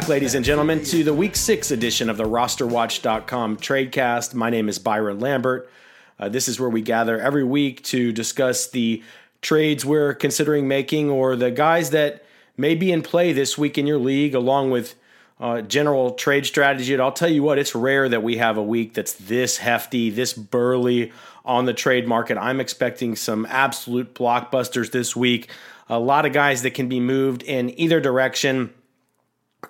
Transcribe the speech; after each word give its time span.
back, 0.00 0.08
ladies 0.08 0.34
and 0.34 0.44
gentlemen, 0.44 0.82
to 0.82 1.04
the 1.04 1.14
Week 1.14 1.36
6 1.36 1.70
edition 1.70 2.10
of 2.10 2.16
the 2.16 2.24
RosterWatch.com 2.24 3.58
Tradecast. 3.58 4.34
My 4.34 4.50
name 4.50 4.68
is 4.68 4.80
Byron 4.80 5.20
Lambert. 5.20 5.70
Uh, 6.18 6.28
this 6.28 6.48
is 6.48 6.58
where 6.58 6.68
we 6.68 6.82
gather 6.82 7.20
every 7.20 7.44
week 7.44 7.80
to 7.84 8.10
discuss 8.10 8.66
the 8.66 9.04
trades 9.40 9.84
we're 9.84 10.12
considering 10.12 10.66
making 10.66 11.10
or 11.10 11.36
the 11.36 11.52
guys 11.52 11.90
that 11.90 12.24
may 12.56 12.74
be 12.74 12.90
in 12.90 13.02
play 13.02 13.32
this 13.32 13.56
week 13.56 13.78
in 13.78 13.86
your 13.86 13.98
league, 13.98 14.34
along 14.34 14.72
with 14.72 14.96
uh, 15.38 15.60
general 15.60 16.14
trade 16.14 16.44
strategy. 16.44 16.92
And 16.92 17.00
I'll 17.00 17.12
tell 17.12 17.30
you 17.30 17.44
what, 17.44 17.60
it's 17.60 17.76
rare 17.76 18.08
that 18.08 18.24
we 18.24 18.38
have 18.38 18.56
a 18.56 18.64
week 18.64 18.94
that's 18.94 19.12
this 19.12 19.58
hefty, 19.58 20.10
this 20.10 20.32
burly 20.32 21.12
on 21.44 21.66
the 21.66 21.72
trade 21.72 22.08
market. 22.08 22.36
I'm 22.36 22.58
expecting 22.58 23.14
some 23.14 23.46
absolute 23.48 24.12
blockbusters 24.12 24.90
this 24.90 25.14
week. 25.14 25.50
A 25.88 26.00
lot 26.00 26.26
of 26.26 26.32
guys 26.32 26.62
that 26.62 26.72
can 26.72 26.88
be 26.88 26.98
moved 26.98 27.44
in 27.44 27.78
either 27.78 28.00
direction 28.00 28.74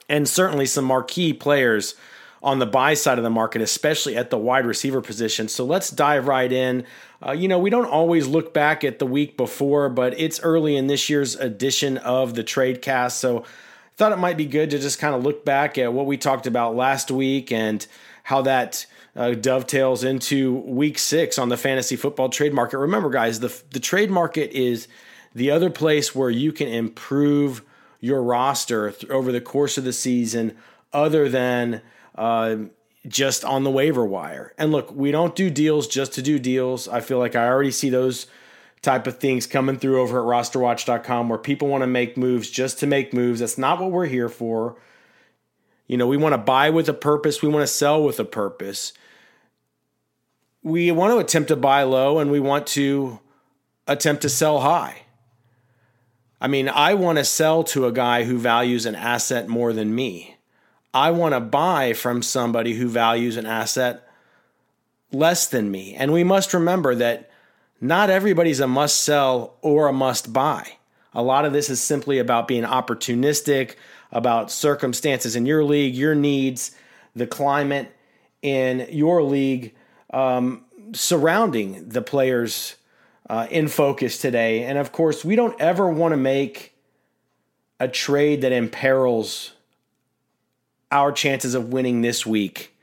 and 0.09 0.29
certainly 0.29 0.67
some 0.67 0.85
marquee 0.85 1.33
players 1.33 1.95
on 2.43 2.59
the 2.59 2.67
buy 2.67 2.93
side 2.93 3.17
of 3.17 3.25
the 3.25 3.31
market, 3.31 3.63
especially 3.63 4.17
at 4.17 4.29
the 4.29 4.37
wide 4.37 4.67
receiver 4.67 5.01
position. 5.01 5.49
So 5.49 5.65
let's 5.65 5.89
dive 5.89 6.29
right 6.29 6.53
in. 6.53 6.85
Uh, 7.27 7.33
you 7.33 7.49
know, 7.49 7.59
we 7.59 7.71
don't 7.71 7.87
always 7.87 8.27
look 8.27 8.53
back 8.53 8.85
at 8.85 8.99
the 8.99 9.07
week 9.07 9.39
before, 9.39 9.89
but 9.89 10.19
it's 10.21 10.39
early 10.41 10.77
in 10.77 10.87
this 10.87 11.09
year's 11.09 11.37
edition 11.37 11.97
of 11.99 12.35
the 12.35 12.45
trade 12.45 12.83
cast. 12.83 13.19
So 13.19 13.41
I 13.41 13.45
thought 13.97 14.13
it 14.13 14.19
might 14.19 14.37
be 14.37 14.45
good 14.45 14.71
to 14.71 14.79
just 14.79 14.99
kind 14.99 15.15
of 15.15 15.23
look 15.23 15.43
back 15.43 15.79
at 15.79 15.95
what 15.95 16.05
we 16.05 16.19
talked 16.19 16.47
about 16.47 16.77
last 16.77 17.11
week 17.11 17.51
and 17.51 17.87
how 18.25 18.43
that 18.43 18.85
uh, 19.17 19.31
dovetails 19.31 20.05
into 20.05 20.57
week 20.67 20.99
six 20.99 21.39
on 21.39 21.49
the 21.49 21.57
fantasy 21.57 21.97
football 21.97 22.29
trade 22.29 22.53
market. 22.53 22.77
Remember, 22.77 23.09
guys, 23.09 23.41
the, 23.41 23.59
the 23.71 23.81
trade 23.81 24.11
market 24.11 24.51
is 24.51 24.87
the 25.35 25.51
other 25.51 25.71
place 25.71 26.15
where 26.15 26.31
you 26.31 26.53
can 26.53 26.69
improve 26.69 27.63
your 28.05 28.23
roster 28.23 28.91
th- 28.91 29.11
over 29.11 29.33
the 29.33 29.41
course 29.41 29.79
of 29.79 29.85
the 29.85 29.93
season 29.93 30.55
other 30.93 31.27
than 31.27 31.81
uh, 32.17 32.57
just 33.09 33.47
on 33.47 33.65
the 33.65 33.71
waiver 33.71 34.05
wire. 34.05 34.53
And 34.59 34.71
look, 34.71 34.95
we 34.95 35.11
don't 35.11 35.35
do 35.35 35.49
deals 35.49 35.89
just 35.89 36.13
to 36.13 36.23
do 36.23 36.39
deals. 36.39 36.87
I 36.87 37.01
feel 37.01 37.19
like 37.19 37.35
I 37.35 37.49
already 37.49 37.71
see 37.71 37.89
those 37.89 38.27
type 38.83 39.07
of 39.07 39.19
things 39.19 39.47
coming 39.47 39.79
through 39.79 40.03
over 40.03 40.19
at 40.21 40.27
rosterwatch.com 40.27 41.31
where 41.31 41.39
people 41.39 41.69
want 41.69 41.81
to 41.81 41.87
make 41.87 42.19
moves 42.19 42.51
just 42.51 42.79
to 42.81 42.87
make 42.87 43.15
moves. 43.15 43.41
That's 43.41 43.57
not 43.57 43.81
what 43.81 43.91
we're 43.91 44.05
here 44.05 44.29
for. 44.29 44.77
You 45.87 45.97
know, 45.97 46.07
we 46.07 46.19
want 46.19 46.35
to 46.35 46.39
buy 46.39 46.69
with 46.69 46.91
a 46.91 46.95
purpose, 46.95 47.41
we 47.41 47.49
want 47.49 47.63
to 47.63 47.73
sell 47.73 48.05
with 48.05 48.21
a 48.21 48.25
purpose. 48.25 48.93
We 50.63 50.93
want 50.93 51.13
to 51.13 51.19
attempt 51.19 51.49
to 51.49 51.57
buy 51.57 51.85
low 51.85 52.19
and 52.19 52.31
we 52.31 52.41
want 52.41 52.67
to 52.69 53.21
attempt 53.87 54.21
to 54.23 54.29
sell 54.29 54.61
high. 54.61 55.04
I 56.45 56.47
mean, 56.47 56.69
I 56.69 56.93
want 56.93 57.17
to 57.17 57.25
sell 57.25 57.65
to 57.65 57.87
a 57.87 57.93
guy 57.93 58.25
who 58.25 58.37
values 58.37 58.85
an 58.85 58.95
asset 58.95 59.49
more 59.49 59.73
than 59.73 59.95
me. 59.95 60.37
I 60.93 61.11
want 61.11 61.33
to 61.33 61.41
buy 61.41 61.95
from 61.95 62.21
somebody 62.21 62.75
who 62.75 62.87
values 62.87 63.39
an 63.39 63.47
asset 63.47 64.07
less 65.11 65.47
than 65.47 65.71
me. 65.71 65.95
And 65.95 66.13
we 66.13 66.23
must 66.23 66.53
remember 66.53 66.95
that 66.97 67.31
not 67.81 68.11
everybody's 68.11 68.61
a 68.61 68.67
must 68.67 68.99
sell 68.99 69.57
or 69.63 69.89
a 69.89 69.93
must 69.95 70.35
buy. 70.35 70.73
A 71.15 71.23
lot 71.23 71.47
of 71.47 71.55
this 71.55 71.71
is 71.71 71.81
simply 71.81 72.19
about 72.19 72.47
being 72.47 72.65
opportunistic, 72.65 73.77
about 74.13 74.51
circumstances 74.51 75.37
in 75.37 75.47
your 75.47 75.65
league, 75.65 75.95
your 75.95 76.15
needs, 76.15 76.73
the 77.17 77.27
climate 77.27 77.91
in 78.43 78.87
your 78.91 79.23
league 79.23 79.75
um, 80.13 80.67
surrounding 80.93 81.89
the 81.89 82.03
players 82.03 82.77
uh, 83.29 83.47
in 83.51 83.69
focus 83.69 84.19
today. 84.19 84.65
And 84.65 84.79
of 84.79 84.93
course, 84.93 85.25
we 85.25 85.37
don't 85.37 85.59
ever 85.61 85.89
want 85.89 86.13
to 86.13 86.17
make 86.17 86.75
a 87.81 87.89
trade 87.89 88.43
that 88.43 88.53
imperils 88.53 89.53
our 90.91 91.11
chances 91.11 91.55
of 91.55 91.73
winning 91.73 92.03
this 92.03 92.25
week 92.25 92.77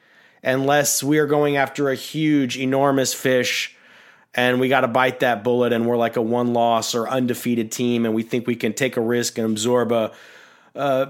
unless 0.44 1.04
we 1.04 1.18
are 1.20 1.28
going 1.28 1.56
after 1.56 1.90
a 1.90 1.96
huge, 1.96 2.58
enormous 2.58 3.14
fish 3.14 3.76
and 4.34 4.60
we 4.60 4.70
got 4.70 4.82
to 4.82 4.88
bite 4.88 5.20
that 5.20 5.44
bullet 5.44 5.74
and 5.74 5.86
we're 5.86 5.98
like 5.98 6.16
a 6.16 6.22
one 6.22 6.54
loss 6.54 6.96
or 6.96 7.08
undefeated 7.08 7.72
team 7.72 8.06
and 8.06 8.14
we 8.14 8.24
think 8.24 8.48
we 8.48 8.56
can 8.56 8.74
take 8.74 8.98
a 8.98 9.02
risk 9.02 9.38
and 9.38 9.46
absorb 9.46 9.92
a, 9.92 10.12
uh, 10.76 11.06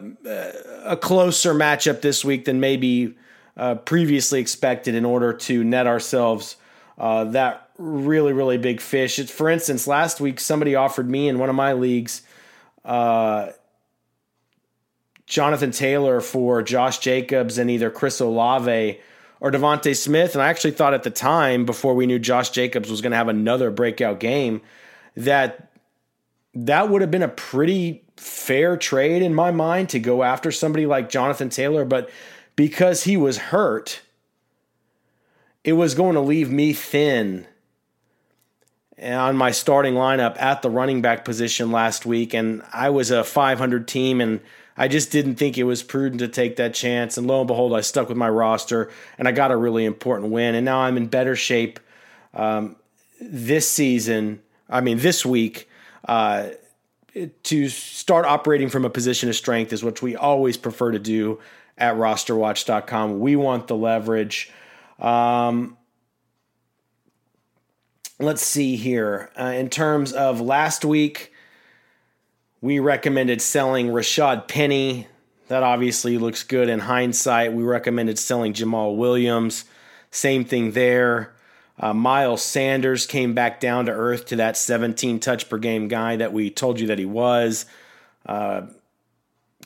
a 0.83 0.97
closer 0.97 1.53
matchup 1.53 2.01
this 2.01 2.25
week 2.25 2.45
than 2.45 2.59
maybe 2.59 3.15
uh, 3.57 3.75
previously 3.75 4.39
expected 4.39 4.95
in 4.95 5.05
order 5.05 5.33
to 5.33 5.63
net 5.63 5.87
ourselves 5.87 6.55
uh, 6.97 7.23
that 7.25 7.69
really, 7.81 8.33
really 8.33 8.57
big 8.57 8.79
fish. 8.79 9.19
It's, 9.19 9.31
for 9.31 9.49
instance, 9.49 9.87
last 9.87 10.21
week 10.21 10.39
somebody 10.39 10.75
offered 10.75 11.09
me 11.09 11.27
in 11.27 11.39
one 11.39 11.49
of 11.49 11.55
my 11.55 11.73
leagues 11.73 12.21
uh, 12.85 13.51
Jonathan 15.25 15.71
Taylor 15.71 16.21
for 16.21 16.61
Josh 16.61 16.99
Jacobs 16.99 17.57
and 17.57 17.69
either 17.69 17.89
Chris 17.89 18.19
Olave 18.19 18.99
or 19.39 19.51
DeVonta 19.51 19.95
Smith. 19.95 20.35
And 20.35 20.41
I 20.41 20.49
actually 20.49 20.71
thought 20.71 20.93
at 20.93 21.03
the 21.03 21.09
time, 21.09 21.65
before 21.65 21.95
we 21.95 22.05
knew 22.05 22.19
Josh 22.19 22.49
Jacobs 22.51 22.89
was 22.89 23.01
going 23.01 23.11
to 23.11 23.17
have 23.17 23.27
another 23.27 23.71
breakout 23.71 24.19
game, 24.19 24.61
that 25.15 25.71
that 26.53 26.89
would 26.89 27.01
have 27.01 27.11
been 27.11 27.23
a 27.23 27.29
pretty 27.29 28.03
fair 28.17 28.77
trade 28.77 29.21
in 29.21 29.33
my 29.33 29.51
mind 29.51 29.89
to 29.89 29.99
go 29.99 30.21
after 30.21 30.51
somebody 30.51 30.85
like 30.85 31.09
Jonathan 31.09 31.49
Taylor. 31.49 31.85
But 31.85 32.09
because 32.55 33.03
he 33.03 33.15
was 33.17 33.37
hurt, 33.37 34.01
it 35.63 35.73
was 35.73 35.95
going 35.95 36.15
to 36.15 36.21
leave 36.21 36.51
me 36.51 36.73
thin 36.73 37.47
on 39.03 39.35
my 39.35 39.51
starting 39.51 39.93
lineup 39.95 40.39
at 40.41 40.61
the 40.61 40.69
running 40.69 41.01
back 41.01 41.25
position 41.25 41.71
last 41.71 42.05
week, 42.05 42.33
and 42.33 42.63
I 42.73 42.89
was 42.89 43.11
a 43.11 43.23
500 43.23 43.87
team, 43.87 44.21
and 44.21 44.39
I 44.77 44.87
just 44.87 45.11
didn't 45.11 45.35
think 45.35 45.57
it 45.57 45.63
was 45.63 45.83
prudent 45.83 46.19
to 46.19 46.27
take 46.27 46.55
that 46.57 46.73
chance. 46.73 47.17
And 47.17 47.27
lo 47.27 47.41
and 47.41 47.47
behold, 47.47 47.73
I 47.73 47.81
stuck 47.81 48.09
with 48.09 48.17
my 48.17 48.29
roster, 48.29 48.89
and 49.17 49.27
I 49.27 49.31
got 49.31 49.51
a 49.51 49.57
really 49.57 49.85
important 49.85 50.31
win. 50.31 50.55
And 50.55 50.65
now 50.65 50.81
I'm 50.81 50.97
in 50.97 51.07
better 51.07 51.35
shape 51.35 51.79
um, 52.33 52.75
this 53.19 53.67
season. 53.69 54.41
I 54.69 54.81
mean, 54.81 54.99
this 54.99 55.25
week. 55.25 55.67
Uh, 56.07 56.49
to 57.43 57.67
start 57.67 58.25
operating 58.25 58.69
from 58.69 58.85
a 58.85 58.89
position 58.89 59.27
of 59.27 59.35
strength 59.35 59.73
is 59.73 59.83
what 59.83 60.01
we 60.01 60.15
always 60.15 60.55
prefer 60.55 60.91
to 60.91 60.99
do 60.99 61.39
at 61.77 61.95
rosterwatch.com. 61.95 63.19
We 63.19 63.35
want 63.35 63.67
the 63.67 63.75
leverage. 63.75 64.49
Um, 64.99 65.77
let's 68.21 68.41
see 68.41 68.75
here. 68.75 69.29
Uh, 69.39 69.45
in 69.45 69.69
terms 69.69 70.13
of 70.13 70.39
last 70.39 70.85
week, 70.85 71.33
we 72.61 72.79
recommended 72.79 73.41
selling 73.41 73.87
Rashad 73.87 74.47
Penny. 74.47 75.07
That 75.47 75.63
obviously 75.63 76.17
looks 76.17 76.43
good 76.43 76.69
in 76.69 76.79
hindsight. 76.79 77.53
We 77.53 77.63
recommended 77.63 78.17
selling 78.19 78.53
Jamaal 78.53 78.95
Williams. 78.95 79.65
Same 80.11 80.45
thing 80.45 80.71
there. 80.71 81.33
Uh, 81.79 81.93
Miles 81.93 82.43
Sanders 82.43 83.07
came 83.07 83.33
back 83.33 83.59
down 83.59 83.87
to 83.87 83.91
earth 83.91 84.27
to 84.27 84.35
that 84.35 84.55
17 84.55 85.19
touch 85.19 85.49
per 85.49 85.57
game 85.57 85.87
guy 85.87 86.15
that 86.15 86.31
we 86.31 86.49
told 86.49 86.79
you 86.79 86.87
that 86.87 86.99
he 86.99 87.05
was. 87.05 87.65
Uh, 88.25 88.63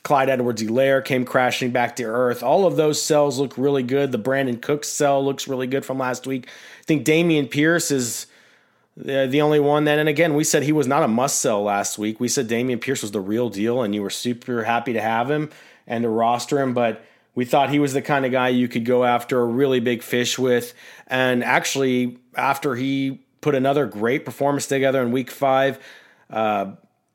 Clyde 0.02 0.30
Edwards 0.30 0.62
Helaire 0.62 1.04
came 1.04 1.24
crashing 1.24 1.72
back 1.72 1.96
to 1.96 2.04
earth. 2.04 2.42
All 2.42 2.64
of 2.64 2.76
those 2.76 3.02
cells 3.02 3.38
look 3.38 3.58
really 3.58 3.82
good. 3.82 4.12
The 4.12 4.18
Brandin 4.18 4.62
Cooks 4.62 4.88
cell 4.88 5.22
looks 5.22 5.48
really 5.48 5.66
good 5.66 5.84
from 5.84 5.98
last 5.98 6.26
week. 6.26 6.46
I 6.80 6.84
think 6.84 7.04
Dameon 7.04 7.50
Pierce 7.50 7.90
is 7.90 8.26
The, 8.96 9.26
the 9.26 9.42
only 9.42 9.60
one 9.60 9.84
then, 9.84 9.98
and 9.98 10.08
again, 10.08 10.34
we 10.34 10.44
said 10.44 10.62
he 10.62 10.72
was 10.72 10.86
not 10.86 11.02
a 11.02 11.08
must 11.08 11.38
sell 11.40 11.62
last 11.62 11.98
week. 11.98 12.18
We 12.18 12.28
said 12.28 12.48
Dameon 12.48 12.80
Pierce 12.80 13.02
was 13.02 13.10
the 13.10 13.20
real 13.20 13.50
deal, 13.50 13.82
and 13.82 13.94
you 13.94 14.02
were 14.02 14.10
super 14.10 14.64
happy 14.64 14.94
to 14.94 15.00
have 15.00 15.30
him 15.30 15.50
and 15.86 16.02
to 16.02 16.08
roster 16.08 16.58
him, 16.60 16.72
but 16.72 17.04
we 17.34 17.44
thought 17.44 17.68
he 17.68 17.78
was 17.78 17.92
the 17.92 18.00
kind 18.00 18.24
of 18.24 18.32
guy 18.32 18.48
you 18.48 18.68
could 18.68 18.86
go 18.86 19.04
after 19.04 19.40
a 19.40 19.44
really 19.44 19.80
big 19.80 20.02
fish 20.02 20.38
with. 20.38 20.72
And 21.06 21.44
actually, 21.44 22.18
after 22.34 22.74
he 22.74 23.20
put 23.42 23.54
another 23.54 23.84
great 23.84 24.24
performance 24.24 24.66
together 24.66 25.02
in 25.02 25.12
week 25.12 25.30
five, 25.30 25.78
uh, 26.30 26.72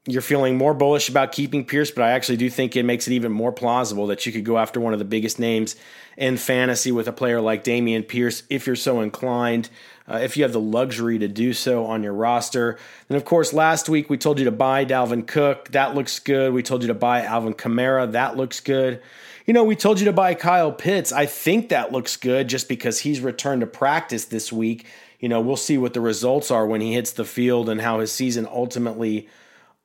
you're 0.08 0.22
feeling 0.22 0.58
more 0.58 0.74
bullish 0.74 1.10
about 1.10 1.32
keeping 1.32 1.66
Pierce, 1.66 1.92
but 1.92 2.04
I 2.04 2.12
actually 2.12 2.38
do 2.38 2.50
think 2.50 2.76
it 2.76 2.84
makes 2.84 3.08
it 3.08 3.14
even 3.14 3.32
more 3.32 3.52
plausible 3.52 4.08
that 4.08 4.26
you 4.26 4.32
could 4.32 4.46
go 4.46 4.58
after 4.58 4.80
one 4.80 4.94
of 4.94 5.00
the 5.00 5.06
biggest 5.06 5.40
names 5.40 5.76
in 6.18 6.38
fantasy 6.38 6.92
with 6.92 7.08
a 7.08 7.14
player 7.14 7.42
like 7.42 7.64
Dameon 7.64 8.08
Pierce 8.08 8.44
if 8.50 8.68
you're 8.68 8.76
so 8.76 9.02
inclined 9.02 9.70
uh, 10.12 10.18
if 10.18 10.36
you 10.36 10.44
have 10.44 10.52
the 10.52 10.60
luxury 10.60 11.18
to 11.20 11.28
do 11.28 11.54
so 11.54 11.86
on 11.86 12.04
your 12.04 12.14
roster. 12.14 12.78
And 13.08 13.16
of 13.16 13.24
course, 13.24 13.54
last 13.54 13.88
week 13.88 14.10
we 14.10 14.18
told 14.18 14.40
you 14.40 14.46
to 14.46 14.52
buy 14.52 14.84
Dalvin 14.84 15.26
Cook. 15.26 15.70
That 15.70 15.96
looks 15.96 16.20
good. 16.20 16.54
We 16.54 16.64
told 16.64 16.82
you 16.82 16.88
to 16.88 16.94
buy 16.94 17.24
Alvin 17.24 17.54
Kamara. 17.54 18.12
That 18.12 18.36
looks 18.36 18.60
good. 18.60 19.02
You 19.46 19.54
know, 19.54 19.64
we 19.64 19.76
told 19.76 20.00
you 20.00 20.06
to 20.06 20.14
buy 20.14 20.34
Kyle 20.34 20.72
Pitts. 20.72 21.12
I 21.12 21.26
think 21.26 21.70
that 21.70 21.92
looks 21.92 22.18
good 22.18 22.50
just 22.50 22.68
because 22.68 23.00
he's 23.00 23.22
returned 23.22 23.62
to 23.62 23.68
practice 23.68 24.26
this 24.26 24.52
week. 24.52 24.86
You 25.20 25.30
know, 25.30 25.40
we'll 25.40 25.56
see 25.56 25.78
what 25.78 25.94
the 25.94 26.02
results 26.02 26.52
are 26.52 26.66
when 26.66 26.82
he 26.82 26.94
hits 26.94 27.14
the 27.14 27.26
field 27.26 27.70
and 27.70 27.80
how 27.80 28.00
his 28.00 28.12
season 28.12 28.48
ultimately 28.52 29.30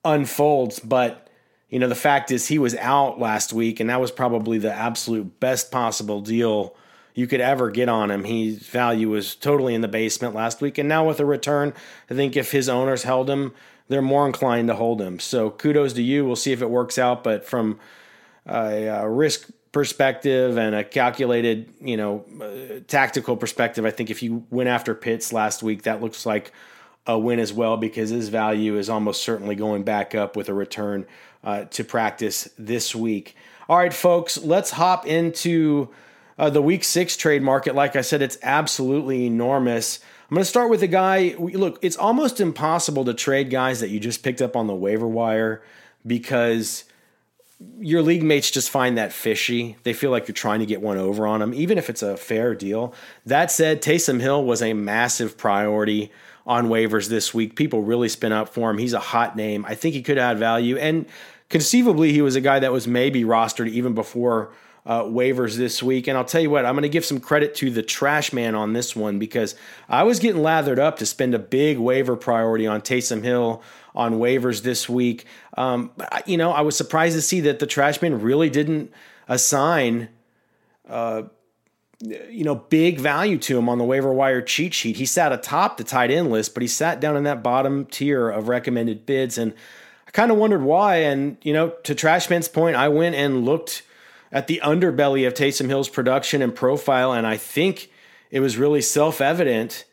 unfolds. 0.04 0.80
But, 0.80 1.28
you 1.68 1.78
know, 1.78 1.88
the 1.88 1.94
fact 1.94 2.30
is 2.30 2.48
he 2.48 2.58
was 2.58 2.74
out 2.76 3.18
last 3.20 3.52
week, 3.52 3.80
and 3.80 3.90
that 3.90 4.00
was 4.00 4.10
probably 4.10 4.58
the 4.58 4.72
absolute 4.72 5.40
best 5.40 5.70
possible 5.70 6.20
deal 6.20 6.74
you 7.16 7.26
could 7.26 7.40
ever 7.40 7.70
get 7.70 7.88
on 7.88 8.10
him. 8.10 8.24
His 8.24 8.58
value 8.58 9.08
was 9.08 9.34
totally 9.34 9.74
in 9.74 9.80
the 9.80 9.88
basement 9.88 10.34
last 10.34 10.60
week. 10.60 10.76
And 10.76 10.86
now 10.86 11.08
with 11.08 11.18
a 11.18 11.24
return, 11.24 11.72
I 12.10 12.14
think 12.14 12.36
if 12.36 12.52
his 12.52 12.68
owners 12.68 13.02
held 13.04 13.28
him, 13.28 13.54
they're 13.88 14.02
more 14.02 14.26
inclined 14.26 14.68
to 14.68 14.74
hold 14.74 15.00
him. 15.00 15.18
So 15.18 15.48
kudos 15.48 15.94
to 15.94 16.02
you. 16.02 16.26
We'll 16.26 16.36
see 16.36 16.52
if 16.52 16.60
it 16.60 16.68
works 16.68 16.98
out. 16.98 17.24
But 17.24 17.46
from 17.46 17.80
a, 18.44 18.84
a 18.84 19.08
risk 19.08 19.48
perspective 19.72 20.58
and 20.58 20.74
a 20.74 20.84
calculated, 20.84 21.72
you 21.80 21.96
know, 21.96 22.24
uh, 22.40 22.80
tactical 22.86 23.34
perspective, 23.38 23.86
I 23.86 23.90
think 23.90 24.10
if 24.10 24.22
you 24.22 24.44
went 24.50 24.68
after 24.68 24.94
Pitts 24.94 25.32
last 25.32 25.62
week, 25.62 25.84
that 25.84 26.02
looks 26.02 26.26
like 26.26 26.52
a 27.06 27.18
win 27.18 27.38
as 27.38 27.50
well 27.50 27.78
because 27.78 28.10
his 28.10 28.28
value 28.28 28.76
is 28.76 28.90
almost 28.90 29.22
certainly 29.22 29.54
going 29.54 29.84
back 29.84 30.14
up 30.14 30.36
with 30.36 30.50
a 30.50 30.54
return 30.54 31.06
uh, 31.42 31.64
to 31.64 31.82
practice 31.82 32.46
this 32.58 32.94
week. 32.94 33.36
All 33.70 33.78
right, 33.78 33.94
folks, 33.94 34.36
let's 34.36 34.72
hop 34.72 35.06
into 35.06 35.88
uh, 36.38 36.50
the 36.50 36.62
week 36.62 36.84
six 36.84 37.16
trade 37.16 37.42
market, 37.42 37.74
like 37.74 37.96
I 37.96 38.02
said, 38.02 38.22
it's 38.22 38.38
absolutely 38.42 39.26
enormous. 39.26 40.00
I'm 40.28 40.34
going 40.34 40.42
to 40.42 40.48
start 40.48 40.70
with 40.70 40.82
a 40.82 40.88
guy. 40.88 41.34
Look, 41.38 41.78
it's 41.82 41.96
almost 41.96 42.40
impossible 42.40 43.04
to 43.04 43.14
trade 43.14 43.50
guys 43.50 43.80
that 43.80 43.90
you 43.90 44.00
just 44.00 44.22
picked 44.22 44.42
up 44.42 44.56
on 44.56 44.66
the 44.66 44.74
waiver 44.74 45.06
wire 45.06 45.62
because 46.06 46.84
your 47.78 48.02
league 48.02 48.22
mates 48.22 48.50
just 48.50 48.68
find 48.68 48.98
that 48.98 49.12
fishy. 49.12 49.76
They 49.84 49.92
feel 49.92 50.10
like 50.10 50.28
you're 50.28 50.34
trying 50.34 50.60
to 50.60 50.66
get 50.66 50.82
one 50.82 50.98
over 50.98 51.26
on 51.26 51.40
them, 51.40 51.54
even 51.54 51.78
if 51.78 51.88
it's 51.88 52.02
a 52.02 52.16
fair 52.16 52.54
deal. 52.54 52.92
That 53.24 53.50
said, 53.50 53.80
Taysom 53.80 54.20
Hill 54.20 54.44
was 54.44 54.60
a 54.60 54.74
massive 54.74 55.38
priority 55.38 56.12
on 56.46 56.68
waivers 56.68 57.08
this 57.08 57.32
week. 57.32 57.56
People 57.56 57.82
really 57.82 58.08
spin 58.08 58.32
up 58.32 58.48
for 58.48 58.70
him. 58.70 58.78
He's 58.78 58.92
a 58.92 59.00
hot 59.00 59.36
name. 59.36 59.64
I 59.64 59.74
think 59.74 59.94
he 59.94 60.02
could 60.02 60.18
add 60.18 60.38
value. 60.38 60.76
And 60.76 61.06
conceivably, 61.48 62.12
he 62.12 62.20
was 62.20 62.36
a 62.36 62.40
guy 62.40 62.58
that 62.58 62.72
was 62.72 62.86
maybe 62.86 63.24
rostered 63.24 63.68
even 63.68 63.94
before 63.94 64.52
uh, 64.86 65.02
waivers 65.02 65.56
this 65.56 65.82
week. 65.82 66.06
And 66.06 66.16
I'll 66.16 66.24
tell 66.24 66.40
you 66.40 66.48
what, 66.48 66.64
I'm 66.64 66.74
going 66.74 66.82
to 66.82 66.88
give 66.88 67.04
some 67.04 67.18
credit 67.18 67.56
to 67.56 67.70
the 67.70 67.82
trash 67.82 68.32
man 68.32 68.54
on 68.54 68.72
this 68.72 68.94
one 68.94 69.18
because 69.18 69.56
I 69.88 70.04
was 70.04 70.20
getting 70.20 70.42
lathered 70.42 70.78
up 70.78 70.98
to 70.98 71.06
spend 71.06 71.34
a 71.34 71.38
big 71.40 71.78
waiver 71.78 72.16
priority 72.16 72.66
on 72.66 72.80
Taysom 72.80 73.22
Hill 73.22 73.62
on 73.94 74.14
waivers 74.14 74.62
this 74.62 74.88
week. 74.88 75.26
Um, 75.56 75.90
you 76.24 76.36
know, 76.36 76.52
I 76.52 76.60
was 76.60 76.76
surprised 76.76 77.16
to 77.16 77.22
see 77.22 77.40
that 77.40 77.58
the 77.58 77.66
trash 77.66 78.00
man 78.00 78.20
really 78.20 78.48
didn't 78.48 78.92
assign. 79.28 80.08
Uh, 80.88 81.24
you 82.00 82.44
know, 82.44 82.54
big 82.54 83.00
value 83.00 83.38
to 83.38 83.58
him 83.58 83.70
on 83.70 83.78
the 83.78 83.84
waiver 83.84 84.12
wire 84.12 84.42
cheat 84.42 84.74
sheet. 84.74 84.96
He 84.96 85.06
sat 85.06 85.32
atop 85.32 85.78
the 85.78 85.84
tight 85.84 86.10
end 86.10 86.30
list, 86.30 86.52
but 86.52 86.62
he 86.62 86.68
sat 86.68 87.00
down 87.00 87.16
in 87.16 87.24
that 87.24 87.42
bottom 87.42 87.86
tier 87.86 88.28
of 88.28 88.48
recommended 88.48 89.06
bids. 89.06 89.38
And 89.38 89.54
I 90.06 90.10
kind 90.10 90.30
of 90.30 90.36
wondered 90.36 90.62
why. 90.62 90.96
And, 90.96 91.38
you 91.42 91.54
know, 91.54 91.70
to 91.84 91.94
Trashman's 91.94 92.48
point, 92.48 92.76
I 92.76 92.88
went 92.88 93.14
and 93.14 93.46
looked 93.46 93.82
at 94.32 94.46
the 94.46 94.60
underbelly 94.62 95.26
of 95.26 95.34
Taysom 95.34 95.68
Hill's 95.68 95.88
production 95.88 96.42
and 96.42 96.54
profile, 96.54 97.12
and 97.12 97.26
I 97.26 97.36
think 97.36 97.90
it 98.30 98.40
was 98.40 98.56
really 98.56 98.82
self 98.82 99.20
evident 99.20 99.84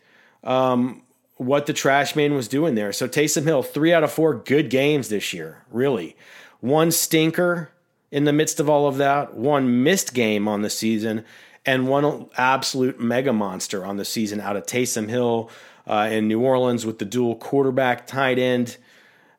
um, 0.43 1.03
what 1.37 1.65
the 1.65 1.73
trash 1.73 2.15
man 2.15 2.33
was 2.33 2.47
doing 2.47 2.75
there. 2.75 2.91
So 2.91 3.07
Taysom 3.07 3.43
Hill, 3.43 3.63
three 3.63 3.93
out 3.93 4.03
of 4.03 4.11
four 4.11 4.33
good 4.33 4.69
games 4.69 5.09
this 5.09 5.33
year, 5.33 5.63
really. 5.71 6.15
One 6.59 6.91
stinker 6.91 7.71
in 8.11 8.25
the 8.25 8.33
midst 8.33 8.59
of 8.59 8.69
all 8.69 8.87
of 8.87 8.97
that, 8.97 9.35
one 9.35 9.83
missed 9.83 10.13
game 10.13 10.47
on 10.47 10.61
the 10.61 10.69
season, 10.69 11.25
and 11.65 11.87
one 11.87 12.27
absolute 12.37 12.99
mega 12.99 13.33
monster 13.33 13.85
on 13.85 13.97
the 13.97 14.05
season 14.05 14.39
out 14.41 14.55
of 14.55 14.65
Taysom 14.65 15.09
Hill 15.09 15.49
uh, 15.87 16.09
in 16.11 16.27
New 16.27 16.41
Orleans 16.41 16.85
with 16.85 16.99
the 16.99 17.05
dual 17.05 17.35
quarterback 17.35 18.07
tight 18.07 18.39
end 18.39 18.77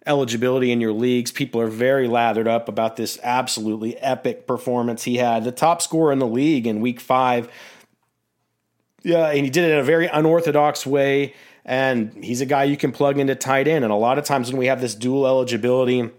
eligibility 0.06 0.71
in 0.71 0.81
your 0.81 0.93
leagues. 0.93 1.33
People 1.33 1.61
are 1.61 1.69
very 1.69 2.09
lathered 2.09 2.49
up 2.49 2.69
about 2.69 2.97
this 2.97 3.19
absolutely 3.23 3.97
epic 3.99 4.47
performance 4.47 5.05
he 5.05 5.17
had. 5.17 5.45
The 5.45 5.53
top 5.53 5.81
scorer 5.81 6.12
in 6.12 6.19
the 6.19 6.27
league 6.27 6.67
in 6.67 6.81
week 6.81 7.01
five. 7.01 7.51
Yeah, 9.03 9.29
and 9.29 9.45
he 9.45 9.51
did 9.51 9.65
it 9.65 9.73
in 9.73 9.79
a 9.79 9.85
very 9.85 10.06
unorthodox 10.06 10.87
way. 10.87 11.35
And 11.65 12.23
he's 12.23 12.41
a 12.41 12.47
guy 12.47 12.65
you 12.65 12.77
can 12.77 12.93
plug 12.93 13.19
into 13.19 13.35
tight 13.35 13.69
end. 13.69 13.85
And 13.85 13.93
a 13.93 13.97
lot 13.97 14.19
of 14.19 14.25
times 14.25 14.51
when 14.51 14.59
we 14.59 14.67
have 14.67 14.81
this 14.81 14.95
dual 14.95 15.27
eligibility 15.27 16.11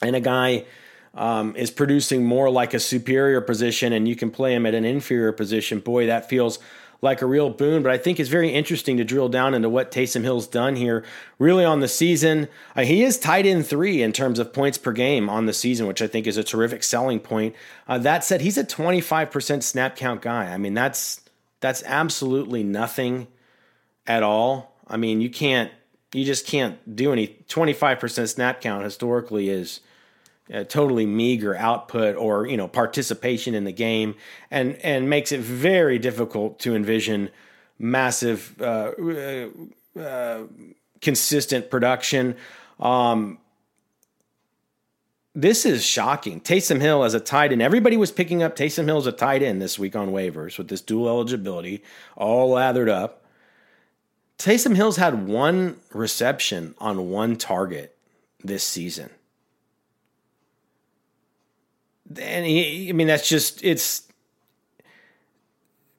and 0.00 0.16
a 0.16 0.20
guy 0.20 0.64
um, 1.14 1.54
is 1.56 1.70
producing 1.70 2.24
more 2.24 2.50
like 2.50 2.74
a 2.74 2.80
superior 2.80 3.40
position 3.40 3.92
and 3.92 4.08
you 4.08 4.16
can 4.16 4.30
play 4.30 4.54
him 4.54 4.64
at 4.64 4.74
an 4.74 4.84
inferior 4.84 5.32
position, 5.32 5.80
boy, 5.80 6.06
that 6.06 6.28
feels 6.28 6.58
like 7.04 7.22
a 7.22 7.26
real 7.26 7.50
boon. 7.50 7.82
But 7.82 7.92
I 7.92 7.98
think 7.98 8.18
it's 8.18 8.28
very 8.28 8.50
interesting 8.50 8.96
to 8.96 9.04
drill 9.04 9.28
down 9.28 9.54
into 9.54 9.68
what 9.68 9.92
Taysom 9.92 10.22
Hill's 10.22 10.48
done 10.48 10.74
here, 10.74 11.04
really 11.38 11.64
on 11.64 11.80
the 11.80 11.86
season. 11.86 12.48
Uh, 12.74 12.82
he 12.82 13.04
is 13.04 13.18
tied 13.18 13.46
in 13.46 13.62
three 13.62 14.02
in 14.02 14.12
terms 14.12 14.40
of 14.40 14.52
points 14.52 14.78
per 14.78 14.90
game 14.90 15.28
on 15.28 15.46
the 15.46 15.52
season, 15.52 15.86
which 15.86 16.02
I 16.02 16.08
think 16.08 16.26
is 16.26 16.36
a 16.36 16.42
terrific 16.42 16.82
selling 16.82 17.20
point. 17.20 17.54
Uh, 17.86 17.98
that 17.98 18.24
said, 18.24 18.40
he's 18.40 18.58
a 18.58 18.64
25% 18.64 19.62
snap 19.62 19.94
count 19.94 20.22
guy. 20.22 20.52
I 20.52 20.56
mean, 20.56 20.74
that's 20.74 21.20
that's 21.60 21.82
absolutely 21.84 22.64
nothing 22.64 23.28
at 24.06 24.22
all. 24.22 24.76
I 24.86 24.96
mean, 24.96 25.20
you 25.20 25.30
can't, 25.30 25.70
you 26.12 26.24
just 26.24 26.46
can't 26.46 26.94
do 26.94 27.12
any 27.12 27.28
25% 27.48 28.28
snap 28.28 28.60
count 28.60 28.84
historically 28.84 29.48
is 29.48 29.80
totally 30.68 31.06
meager 31.06 31.56
output 31.56 32.16
or 32.16 32.46
you 32.46 32.56
know 32.56 32.68
participation 32.68 33.54
in 33.54 33.64
the 33.64 33.72
game, 33.72 34.14
and 34.50 34.76
and 34.76 35.08
makes 35.08 35.32
it 35.32 35.40
very 35.40 35.98
difficult 35.98 36.58
to 36.60 36.74
envision 36.74 37.30
massive, 37.78 38.54
uh, 38.60 38.92
uh, 38.98 39.48
uh, 39.98 40.42
consistent 41.00 41.70
production. 41.70 42.36
Um, 42.78 43.38
this 45.34 45.66
is 45.66 45.84
shocking. 45.84 46.40
Taysom 46.40 46.80
Hill 46.80 47.02
as 47.02 47.14
a 47.14 47.20
tight 47.20 47.50
end. 47.50 47.60
Everybody 47.60 47.96
was 47.96 48.12
picking 48.12 48.42
up 48.42 48.54
Taysom 48.54 48.84
Hill 48.84 48.98
as 48.98 49.06
a 49.06 49.12
tight 49.12 49.42
end 49.42 49.60
this 49.60 49.78
week 49.78 49.96
on 49.96 50.10
waivers 50.10 50.58
with 50.58 50.68
this 50.68 50.80
dual 50.80 51.08
eligibility, 51.08 51.82
all 52.16 52.50
lathered 52.50 52.88
up. 52.88 53.24
Taysom 54.38 54.76
Hill's 54.76 54.96
had 54.96 55.26
one 55.26 55.78
reception 55.92 56.74
on 56.78 57.10
one 57.10 57.36
target 57.36 57.96
this 58.44 58.62
season 58.62 59.10
and 62.08 62.46
he, 62.46 62.88
I 62.88 62.92
mean 62.92 63.06
that's 63.06 63.28
just 63.28 63.64
it's 63.64 64.02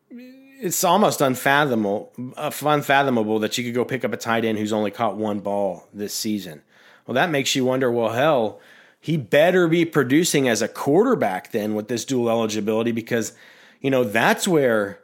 it's 0.10 0.84
almost 0.84 1.22
unfathomable 1.22 2.14
uh, 2.38 2.52
unfathomable 2.64 3.40
that 3.40 3.58
you 3.58 3.64
could 3.64 3.74
go 3.74 3.86
pick 3.86 4.06
up 4.06 4.14
a 4.14 4.18
tight 4.18 4.46
end 4.46 4.58
who's 4.58 4.74
only 4.74 4.92
caught 4.92 5.18
one 5.18 5.40
ball 5.40 5.88
this 5.94 6.14
season. 6.14 6.62
Well, 7.06 7.16
that 7.16 7.30
makes 7.30 7.56
you 7.56 7.66
wonder. 7.66 7.92
Well, 7.92 8.14
hell, 8.14 8.60
he 9.00 9.18
better 9.18 9.68
be 9.68 9.86
producing 9.86 10.48
as 10.48 10.62
a 10.62 10.68
quarterback 10.68 11.52
then 11.52 11.76
with 11.76 11.88
this 11.88 12.06
dual 12.06 12.30
eligibility 12.30 12.92
because 12.92 13.34
you 13.82 13.92
know 13.92 14.04
that's 14.04 14.48
where 14.48 15.02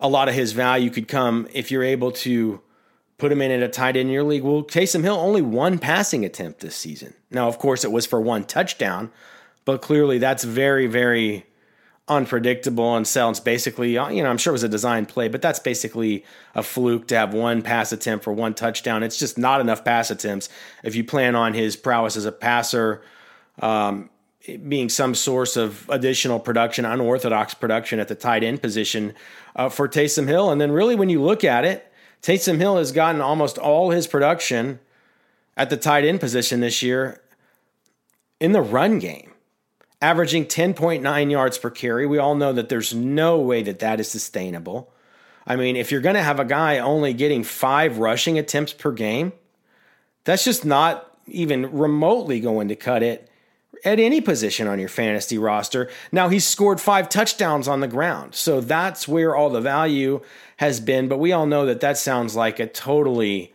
a 0.00 0.08
lot 0.08 0.28
of 0.28 0.34
his 0.34 0.52
value 0.52 0.90
could 0.90 1.08
come 1.08 1.48
if 1.52 1.70
you're 1.70 1.84
able 1.84 2.12
to 2.12 2.60
put 3.16 3.30
him 3.30 3.40
in 3.40 3.50
at 3.50 3.62
a 3.62 3.68
tight 3.68 3.96
end 3.96 4.08
in 4.08 4.12
your 4.12 4.24
league. 4.24 4.42
Well, 4.42 4.62
Taysom 4.62 5.02
Hill 5.02 5.16
only 5.16 5.42
one 5.42 5.78
passing 5.78 6.24
attempt 6.24 6.60
this 6.60 6.76
season. 6.76 7.14
Now, 7.30 7.48
of 7.48 7.58
course, 7.58 7.84
it 7.84 7.92
was 7.92 8.06
for 8.06 8.20
one 8.20 8.44
touchdown, 8.44 9.12
but 9.64 9.82
clearly 9.82 10.18
that's 10.18 10.44
very, 10.44 10.86
very 10.86 11.46
unpredictable 12.06 12.96
and 12.96 13.06
sounds 13.06 13.40
basically, 13.40 13.96
uh, 13.96 14.08
you 14.10 14.22
know, 14.22 14.28
I'm 14.28 14.36
sure 14.36 14.50
it 14.50 14.52
was 14.52 14.62
a 14.62 14.68
design 14.68 15.06
play, 15.06 15.28
but 15.28 15.40
that's 15.40 15.58
basically 15.58 16.24
a 16.54 16.62
fluke 16.62 17.08
to 17.08 17.16
have 17.16 17.32
one 17.32 17.62
pass 17.62 17.92
attempt 17.92 18.24
for 18.24 18.32
one 18.32 18.54
touchdown. 18.54 19.02
It's 19.02 19.18
just 19.18 19.38
not 19.38 19.60
enough 19.60 19.84
pass 19.84 20.10
attempts 20.10 20.50
if 20.82 20.94
you 20.94 21.02
plan 21.02 21.34
on 21.34 21.54
his 21.54 21.76
prowess 21.76 22.16
as 22.16 22.26
a 22.26 22.32
passer 22.32 23.02
um, 23.60 24.10
being 24.68 24.90
some 24.90 25.14
source 25.14 25.56
of 25.56 25.88
additional 25.88 26.38
production, 26.38 26.84
unorthodox 26.84 27.54
production 27.54 27.98
at 27.98 28.08
the 28.08 28.14
tight 28.14 28.44
end 28.44 28.60
position 28.60 29.14
uh, 29.56 29.70
for 29.70 29.88
Taysom 29.88 30.28
Hill. 30.28 30.50
And 30.50 30.60
then 30.60 30.72
really 30.72 30.94
when 30.94 31.08
you 31.08 31.22
look 31.22 31.44
at 31.44 31.64
it, 31.64 31.90
Taysom 32.22 32.58
Hill 32.58 32.76
has 32.76 32.92
gotten 32.92 33.20
almost 33.20 33.58
all 33.58 33.90
his 33.90 34.06
production 34.06 34.80
at 35.56 35.70
the 35.70 35.76
tight 35.76 36.04
end 36.04 36.20
position 36.20 36.60
this 36.60 36.82
year 36.82 37.22
in 38.40 38.52
the 38.52 38.60
run 38.60 38.98
game, 38.98 39.32
averaging 40.00 40.46
10.9 40.46 41.30
yards 41.30 41.58
per 41.58 41.70
carry. 41.70 42.06
We 42.06 42.18
all 42.18 42.34
know 42.34 42.52
that 42.52 42.68
there's 42.68 42.94
no 42.94 43.38
way 43.40 43.62
that 43.62 43.78
that 43.78 44.00
is 44.00 44.10
sustainable. 44.10 44.92
I 45.46 45.56
mean, 45.56 45.76
if 45.76 45.90
you're 45.90 46.00
going 46.00 46.14
to 46.14 46.22
have 46.22 46.40
a 46.40 46.44
guy 46.44 46.78
only 46.78 47.12
getting 47.12 47.44
five 47.44 47.98
rushing 47.98 48.38
attempts 48.38 48.72
per 48.72 48.92
game, 48.92 49.32
that's 50.24 50.44
just 50.44 50.64
not 50.64 51.10
even 51.26 51.70
remotely 51.72 52.40
going 52.40 52.68
to 52.68 52.76
cut 52.76 53.02
it 53.02 53.30
at 53.84 54.00
any 54.00 54.20
position 54.20 54.66
on 54.66 54.78
your 54.78 54.88
fantasy 54.88 55.36
roster. 55.38 55.90
Now, 56.10 56.28
he's 56.28 56.46
scored 56.46 56.80
five 56.80 57.08
touchdowns 57.08 57.68
on 57.68 57.80
the 57.80 57.88
ground. 57.88 58.34
So 58.34 58.60
that's 58.60 59.06
where 59.06 59.36
all 59.36 59.50
the 59.50 59.60
value 59.60 60.22
has 60.56 60.80
been. 60.80 61.08
But 61.08 61.18
we 61.18 61.32
all 61.32 61.46
know 61.46 61.66
that 61.66 61.80
that 61.80 61.98
sounds 61.98 62.34
like 62.34 62.58
a 62.58 62.66
totally 62.66 63.53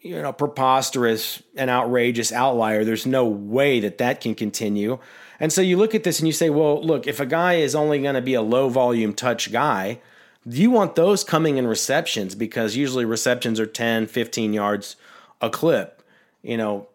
you 0.00 0.20
know 0.20 0.32
preposterous 0.32 1.42
and 1.56 1.70
outrageous 1.70 2.32
outlier 2.32 2.84
there's 2.84 3.06
no 3.06 3.26
way 3.26 3.80
that 3.80 3.98
that 3.98 4.20
can 4.20 4.34
continue 4.34 4.98
and 5.40 5.52
so 5.52 5.60
you 5.60 5.76
look 5.76 5.94
at 5.94 6.04
this 6.04 6.18
and 6.18 6.26
you 6.26 6.32
say 6.32 6.50
well 6.50 6.82
look 6.82 7.06
if 7.06 7.20
a 7.20 7.26
guy 7.26 7.54
is 7.54 7.74
only 7.74 8.00
going 8.00 8.14
to 8.14 8.22
be 8.22 8.34
a 8.34 8.42
low 8.42 8.68
volume 8.68 9.12
touch 9.12 9.50
guy 9.52 10.00
you 10.46 10.70
want 10.70 10.94
those 10.94 11.24
coming 11.24 11.58
in 11.58 11.66
receptions 11.66 12.34
because 12.34 12.76
usually 12.76 13.04
receptions 13.04 13.58
are 13.58 13.66
10 13.66 14.06
15 14.06 14.52
yards 14.52 14.96
a 15.40 15.50
clip 15.50 16.02
you 16.42 16.56
know 16.56 16.86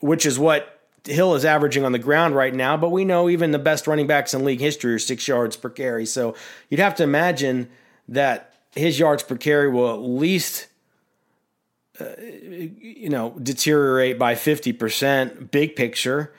which 0.00 0.26
is 0.26 0.38
what 0.38 0.78
Hill 1.08 1.34
is 1.34 1.44
averaging 1.44 1.84
on 1.84 1.92
the 1.92 1.98
ground 1.98 2.34
right 2.34 2.54
now, 2.54 2.76
but 2.76 2.90
we 2.90 3.04
know 3.04 3.28
even 3.28 3.50
the 3.50 3.58
best 3.58 3.86
running 3.86 4.06
backs 4.06 4.34
in 4.34 4.44
league 4.44 4.60
history 4.60 4.94
are 4.94 4.98
six 4.98 5.26
yards 5.26 5.56
per 5.56 5.70
carry. 5.70 6.04
So 6.04 6.34
you'd 6.68 6.80
have 6.80 6.94
to 6.96 7.02
imagine 7.02 7.68
that 8.08 8.54
his 8.74 8.98
yards 8.98 9.22
per 9.22 9.36
carry 9.36 9.70
will 9.70 9.92
at 9.92 10.00
least, 10.00 10.66
you 12.80 13.08
know, 13.08 13.34
deteriorate 13.42 14.18
by 14.18 14.34
50%, 14.34 15.50
big 15.50 15.76
picture. 15.76 16.32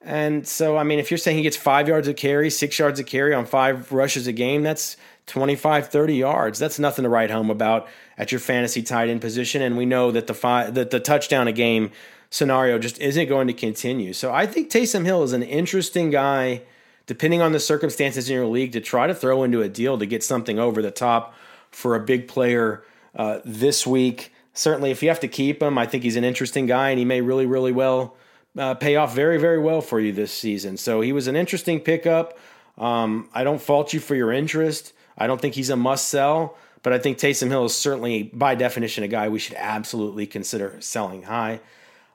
And 0.00 0.46
so, 0.46 0.76
I 0.76 0.82
mean, 0.82 0.98
if 0.98 1.10
you're 1.10 1.18
saying 1.18 1.36
he 1.36 1.42
gets 1.42 1.56
five 1.56 1.88
yards 1.88 2.08
of 2.08 2.16
carry, 2.16 2.50
six 2.50 2.78
yards 2.78 2.98
of 2.98 3.06
carry 3.06 3.34
on 3.34 3.46
five 3.46 3.92
rushes 3.92 4.26
a 4.26 4.32
game, 4.32 4.62
that's 4.62 4.96
25, 5.26 5.88
30 5.88 6.14
yards. 6.14 6.58
That's 6.58 6.78
nothing 6.78 7.04
to 7.04 7.08
write 7.08 7.30
home 7.30 7.50
about 7.50 7.88
at 8.18 8.32
your 8.32 8.40
fantasy 8.40 8.82
tight 8.82 9.08
end 9.08 9.20
position. 9.20 9.62
And 9.62 9.76
we 9.76 9.86
know 9.86 10.10
that 10.10 10.26
the 10.26 10.34
five, 10.34 10.74
that 10.74 10.90
the 10.90 11.00
touchdown 11.00 11.46
a 11.46 11.52
game 11.52 11.92
scenario 12.30 12.78
just 12.78 12.98
isn't 12.98 13.28
going 13.28 13.46
to 13.46 13.52
continue. 13.52 14.12
So 14.12 14.32
I 14.32 14.46
think 14.46 14.70
Taysom 14.70 15.04
Hill 15.04 15.22
is 15.22 15.32
an 15.32 15.42
interesting 15.42 16.10
guy, 16.10 16.62
depending 17.06 17.42
on 17.42 17.52
the 17.52 17.60
circumstances 17.60 18.28
in 18.28 18.34
your 18.34 18.46
league, 18.46 18.72
to 18.72 18.80
try 18.80 19.06
to 19.06 19.14
throw 19.14 19.44
into 19.44 19.62
a 19.62 19.68
deal 19.68 19.98
to 19.98 20.06
get 20.06 20.24
something 20.24 20.58
over 20.58 20.82
the 20.82 20.90
top 20.90 21.34
for 21.70 21.94
a 21.94 22.00
big 22.00 22.26
player 22.26 22.82
uh, 23.14 23.40
this 23.44 23.86
week. 23.86 24.31
Certainly, 24.54 24.90
if 24.90 25.02
you 25.02 25.08
have 25.08 25.20
to 25.20 25.28
keep 25.28 25.62
him, 25.62 25.78
I 25.78 25.86
think 25.86 26.02
he's 26.02 26.16
an 26.16 26.24
interesting 26.24 26.66
guy, 26.66 26.90
and 26.90 26.98
he 26.98 27.04
may 27.04 27.20
really, 27.20 27.46
really 27.46 27.72
well 27.72 28.16
uh, 28.56 28.74
pay 28.74 28.96
off 28.96 29.14
very, 29.14 29.38
very 29.38 29.58
well 29.58 29.80
for 29.80 29.98
you 29.98 30.12
this 30.12 30.32
season. 30.32 30.76
So 30.76 31.00
he 31.00 31.12
was 31.12 31.26
an 31.26 31.36
interesting 31.36 31.80
pickup. 31.80 32.38
Um, 32.76 33.28
I 33.32 33.44
don't 33.44 33.60
fault 33.60 33.92
you 33.92 34.00
for 34.00 34.14
your 34.14 34.32
interest. 34.32 34.92
I 35.16 35.26
don't 35.26 35.40
think 35.40 35.54
he's 35.54 35.70
a 35.70 35.76
must 35.76 36.08
sell, 36.08 36.56
but 36.82 36.92
I 36.92 36.98
think 36.98 37.18
Taysom 37.18 37.48
Hill 37.48 37.66
is 37.66 37.74
certainly, 37.74 38.24
by 38.24 38.54
definition, 38.54 39.04
a 39.04 39.08
guy 39.08 39.28
we 39.28 39.38
should 39.38 39.56
absolutely 39.56 40.26
consider 40.26 40.76
selling 40.80 41.24
high. 41.24 41.60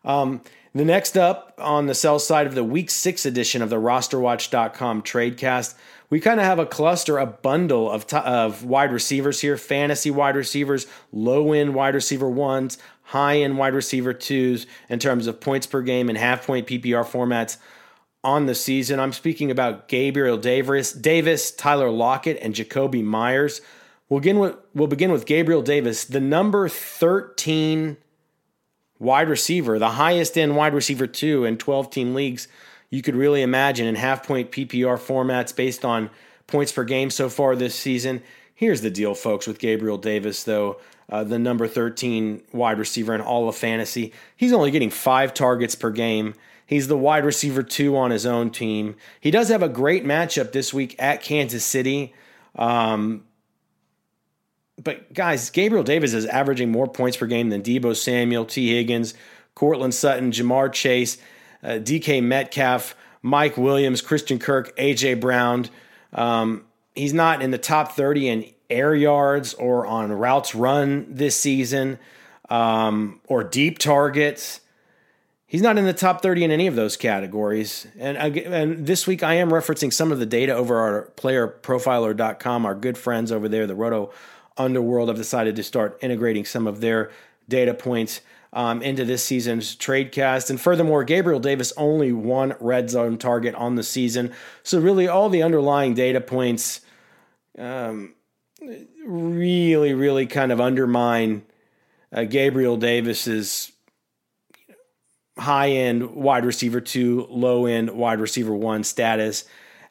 Um, 0.03 0.41
the 0.73 0.85
next 0.85 1.17
up 1.17 1.53
on 1.57 1.87
the 1.87 1.95
sell 1.95 2.19
side 2.19 2.45
of 2.45 2.53
the 2.53 2.63
week 2.63 2.91
six 2.91 3.25
edition 3.25 3.61
of 3.61 3.69
the 3.69 3.77
rosterwatch.com 3.77 5.01
tradecast, 5.01 5.73
we 6.09 6.19
kind 6.19 6.39
of 6.39 6.45
have 6.45 6.59
a 6.59 6.65
cluster, 6.65 7.17
a 7.17 7.25
bundle 7.25 7.91
of, 7.91 8.07
t- 8.07 8.17
of 8.17 8.63
wide 8.63 8.91
receivers 8.91 9.41
here 9.41 9.57
fantasy 9.57 10.09
wide 10.09 10.35
receivers, 10.35 10.87
low 11.11 11.51
end 11.53 11.75
wide 11.75 11.95
receiver 11.95 12.29
ones, 12.29 12.77
high 13.03 13.37
end 13.37 13.57
wide 13.57 13.73
receiver 13.73 14.13
twos 14.13 14.65
in 14.89 14.99
terms 14.99 15.27
of 15.27 15.41
points 15.41 15.67
per 15.67 15.81
game 15.81 16.09
and 16.09 16.17
half 16.17 16.45
point 16.45 16.67
PPR 16.67 17.05
formats 17.05 17.57
on 18.23 18.45
the 18.45 18.55
season. 18.55 18.99
I'm 18.99 19.13
speaking 19.13 19.51
about 19.51 19.87
Gabriel 19.87 20.37
Davis, 20.37 20.93
Davis 20.93 21.51
Tyler 21.51 21.89
Lockett, 21.89 22.39
and 22.41 22.53
Jakobi 22.53 23.03
Meyers. 23.03 23.61
We'll 24.09 24.21
begin 24.21 24.39
with, 24.39 24.55
we'll 24.73 24.87
begin 24.87 25.11
with 25.11 25.25
Gabriel 25.25 25.61
Davis, 25.61 26.05
the 26.05 26.21
number 26.21 26.69
13 26.69 27.97
wide 28.99 29.29
receiver, 29.29 29.77
the 29.77 29.91
highest 29.91 30.37
end 30.37 30.55
wide 30.55 30.73
receiver 30.73 31.05
two 31.05 31.43
in 31.43 31.57
12 31.57 31.89
team 31.89 32.15
leagues 32.15 32.47
you 32.89 33.01
could 33.01 33.15
really 33.15 33.41
imagine 33.41 33.87
in 33.87 33.95
half 33.95 34.25
point 34.25 34.51
PPR 34.51 34.97
formats 34.97 35.55
based 35.55 35.83
on 35.83 36.09
points 36.47 36.71
per 36.71 36.83
game 36.83 37.09
so 37.09 37.29
far 37.29 37.55
this 37.55 37.75
season. 37.75 38.21
Here's 38.55 38.81
the 38.81 38.89
deal, 38.89 39.13
folks, 39.13 39.45
with 39.45 39.59
Gabriel 39.59 39.97
Davis, 39.97 40.43
though, 40.43 40.79
uh, 41.09 41.23
the 41.23 41.37
number 41.37 41.67
13 41.67 42.41
wide 42.53 42.79
receiver 42.79 43.13
in 43.13 43.21
all 43.21 43.47
of 43.47 43.55
fantasy. 43.55 44.13
He's 44.35 44.53
only 44.53 44.71
getting 44.71 44.89
five 44.89 45.33
targets 45.33 45.75
per 45.75 45.91
game. 45.91 46.33
He's 46.65 46.87
the 46.87 46.97
wide 46.97 47.23
receiver 47.23 47.63
two 47.63 47.95
on 47.95 48.11
his 48.11 48.25
own 48.25 48.49
team. 48.49 48.95
He 49.21 49.31
does 49.31 49.49
have 49.49 49.63
a 49.63 49.69
great 49.69 50.05
matchup 50.05 50.51
this 50.51 50.73
week 50.73 50.95
at 50.99 51.21
Kansas 51.21 51.63
City. 51.63 52.13
Um, 52.55 53.23
but 54.81 55.13
guys, 55.13 55.49
Gabriel 55.49 55.83
Davis 55.83 56.13
is 56.13 56.25
averaging 56.25 56.71
more 56.71 56.87
points 56.87 57.15
per 57.17 57.25
game 57.25 57.49
than 57.49 57.61
Deebo 57.61 57.95
Samuel, 57.95 58.45
Tee 58.45 58.75
Higgins, 58.75 59.13
Courtland 59.55 59.93
Sutton, 59.93 60.31
Ja'Marr 60.31 60.71
Chase, 60.71 61.17
uh, 61.63 61.79
DK 61.79 62.23
Metcalf, 62.23 62.95
Mike 63.21 63.57
Williams, 63.57 64.01
Christian 64.01 64.39
Kirk, 64.39 64.75
AJ 64.77 65.19
Brown. 65.19 65.65
Um, 66.13 66.65
he's 66.95 67.13
not 67.13 67.41
in 67.41 67.51
the 67.51 67.57
top 67.57 67.93
30 67.93 68.29
in 68.29 68.45
air 68.69 68.93
yards 68.93 69.53
or 69.53 69.85
on 69.85 70.11
routes 70.11 70.53
run 70.53 71.07
this 71.09 71.37
season 71.37 71.99
um, 72.49 73.21
or 73.27 73.43
deep 73.43 73.77
targets. 73.79 74.61
He's 75.45 75.61
not 75.61 75.77
in 75.77 75.85
the 75.85 75.93
top 75.93 76.21
30 76.21 76.43
in 76.43 76.51
any 76.51 76.67
of 76.67 76.75
those 76.75 76.97
categories. 76.97 77.87
And, 77.97 78.17
and 78.17 78.85
this 78.85 79.07
week 79.07 79.23
I 79.23 79.35
am 79.35 79.49
referencing 79.49 79.93
some 79.93 80.11
of 80.11 80.19
the 80.19 80.25
data 80.25 80.53
over 80.53 80.77
our 80.77 81.11
playerprofiler.com, 81.15 82.65
our 82.65 82.75
good 82.75 82.97
friends 82.97 83.31
over 83.31 83.47
there, 83.47 83.65
the 83.65 83.75
Roto 83.75 84.11
Underworld 84.57 85.07
have 85.07 85.17
decided 85.17 85.55
to 85.55 85.63
start 85.63 85.97
integrating 86.01 86.43
some 86.43 86.67
of 86.67 86.81
their 86.81 87.11
data 87.47 87.73
points 87.73 88.21
um, 88.57 88.81
into 88.81 89.05
this 89.05 89.23
season's 89.23 89.75
trade 89.75 90.11
cast. 90.11 90.49
And 90.49 90.59
furthermore, 90.59 91.03
Gabriel 91.03 91.39
Davis 91.39 91.71
only 91.77 92.11
one 92.11 92.55
red 92.59 92.89
zone 92.89 93.17
target 93.17 93.53
on 93.53 93.75
the 93.75 93.83
season. 93.83 94.33
So, 94.63 94.79
really, 94.79 95.07
all 95.07 95.29
the 95.29 95.43
underlying 95.43 95.93
data 95.93 96.19
points 96.19 96.81
um, 97.57 98.15
really, 99.05 99.93
really 99.93 100.25
kind 100.25 100.51
of 100.51 100.59
undermine 100.59 101.43
uh, 102.11 102.23
Gabriel 102.23 102.77
Davis's 102.77 103.71
high 105.37 105.69
end 105.69 106.15
wide 106.15 106.43
receiver 106.45 106.81
two, 106.81 107.27
low 107.29 107.67
end 107.67 107.91
wide 107.91 108.19
receiver 108.19 108.55
one 108.55 108.83
status 108.83 109.45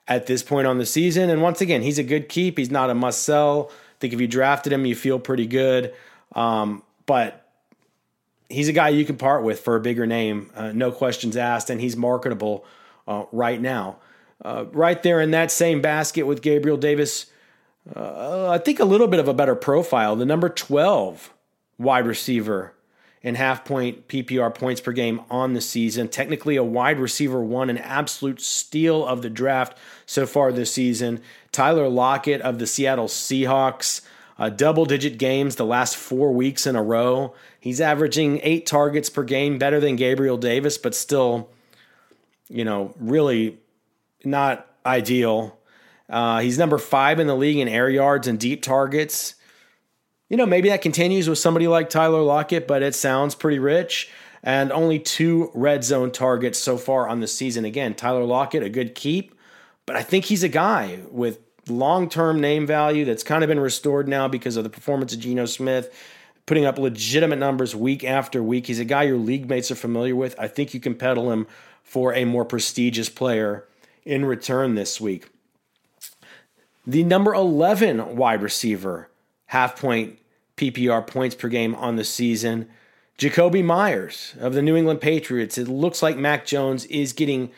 at 0.08 0.26
this 0.26 0.42
point 0.42 0.66
on 0.66 0.78
the 0.78 0.86
season. 0.86 1.30
And 1.30 1.40
once 1.40 1.60
again, 1.60 1.82
he's 1.82 1.98
a 1.98 2.04
good 2.04 2.28
keep. 2.28 2.58
He's 2.58 2.70
not 2.70 2.90
a 2.90 2.94
must 2.94 3.22
sell 3.22 3.70
I 3.96 3.98
think 3.98 4.12
if 4.12 4.20
you 4.20 4.28
drafted 4.28 4.72
him, 4.74 4.84
you 4.84 4.94
feel 4.94 5.18
pretty 5.18 5.46
good. 5.46 5.94
Um, 6.34 6.82
but 7.06 7.45
he's 8.48 8.68
a 8.68 8.72
guy 8.72 8.88
you 8.88 9.04
can 9.04 9.16
part 9.16 9.42
with 9.42 9.60
for 9.60 9.76
a 9.76 9.80
bigger 9.80 10.06
name, 10.06 10.50
uh, 10.54 10.72
no 10.72 10.92
questions 10.92 11.36
asked, 11.36 11.70
and 11.70 11.80
he's 11.80 11.96
marketable 11.96 12.64
uh, 13.06 13.24
right 13.32 13.60
now. 13.60 13.96
Uh, 14.44 14.66
right 14.72 15.02
there 15.02 15.20
in 15.20 15.30
that 15.30 15.50
same 15.50 15.80
basket 15.80 16.24
with 16.24 16.42
Gabriel 16.42 16.76
Davis, 16.76 17.26
uh, 17.94 18.48
I 18.50 18.58
think 18.58 18.80
a 18.80 18.84
little 18.84 19.06
bit 19.06 19.20
of 19.20 19.28
a 19.28 19.34
better 19.34 19.54
profile. 19.54 20.16
The 20.16 20.26
number 20.26 20.48
12 20.48 21.32
wide 21.78 22.06
receiver 22.06 22.74
in 23.22 23.34
half 23.34 23.64
point 23.64 24.08
PPR 24.08 24.54
points 24.54 24.80
per 24.80 24.92
game 24.92 25.20
on 25.30 25.54
the 25.54 25.60
season. 25.60 26.08
Technically, 26.08 26.56
a 26.56 26.64
wide 26.64 27.00
receiver 27.00 27.40
one, 27.40 27.70
an 27.70 27.78
absolute 27.78 28.40
steal 28.40 29.04
of 29.04 29.22
the 29.22 29.30
draft 29.30 29.76
so 30.04 30.26
far 30.26 30.52
this 30.52 30.72
season. 30.72 31.20
Tyler 31.50 31.88
Lockett 31.88 32.40
of 32.42 32.58
the 32.58 32.66
Seattle 32.66 33.08
Seahawks, 33.08 34.02
uh, 34.38 34.50
double 34.50 34.84
digit 34.84 35.18
games 35.18 35.56
the 35.56 35.64
last 35.64 35.96
four 35.96 36.32
weeks 36.32 36.66
in 36.66 36.76
a 36.76 36.82
row. 36.82 37.34
He's 37.66 37.80
averaging 37.80 38.40
eight 38.42 38.66
targets 38.66 39.10
per 39.10 39.24
game, 39.24 39.58
better 39.58 39.80
than 39.80 39.96
Gabriel 39.96 40.36
Davis, 40.36 40.78
but 40.78 40.94
still, 40.94 41.50
you 42.48 42.64
know, 42.64 42.94
really 42.98 43.58
not 44.24 44.66
ideal. 44.84 45.58
Uh, 46.08 46.40
he's 46.40 46.58
number 46.58 46.78
five 46.78 47.18
in 47.18 47.26
the 47.26 47.34
league 47.34 47.58
in 47.58 47.68
air 47.68 47.90
yards 47.90 48.28
and 48.28 48.38
deep 48.38 48.62
targets 48.62 49.34
you 50.28 50.36
know, 50.36 50.46
maybe 50.46 50.68
that 50.70 50.82
continues 50.82 51.28
with 51.28 51.38
somebody 51.38 51.68
like 51.68 51.88
Tyler 51.88 52.22
Lockett, 52.22 52.66
but 52.66 52.82
it 52.82 52.94
sounds 52.94 53.34
pretty 53.34 53.58
rich. 53.58 54.10
And 54.42 54.70
only 54.70 54.98
two 54.98 55.50
red 55.54 55.82
zone 55.82 56.12
targets 56.12 56.58
so 56.58 56.78
far 56.78 57.08
on 57.08 57.20
the 57.20 57.26
season. 57.26 57.64
Again, 57.64 57.94
Tyler 57.94 58.24
Lockett, 58.24 58.62
a 58.62 58.68
good 58.68 58.94
keep, 58.94 59.34
but 59.86 59.96
I 59.96 60.02
think 60.02 60.24
he's 60.24 60.42
a 60.44 60.48
guy 60.48 61.00
with 61.10 61.40
long 61.68 62.08
term 62.08 62.40
name 62.40 62.66
value 62.66 63.04
that's 63.04 63.24
kind 63.24 63.42
of 63.42 63.48
been 63.48 63.58
restored 63.58 64.06
now 64.06 64.28
because 64.28 64.56
of 64.56 64.62
the 64.62 64.70
performance 64.70 65.12
of 65.12 65.20
Geno 65.20 65.46
Smith, 65.46 65.92
putting 66.46 66.64
up 66.64 66.78
legitimate 66.78 67.38
numbers 67.38 67.74
week 67.74 68.04
after 68.04 68.42
week. 68.42 68.68
He's 68.68 68.78
a 68.78 68.84
guy 68.84 69.02
your 69.02 69.18
league 69.18 69.48
mates 69.48 69.70
are 69.70 69.76
familiar 69.76 70.16
with. 70.16 70.34
I 70.38 70.48
think 70.48 70.72
you 70.72 70.80
can 70.80 70.94
peddle 70.94 71.32
him 71.32 71.46
for 71.82 72.14
a 72.14 72.24
more 72.24 72.44
prestigious 72.44 73.08
player 73.08 73.66
in 74.04 74.24
return 74.24 74.74
this 74.76 75.00
week. 75.00 75.28
The 76.86 77.02
number 77.02 77.34
11 77.34 78.16
wide 78.16 78.42
receiver 78.42 79.10
half 79.46 79.78
point 79.80 80.18
PPR 80.56 81.06
points 81.06 81.34
per 81.34 81.48
game 81.48 81.74
on 81.74 81.96
the 81.96 82.04
season. 82.04 82.68
Jakobi 83.18 83.64
Meyers 83.64 84.34
of 84.38 84.54
the 84.54 84.62
New 84.62 84.76
England 84.76 85.00
Patriots. 85.00 85.58
It 85.58 85.68
looks 85.68 86.02
like 86.02 86.16
Mac 86.16 86.46
Jones 86.46 86.84
is 86.86 87.12
getting 87.12 87.50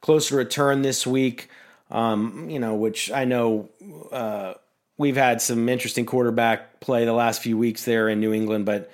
closer 0.00 0.30
to 0.30 0.36
return 0.36 0.82
this 0.82 1.06
week. 1.06 1.48
Um, 1.90 2.50
you 2.50 2.58
know, 2.58 2.74
which 2.74 3.10
I 3.12 3.24
know 3.24 3.68
uh, 4.10 4.54
we've 4.98 5.16
had 5.16 5.42
some 5.42 5.68
interesting 5.68 6.06
quarterback 6.06 6.80
play 6.80 7.04
the 7.04 7.12
last 7.12 7.42
few 7.42 7.56
weeks 7.56 7.84
there 7.84 8.08
in 8.08 8.20
New 8.20 8.32
England, 8.32 8.66
but 8.66 8.90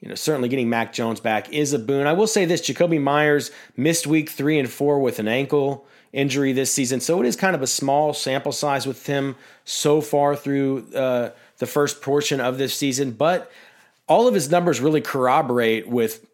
you 0.00 0.08
know, 0.08 0.14
certainly 0.14 0.48
getting 0.48 0.68
Mac 0.68 0.92
Jones 0.92 1.20
back 1.20 1.52
is 1.52 1.72
a 1.72 1.78
boon. 1.78 2.06
I 2.06 2.12
will 2.12 2.26
say 2.26 2.44
this: 2.44 2.60
Jakobi 2.60 3.00
Meyers 3.00 3.50
missed 3.76 4.06
week 4.06 4.30
three 4.30 4.58
and 4.58 4.70
four 4.70 5.00
with 5.00 5.18
an 5.18 5.28
ankle 5.28 5.86
injury 6.12 6.52
this 6.52 6.72
season, 6.72 7.00
so 7.00 7.20
it 7.20 7.26
is 7.26 7.36
kind 7.36 7.56
of 7.56 7.62
a 7.62 7.66
small 7.66 8.12
sample 8.12 8.52
size 8.52 8.86
with 8.86 9.06
him 9.06 9.36
so 9.64 10.00
far 10.00 10.36
through 10.36 10.86
uh, 10.94 11.30
the 11.58 11.66
first 11.66 12.02
portion 12.02 12.40
of 12.40 12.58
this 12.58 12.74
season. 12.74 13.12
But 13.12 13.50
all 14.06 14.28
of 14.28 14.34
his 14.34 14.50
numbers 14.50 14.80
really 14.80 15.00
corroborate 15.00 15.88
with 15.88 16.26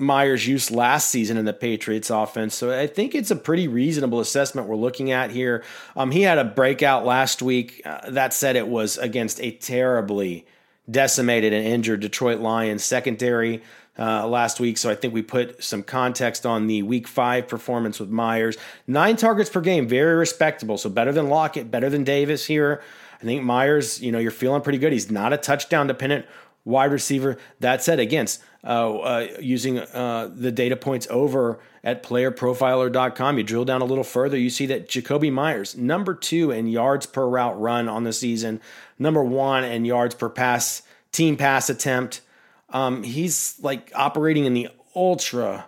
Meyers' 0.00 0.46
use 0.46 0.70
last 0.70 1.10
season 1.10 1.36
in 1.36 1.44
the 1.44 1.52
Patriots 1.52 2.10
offense. 2.10 2.54
So 2.54 2.76
I 2.76 2.86
think 2.86 3.14
it's 3.14 3.30
a 3.30 3.36
pretty 3.36 3.68
reasonable 3.68 4.20
assessment 4.20 4.66
we're 4.66 4.76
looking 4.76 5.10
at 5.12 5.30
here. 5.30 5.62
Um, 5.96 6.10
he 6.10 6.22
had 6.22 6.38
a 6.38 6.44
breakout 6.44 7.04
last 7.04 7.42
week. 7.42 7.82
Uh, 7.84 8.10
that 8.10 8.32
said, 8.32 8.56
it 8.56 8.68
was 8.68 8.98
against 8.98 9.40
a 9.40 9.50
terribly 9.50 10.46
decimated 10.90 11.52
and 11.52 11.66
injured 11.66 12.00
Detroit 12.00 12.40
Lions 12.40 12.84
secondary. 12.84 13.62
Uh, 13.98 14.26
last 14.26 14.60
week. 14.60 14.78
So 14.78 14.88
I 14.88 14.94
think 14.94 15.12
we 15.12 15.20
put 15.20 15.62
some 15.62 15.82
context 15.82 16.46
on 16.46 16.68
the 16.68 16.82
week 16.82 17.06
five 17.06 17.48
performance 17.48 18.00
with 18.00 18.08
Meyers. 18.08 18.56
Nine 18.86 19.16
targets 19.16 19.50
per 19.50 19.60
game, 19.60 19.88
very 19.88 20.14
respectable. 20.14 20.78
So 20.78 20.88
better 20.88 21.12
than 21.12 21.28
Lockett, 21.28 21.70
better 21.70 21.90
than 21.90 22.02
Davis 22.02 22.46
here. 22.46 22.80
I 23.20 23.24
think 23.24 23.42
Meyers, 23.42 24.00
you 24.00 24.10
know, 24.10 24.18
you're 24.18 24.30
feeling 24.30 24.62
pretty 24.62 24.78
good. 24.78 24.92
He's 24.92 25.10
not 25.10 25.34
a 25.34 25.36
touchdown 25.36 25.86
dependent 25.86 26.24
wide 26.64 26.92
receiver. 26.92 27.38
That 27.60 27.82
said, 27.82 27.98
against 27.98 28.42
uh, 28.64 28.98
uh, 28.98 29.28
using 29.40 29.78
uh, 29.78 30.30
the 30.34 30.52
data 30.52 30.76
points 30.76 31.06
over 31.10 31.60
at 31.82 32.02
playerprofiler.com, 32.02 33.38
you 33.38 33.44
drill 33.44 33.64
down 33.64 33.80
a 33.80 33.86
little 33.86 34.04
further, 34.04 34.36
you 34.36 34.50
see 34.50 34.66
that 34.66 34.88
Jakobi 34.88 35.32
Meyers, 35.32 35.76
number 35.76 36.14
two 36.14 36.50
in 36.50 36.66
yards 36.66 37.06
per 37.06 37.26
route 37.26 37.58
run 37.58 37.88
on 37.88 38.04
the 38.04 38.12
season, 38.12 38.60
number 38.98 39.24
one 39.24 39.64
in 39.64 39.84
yards 39.84 40.14
per 40.14 40.28
pass, 40.28 40.82
team 41.12 41.36
pass 41.36 41.70
attempt. 41.70 42.20
Um, 42.68 43.02
he's 43.02 43.56
like 43.62 43.90
operating 43.94 44.44
in 44.44 44.54
the 44.54 44.68
ultra 44.94 45.66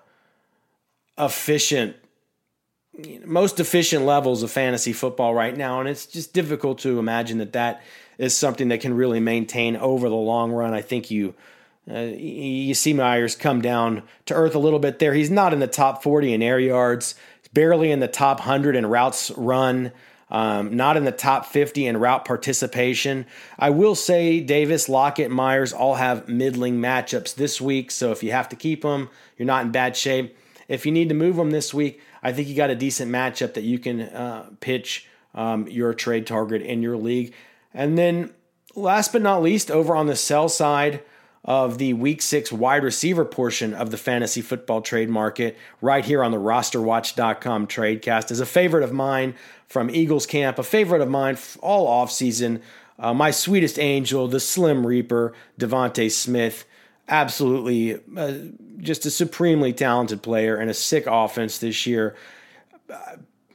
efficient 1.19 1.97
most 3.25 3.59
efficient 3.59 4.05
levels 4.05 4.43
of 4.43 4.51
fantasy 4.51 4.93
football 4.93 5.35
right 5.35 5.57
now, 5.57 5.81
and 5.81 5.89
it's 5.89 6.05
just 6.05 6.35
difficult 6.35 6.79
to 6.81 6.99
imagine 6.99 7.39
that 7.39 7.55
that 7.55 7.83
is 8.23 8.37
something 8.37 8.69
that 8.69 8.81
can 8.81 8.95
really 8.95 9.19
maintain 9.19 9.77
over 9.77 10.09
the 10.09 10.15
long 10.15 10.53
run. 10.53 10.73
I 10.73 10.81
think 10.81 11.11
you 11.11 11.35
uh, 11.91 11.99
you 11.99 12.73
see 12.75 12.93
Meyers 12.93 13.35
come 13.35 13.61
down 13.61 14.05
to 14.27 14.35
earth 14.35 14.55
a 14.55 14.61
little 14.61 14.79
bit 14.79 15.01
there. 15.01 15.13
He's 15.13 15.31
not 15.31 15.53
in 15.53 15.59
the 15.59 15.67
top 15.67 16.05
40 16.05 16.33
in 16.33 16.41
air 16.41 16.61
yards, 16.61 17.17
barely 17.53 17.91
in 17.91 17.99
the 17.99 18.07
top 18.07 18.39
100 18.39 18.77
in 18.77 18.87
routes 18.87 19.33
run. 19.33 19.91
Um, 20.31 20.77
not 20.77 20.97
in 20.97 21.05
the 21.05 21.13
top 21.13 21.45
50 21.45 21.85
in 21.85 21.99
route 21.99 22.25
participation. 22.25 23.27
I 23.59 23.69
will 23.69 23.95
say 23.95 24.41
Davis, 24.41 24.89
Lockett, 24.89 25.31
Meyers 25.31 25.75
all 25.75 25.97
have 25.97 26.27
middling 26.27 26.81
matchups 26.81 27.35
this 27.35 27.61
week. 27.61 27.91
So 27.91 28.13
if 28.13 28.23
you 28.23 28.31
have 28.31 28.49
to 28.49 28.57
keep 28.57 28.81
them, 28.81 29.11
you're 29.37 29.45
not 29.45 29.67
in 29.67 29.73
bad 29.73 29.95
shape. 29.95 30.39
If 30.69 30.87
you 30.87 30.93
need 30.93 31.11
to 31.11 31.15
move 31.15 31.37
them 31.37 31.51
this 31.51 31.75
week, 31.75 32.01
I 32.23 32.33
think 32.33 32.49
you 32.49 32.55
got 32.55 32.71
a 32.71 32.75
decent 32.75 33.13
matchup 33.13 33.53
that 33.55 33.65
you 33.65 33.79
can 33.79 34.01
uh, 34.01 34.49
pitch 34.61 35.07
um, 35.35 35.69
your 35.69 35.93
trade 35.93 36.27
target 36.27 36.63
in 36.63 36.81
your 36.81 36.97
league. 36.97 37.35
And 37.75 37.97
then, 37.97 38.33
last 38.75 39.13
but 39.13 39.23
not 39.23 39.43
least, 39.43 39.71
over 39.71 39.95
on 39.97 40.07
the 40.07 40.17
sell 40.17 40.49
side 40.49 41.03
of 41.45 41.79
the 41.79 41.93
week 41.95 42.23
six 42.23 42.53
wide 42.53 42.85
receiver 42.85 43.25
portion 43.25 43.75
of 43.75 43.91
the 43.91 43.97
fantasy 43.97 44.41
football 44.41 44.81
trade 44.81 45.11
market, 45.11 45.57
right 45.81 46.05
here 46.05 46.23
on 46.23 46.31
the 46.31 46.37
rosterwatch.com 46.37 47.67
tradecast, 47.67 48.31
is 48.31 48.41
a 48.41 48.47
favorite 48.47 48.85
of 48.85 48.93
mine 48.93 49.35
from 49.67 49.91
Eagles 49.91 50.27
camp, 50.27 50.59
a 50.59 50.63
favorite 50.63 51.03
of 51.03 51.09
mine 51.09 51.37
all 51.61 51.87
offseason. 51.89 52.61
Uh, 52.99 53.13
my 53.13 53.31
sweetest 53.31 53.79
angel, 53.79 54.29
the 54.29 54.39
Slim 54.39 54.87
Reaper, 54.87 55.33
DeVonta 55.59 56.11
Smith 56.11 56.65
absolutely 57.09 58.01
uh, 58.17 58.35
just 58.79 59.05
a 59.07 59.11
supremely 59.11 59.73
talented 59.73 60.23
player 60.23 60.57
and 60.57 60.71
a 60.71 60.75
sick 60.75 61.05
offense 61.07 61.59
this 61.59 61.87
year. 61.87 62.17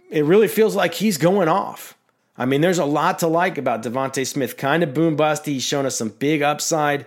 It 0.10 0.26
really 0.26 0.48
feels 0.48 0.76
like 0.76 0.94
he's 0.94 1.18
going 1.18 1.48
off. 1.48 1.97
I 2.38 2.46
mean, 2.46 2.62
there's 2.62 2.80
a 2.80 2.86
lot 2.86 3.20
to 3.20 3.28
like 3.28 3.58
about 3.58 3.84
DeVonta 3.84 4.26
Smith. 4.26 4.58
Kind 4.58 4.84
of 4.84 4.94
boom 4.94 5.16
bust. 5.16 5.46
He's 5.46 5.64
shown 5.64 5.86
us 5.86 5.98
some 5.98 6.10
big 6.10 6.42
upside. 6.42 7.06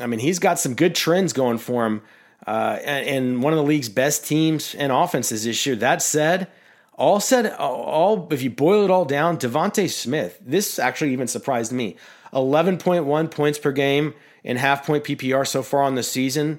I 0.00 0.06
mean, 0.06 0.18
he's 0.18 0.38
got 0.38 0.58
some 0.58 0.74
good 0.74 0.94
trends 0.94 1.32
going 1.32 1.58
for 1.58 1.86
him, 1.86 2.02
uh, 2.46 2.78
and, 2.84 3.06
and, 3.06 3.42
one 3.42 3.52
of 3.52 3.56
the 3.58 3.62
league's 3.62 3.88
best 3.88 4.26
teams 4.26 4.74
and 4.74 4.90
offenses 4.90 5.44
this 5.44 5.64
year. 5.64 5.76
That 5.76 6.02
said, 6.02 6.48
all 6.94 7.20
said, 7.20 7.54
all 7.54 8.28
if 8.32 8.42
you 8.42 8.50
boil 8.50 8.84
it 8.84 8.90
all 8.90 9.04
down, 9.04 9.38
DeVonta 9.38 9.88
Smith. 9.88 10.38
This 10.44 10.78
actually 10.80 11.12
even 11.12 11.28
surprised 11.28 11.72
me. 11.72 11.96
11.1 12.32 13.30
points 13.30 13.58
per 13.58 13.70
game 13.70 14.14
in 14.42 14.56
half 14.56 14.84
point 14.84 15.04
PPR 15.04 15.46
so 15.46 15.62
far 15.62 15.82
on 15.82 15.94
the 15.94 16.02
season. 16.02 16.58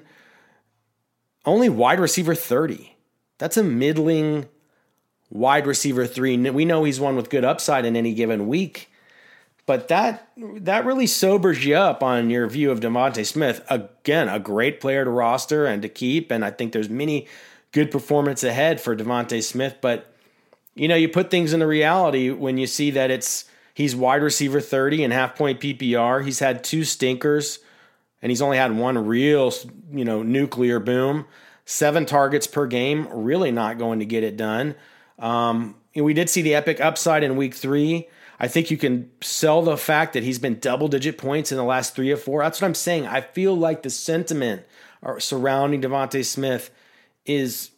Only 1.44 1.68
wide 1.68 2.00
receiver 2.00 2.34
30. 2.34 2.96
That's 3.38 3.58
a 3.58 3.62
middling 3.62 4.48
wide 5.30 5.66
receiver 5.66 6.06
three. 6.06 6.36
We 6.36 6.64
know 6.64 6.84
he's 6.84 7.00
one 7.00 7.16
with 7.16 7.30
good 7.30 7.44
upside 7.44 7.84
in 7.84 7.96
any 7.96 8.14
given 8.14 8.48
week, 8.48 8.90
but 9.66 9.88
that 9.88 10.28
that 10.36 10.84
really 10.84 11.06
sobers 11.06 11.64
you 11.64 11.76
up 11.76 12.02
on 12.02 12.30
your 12.30 12.46
view 12.48 12.70
of 12.70 12.80
DeVonta 12.80 13.24
Smith. 13.26 13.64
Again, 13.68 14.28
a 14.28 14.38
great 14.38 14.80
player 14.80 15.04
to 15.04 15.10
roster 15.10 15.66
and 15.66 15.82
to 15.82 15.88
keep, 15.88 16.30
and 16.30 16.44
I 16.44 16.50
think 16.50 16.72
there's 16.72 16.90
many 16.90 17.26
good 17.72 17.90
performance 17.90 18.42
ahead 18.42 18.80
for 18.80 18.96
DeVonta 18.96 19.42
Smith. 19.42 19.76
But 19.80 20.12
you 20.74 20.88
know, 20.88 20.96
you 20.96 21.08
put 21.08 21.30
things 21.30 21.52
into 21.52 21.66
reality 21.66 22.30
when 22.30 22.58
you 22.58 22.66
see 22.66 22.90
that 22.92 23.10
it's 23.10 23.46
he's 23.74 23.96
wide 23.96 24.22
receiver 24.22 24.60
30 24.60 25.04
and 25.04 25.12
half 25.12 25.34
point 25.34 25.60
PPR. 25.60 26.24
He's 26.24 26.38
had 26.38 26.62
two 26.62 26.84
stinkers 26.84 27.58
and 28.22 28.30
he's 28.30 28.42
only 28.42 28.56
had 28.56 28.76
one 28.76 29.06
real, 29.06 29.52
you 29.92 30.04
know, 30.04 30.22
nuclear 30.22 30.80
boom. 30.80 31.26
Seven 31.64 32.06
targets 32.06 32.46
per 32.46 32.66
game, 32.66 33.08
really 33.10 33.50
not 33.50 33.78
going 33.78 33.98
to 33.98 34.04
get 34.04 34.22
it 34.22 34.36
done. 34.36 34.76
Um, 35.18 35.76
we 35.94 36.14
did 36.14 36.28
see 36.28 36.42
the 36.42 36.54
epic 36.54 36.80
upside 36.80 37.22
in 37.22 37.36
week 37.36 37.54
three. 37.54 38.08
I 38.38 38.48
think 38.48 38.70
you 38.70 38.76
can 38.76 39.10
sell 39.22 39.62
the 39.62 39.76
fact 39.76 40.12
that 40.12 40.22
he's 40.22 40.38
been 40.38 40.58
double 40.58 40.88
digit 40.88 41.16
points 41.16 41.50
in 41.50 41.56
the 41.56 41.64
last 41.64 41.94
three 41.94 42.12
or 42.12 42.16
four. 42.16 42.42
That's 42.42 42.60
what 42.60 42.66
I'm 42.66 42.74
saying. 42.74 43.06
I 43.06 43.22
feel 43.22 43.56
like 43.56 43.82
the 43.82 43.90
sentiment 43.90 44.62
surrounding 45.18 45.80
DeVonta 45.80 46.24
Smith 46.24 46.70
is 47.24 47.70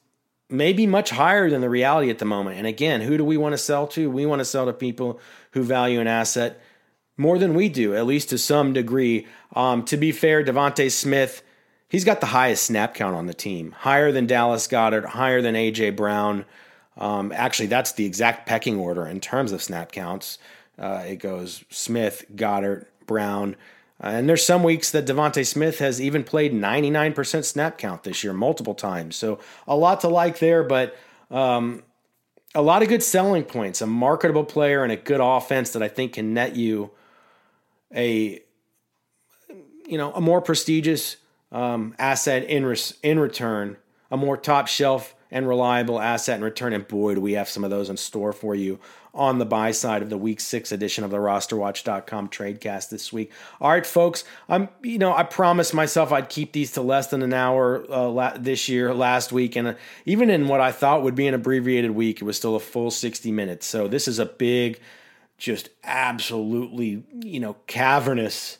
maybe 0.50 0.86
much 0.86 1.10
higher 1.10 1.50
than 1.50 1.60
the 1.60 1.70
reality 1.70 2.10
at 2.10 2.18
the 2.18 2.24
moment. 2.24 2.58
And 2.58 2.66
again, 2.66 3.02
who 3.02 3.16
do 3.16 3.24
we 3.24 3.36
want 3.36 3.52
to 3.52 3.58
sell 3.58 3.86
to? 3.88 4.10
We 4.10 4.26
want 4.26 4.40
to 4.40 4.44
sell 4.44 4.66
to 4.66 4.72
people 4.72 5.20
who 5.52 5.62
value 5.62 6.00
an 6.00 6.06
asset 6.06 6.60
more 7.16 7.38
than 7.38 7.54
we 7.54 7.68
do, 7.68 7.94
at 7.94 8.06
least 8.06 8.30
to 8.30 8.38
some 8.38 8.72
degree. 8.72 9.26
Um, 9.54 9.84
to 9.84 9.96
be 9.96 10.12
fair, 10.12 10.44
DeVonta 10.44 10.90
Smith, 10.90 11.42
he's 11.88 12.04
got 12.04 12.20
the 12.20 12.26
highest 12.26 12.64
snap 12.64 12.94
count 12.94 13.16
on 13.16 13.26
the 13.26 13.34
team, 13.34 13.72
higher 13.72 14.12
than 14.12 14.26
Dallas 14.26 14.66
Goedert, 14.66 15.06
higher 15.06 15.42
than 15.42 15.54
AJ 15.54 15.96
Brown. 15.96 16.44
Um, 16.98 17.32
actually, 17.32 17.68
that's 17.68 17.92
the 17.92 18.04
exact 18.04 18.46
pecking 18.46 18.76
order 18.76 19.06
in 19.06 19.20
terms 19.20 19.52
of 19.52 19.62
snap 19.62 19.92
counts. 19.92 20.38
Uh, 20.78 21.04
it 21.06 21.16
goes 21.16 21.64
Smith, 21.70 22.24
Goedert, 22.34 22.86
Brown. 23.06 23.56
Uh, 24.02 24.08
and 24.08 24.28
there's 24.28 24.44
some 24.44 24.62
weeks 24.62 24.90
that 24.90 25.06
DeVonta 25.06 25.46
Smith 25.46 25.78
has 25.78 26.00
even 26.00 26.22
played 26.22 26.52
99% 26.52 27.44
snap 27.44 27.78
count 27.78 28.04
this 28.04 28.22
year, 28.22 28.32
multiple 28.32 28.74
times. 28.74 29.16
So 29.16 29.38
a 29.66 29.74
lot 29.74 30.00
to 30.02 30.08
like 30.08 30.38
there, 30.38 30.62
but 30.62 30.96
um, 31.30 31.82
a 32.54 32.62
lot 32.62 32.82
of 32.82 32.88
good 32.88 33.02
selling 33.02 33.44
points. 33.44 33.80
A 33.80 33.86
marketable 33.86 34.44
player 34.44 34.82
and 34.82 34.92
a 34.92 34.96
good 34.96 35.20
offense 35.20 35.70
that 35.70 35.82
I 35.82 35.88
think 35.88 36.14
can 36.14 36.34
net 36.34 36.56
you 36.56 36.90
a 37.94 38.40
you 39.86 39.96
know 39.96 40.12
a 40.12 40.20
more 40.20 40.42
prestigious 40.42 41.16
um, 41.50 41.94
asset 41.98 42.44
in 42.44 42.64
res- 42.66 42.94
in 43.02 43.18
return, 43.18 43.76
a 44.10 44.16
more 44.16 44.36
top 44.36 44.68
shelf 44.68 45.14
and 45.30 45.46
reliable 45.46 46.00
asset 46.00 46.36
in 46.36 46.44
return. 46.44 46.72
And 46.72 46.86
boy, 46.86 47.14
do 47.14 47.20
we 47.20 47.32
have 47.32 47.48
some 47.48 47.64
of 47.64 47.70
those 47.70 47.90
in 47.90 47.96
store 47.96 48.32
for 48.32 48.54
you 48.54 48.78
on 49.14 49.38
the 49.38 49.44
buy 49.44 49.72
side 49.72 50.00
of 50.00 50.10
the 50.10 50.16
week 50.16 50.38
six 50.38 50.70
edition 50.70 51.02
of 51.02 51.10
the 51.10 51.16
rosterwatch.com 51.16 52.28
tradecast 52.28 52.88
this 52.88 53.12
week. 53.12 53.32
All 53.60 53.70
right, 53.70 53.84
folks, 53.84 54.24
I'm, 54.48 54.68
you 54.82 54.98
know, 54.98 55.14
I 55.14 55.24
promised 55.24 55.74
myself 55.74 56.12
I'd 56.12 56.28
keep 56.28 56.52
these 56.52 56.72
to 56.72 56.82
less 56.82 57.08
than 57.08 57.22
an 57.22 57.32
hour 57.32 57.84
uh, 57.90 58.08
la- 58.08 58.36
this 58.38 58.68
year, 58.68 58.94
last 58.94 59.32
week. 59.32 59.56
And 59.56 59.68
uh, 59.68 59.74
even 60.06 60.30
in 60.30 60.46
what 60.46 60.60
I 60.60 60.72
thought 60.72 61.02
would 61.02 61.16
be 61.16 61.26
an 61.26 61.34
abbreviated 61.34 61.90
week, 61.90 62.20
it 62.20 62.24
was 62.24 62.36
still 62.36 62.54
a 62.54 62.60
full 62.60 62.90
60 62.90 63.32
minutes. 63.32 63.66
So 63.66 63.88
this 63.88 64.06
is 64.06 64.18
a 64.18 64.26
big, 64.26 64.78
just 65.36 65.70
absolutely, 65.82 67.02
you 67.20 67.40
know, 67.40 67.56
cavernous 67.66 68.58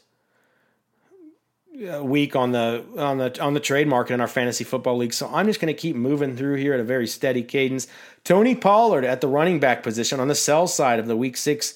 week 1.78 2.34
on 2.34 2.52
the 2.52 2.84
on 2.96 3.18
the 3.18 3.40
on 3.40 3.54
the 3.54 3.60
trade 3.60 3.86
market 3.86 4.14
in 4.14 4.20
our 4.20 4.28
fantasy 4.28 4.64
football 4.64 4.96
league. 4.96 5.12
So 5.12 5.28
I'm 5.32 5.46
just 5.46 5.60
going 5.60 5.72
to 5.72 5.80
keep 5.80 5.96
moving 5.96 6.36
through 6.36 6.56
here 6.56 6.74
at 6.74 6.80
a 6.80 6.84
very 6.84 7.06
steady 7.06 7.42
cadence. 7.42 7.86
Tony 8.24 8.54
Pollard 8.54 9.04
at 9.04 9.20
the 9.20 9.28
running 9.28 9.60
back 9.60 9.82
position 9.82 10.20
on 10.20 10.28
the 10.28 10.34
sell 10.34 10.66
side 10.66 10.98
of 10.98 11.06
the 11.06 11.16
week 11.16 11.36
six 11.36 11.74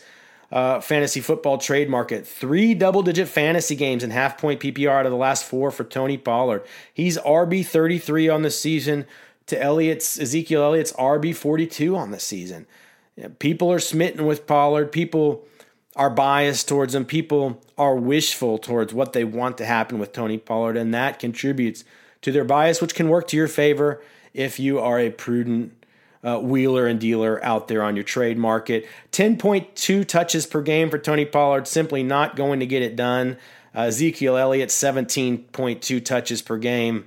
uh, 0.51 0.81
fantasy 0.81 1.21
football 1.21 1.57
trade 1.57 1.89
market. 1.89 2.27
Three 2.27 2.75
double 2.75 3.03
digit 3.03 3.29
fantasy 3.29 3.77
games 3.77 4.03
and 4.03 4.13
half 4.13 4.39
point 4.39 4.61
PPR 4.61 4.91
out 4.91 5.07
of 5.07 5.13
the 5.13 5.19
last 5.19 5.45
four 5.45 5.71
for 5.71 5.85
Tony 5.85 6.19
Pollard. 6.19 6.65
He's 6.93 7.17
RB 7.19 7.65
33 7.65 8.29
on 8.29 8.43
the 8.43 8.51
season 8.51 9.07
to 9.47 9.61
Elliott's 9.61 10.19
Ezekiel 10.19 10.63
Elliott's 10.63 10.93
RB 10.93 11.35
42 11.35 11.97
on 11.97 12.11
the 12.11 12.21
season. 12.21 12.67
People 13.39 13.71
are 13.71 13.79
smitten 13.79 14.27
with 14.27 14.47
Pollard. 14.47 14.91
People 14.91 15.47
are 15.95 16.11
biased 16.11 16.69
towards 16.69 16.95
him. 16.95 17.05
People 17.05 17.61
are 17.77 17.97
wishful 17.97 18.59
towards 18.59 18.95
what 18.95 19.13
they 19.13 19.25
want 19.25 19.59
to 19.59 19.67
happen 19.67 19.99
with 19.99 20.13
Tony 20.13 20.39
Pollard, 20.39 20.77
and 20.77 20.95
that 20.95 21.19
contributes 21.19 21.85
to 22.23 22.33
their 22.33 22.45
bias, 22.45 22.81
which 22.81 22.95
can 22.95 23.09
work 23.09 23.27
to 23.29 23.37
your 23.37 23.49
favor 23.49 24.03
if 24.33 24.59
you 24.59 24.79
are 24.79 24.99
a 24.99 25.11
prudent 25.11 25.85
uh, 26.25 26.39
wheeler 26.39 26.87
and 26.87 27.01
dealer 27.01 27.45
out 27.45 27.69
there 27.69 27.83
on 27.83 27.97
your 27.97 28.05
trade 28.05 28.39
market. 28.39 28.89
10.2 29.11 30.07
touches 30.07 30.47
per 30.47 30.63
game 30.63 30.89
for 30.89 30.99
Tony 30.99 31.25
Pollard, 31.25 31.67
simply 31.67 32.03
not 32.03 32.37
going 32.37 32.61
to 32.61 32.67
get 32.67 32.83
it 32.83 32.97
done. 32.97 33.37
Uh, 33.75 33.83
Ezekiel 33.83 34.37
Elliott, 34.37 34.71
17.2 34.71 36.05
touches 36.05 36.43
per 36.43 36.59
game. 36.59 37.07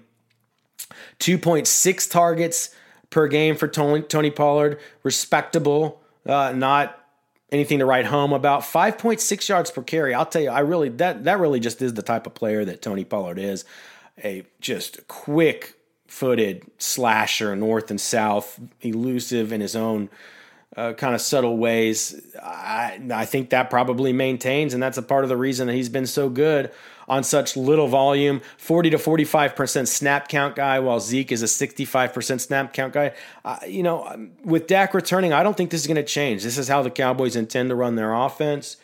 2.6 1.20 2.12
targets 2.12 2.76
per 3.10 3.28
game 3.28 3.56
for 3.56 3.68
Tony, 3.68 4.02
Tony 4.02 4.32
Pollard. 4.32 4.80
Respectable, 5.04 6.02
uh, 6.26 6.52
not 6.52 7.05
anything 7.56 7.80
to 7.80 7.86
write 7.86 8.06
home 8.06 8.34
about. 8.34 8.62
5.6 8.62 9.50
yards 9.50 9.72
per 9.72 9.82
carry. 9.82 10.14
I'll 10.14 10.26
tell 10.26 10.42
you, 10.42 10.50
I 10.50 10.60
really 10.60 10.90
that 10.90 11.24
that 11.24 11.40
really 11.40 11.60
just 11.60 11.82
is 11.82 11.94
the 11.94 12.04
type 12.04 12.28
of 12.28 12.36
player 12.36 12.64
that 12.66 12.82
Tony 12.82 13.04
Pollard 13.04 13.40
is. 13.40 13.66
A 14.24 14.44
just 14.62 15.08
quick 15.08 15.76
footed 16.08 16.64
slasher, 16.78 17.56
north 17.56 17.90
and 17.90 18.00
south, 18.00 18.60
elusive 18.82 19.52
in 19.52 19.60
his 19.60 19.76
own 19.76 20.10
uh, 20.78 20.94
kind 20.94 21.16
of 21.16 21.22
subtle 21.22 21.58
ways. 21.58 22.22
I, 22.42 23.00
I 23.14 23.26
think 23.26 23.50
that 23.50 23.70
probably 23.70 24.14
maintains, 24.14 24.74
and 24.74 24.82
that's 24.82 24.98
a 24.98 25.02
part 25.02 25.24
of 25.24 25.30
the 25.30 25.38
reason 25.38 25.68
that 25.68 25.74
he's 25.74 25.90
been 25.90 26.06
so 26.06 26.30
good 26.30 26.72
on 27.08 27.24
such 27.24 27.56
little 27.56 27.88
volume 27.88 28.42
40 28.58 28.92
to 28.92 28.98
45% 28.98 29.88
snap 29.88 30.28
count 30.28 30.56
guy, 30.56 30.80
while 30.80 31.00
Zeke 31.00 31.32
is 31.32 31.44
a 31.44 31.46
65% 31.46 32.40
snap 32.40 32.74
count 32.74 32.94
guy. 32.94 33.14
Uh, 33.44 33.60
you 33.68 33.84
know, 33.84 34.30
with 34.44 34.68
Dak 34.68 34.94
returning, 34.94 35.34
I 35.34 35.44
don't 35.44 35.56
think 35.56 35.70
this 35.70 35.82
is 35.82 35.88
going 35.88 35.96
to 35.96 36.04
change. 36.04 36.44
This 36.44 36.58
is 36.58 36.68
how 36.68 36.82
the 36.82 36.92
Cowboys 36.92 37.36
intend 37.36 37.70
to 37.70 37.76
run 37.76 37.96
their 37.96 38.14
offense. 38.14 38.78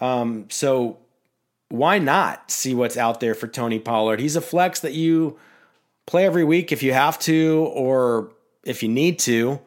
Um, 0.00 0.46
so 0.50 0.98
why 1.68 1.98
not 1.98 2.50
see 2.50 2.74
what's 2.74 2.96
out 2.96 3.20
there 3.20 3.34
for 3.34 3.48
Tony 3.48 3.78
Pollard? 3.78 4.20
He's 4.20 4.36
a 4.36 4.40
flex 4.40 4.80
that 4.80 4.92
you 4.92 5.38
play 6.06 6.26
every 6.26 6.44
week 6.44 6.72
if 6.72 6.82
you 6.82 6.92
have 6.92 7.18
to 7.20 7.70
or 7.72 8.32
if 8.64 8.82
you 8.82 8.88
need 8.88 9.18
to, 9.20 9.60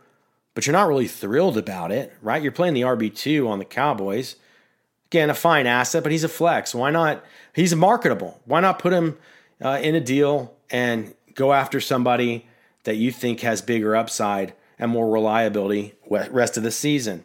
but 0.53 0.65
you're 0.65 0.73
not 0.73 0.87
really 0.87 1.07
thrilled 1.07 1.57
about 1.57 1.91
it, 1.91 2.13
right? 2.21 2.41
You're 2.41 2.51
playing 2.51 2.75
the 2.75 2.81
RB2 2.81 3.47
on 3.47 3.59
the 3.59 3.65
Cowboys. 3.65 4.35
Again, 5.07 5.29
a 5.29 5.35
fine 5.35 5.67
asset, 5.67 6.03
but 6.03 6.11
he's 6.11 6.23
a 6.23 6.29
flex. 6.29 6.73
Why 6.73 6.89
not? 6.91 7.23
He's 7.53 7.75
marketable. 7.75 8.41
Why 8.45 8.59
not 8.59 8.79
put 8.79 8.93
him 8.93 9.17
uh, 9.63 9.79
in 9.81 9.95
a 9.95 10.01
deal 10.01 10.55
and 10.69 11.13
go 11.33 11.53
after 11.53 11.79
somebody 11.79 12.47
that 12.83 12.95
you 12.95 13.11
think 13.11 13.41
has 13.41 13.61
bigger 13.61 13.95
upside 13.95 14.53
and 14.77 14.91
more 14.91 15.09
reliability 15.09 15.93
rest 16.09 16.57
of 16.57 16.63
the 16.63 16.71
season? 16.71 17.23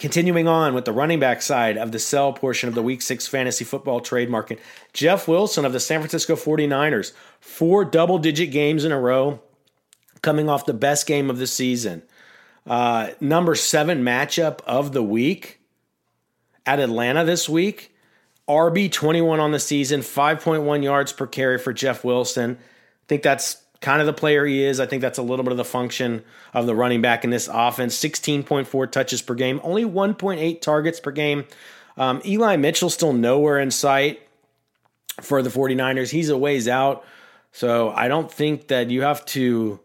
Continuing 0.00 0.48
on 0.48 0.72
with 0.72 0.86
the 0.86 0.92
running 0.92 1.20
back 1.20 1.42
side 1.42 1.76
of 1.76 1.92
the 1.92 1.98
sell 1.98 2.32
portion 2.32 2.70
of 2.70 2.74
the 2.74 2.82
week 2.82 3.02
six 3.02 3.26
fantasy 3.26 3.66
football 3.66 4.00
trade 4.00 4.30
market, 4.30 4.58
Jeff 4.94 5.28
Wilson 5.28 5.66
of 5.66 5.74
the 5.74 5.80
San 5.80 6.00
Francisco 6.00 6.36
49ers, 6.36 7.12
four 7.38 7.84
double 7.84 8.18
digit 8.18 8.50
games 8.50 8.86
in 8.86 8.92
a 8.92 8.98
row, 8.98 9.42
coming 10.22 10.48
off 10.48 10.64
the 10.64 10.72
best 10.72 11.06
game 11.06 11.28
of 11.28 11.36
the 11.36 11.46
season. 11.46 12.02
Uh, 12.70 13.10
number 13.20 13.56
seven 13.56 14.04
matchup 14.04 14.60
of 14.60 14.92
the 14.92 15.02
week 15.02 15.58
at 16.64 16.78
Atlanta 16.78 17.24
this 17.24 17.48
week. 17.48 17.92
RB 18.48 18.90
21 18.90 19.40
on 19.40 19.50
the 19.50 19.58
season, 19.58 20.02
5.1 20.02 20.84
yards 20.84 21.12
per 21.12 21.26
carry 21.26 21.58
for 21.58 21.72
Jeff 21.72 22.04
Wilson. 22.04 22.52
I 22.60 23.06
think 23.08 23.24
that's 23.24 23.60
kind 23.80 24.00
of 24.00 24.06
the 24.06 24.12
player 24.12 24.46
he 24.46 24.62
is. 24.62 24.78
I 24.78 24.86
think 24.86 25.02
that's 25.02 25.18
a 25.18 25.22
little 25.22 25.42
bit 25.42 25.50
of 25.50 25.56
the 25.56 25.64
function 25.64 26.22
of 26.54 26.66
the 26.66 26.74
running 26.76 27.02
back 27.02 27.24
in 27.24 27.30
this 27.30 27.48
offense. 27.52 27.98
16.4 27.98 28.92
touches 28.92 29.20
per 29.20 29.34
game, 29.34 29.60
only 29.64 29.84
1.8 29.84 30.60
targets 30.60 31.00
per 31.00 31.10
game. 31.10 31.46
Um, 31.96 32.22
Eli 32.24 32.54
Mitchell 32.54 32.90
still 32.90 33.12
nowhere 33.12 33.58
in 33.58 33.72
sight 33.72 34.22
for 35.20 35.42
the 35.42 35.50
49ers. 35.50 36.10
He's 36.10 36.28
a 36.28 36.38
ways 36.38 36.68
out. 36.68 37.04
So 37.50 37.90
I 37.90 38.06
don't 38.06 38.30
think 38.30 38.68
that 38.68 38.90
you 38.90 39.02
have 39.02 39.24
to 39.26 39.80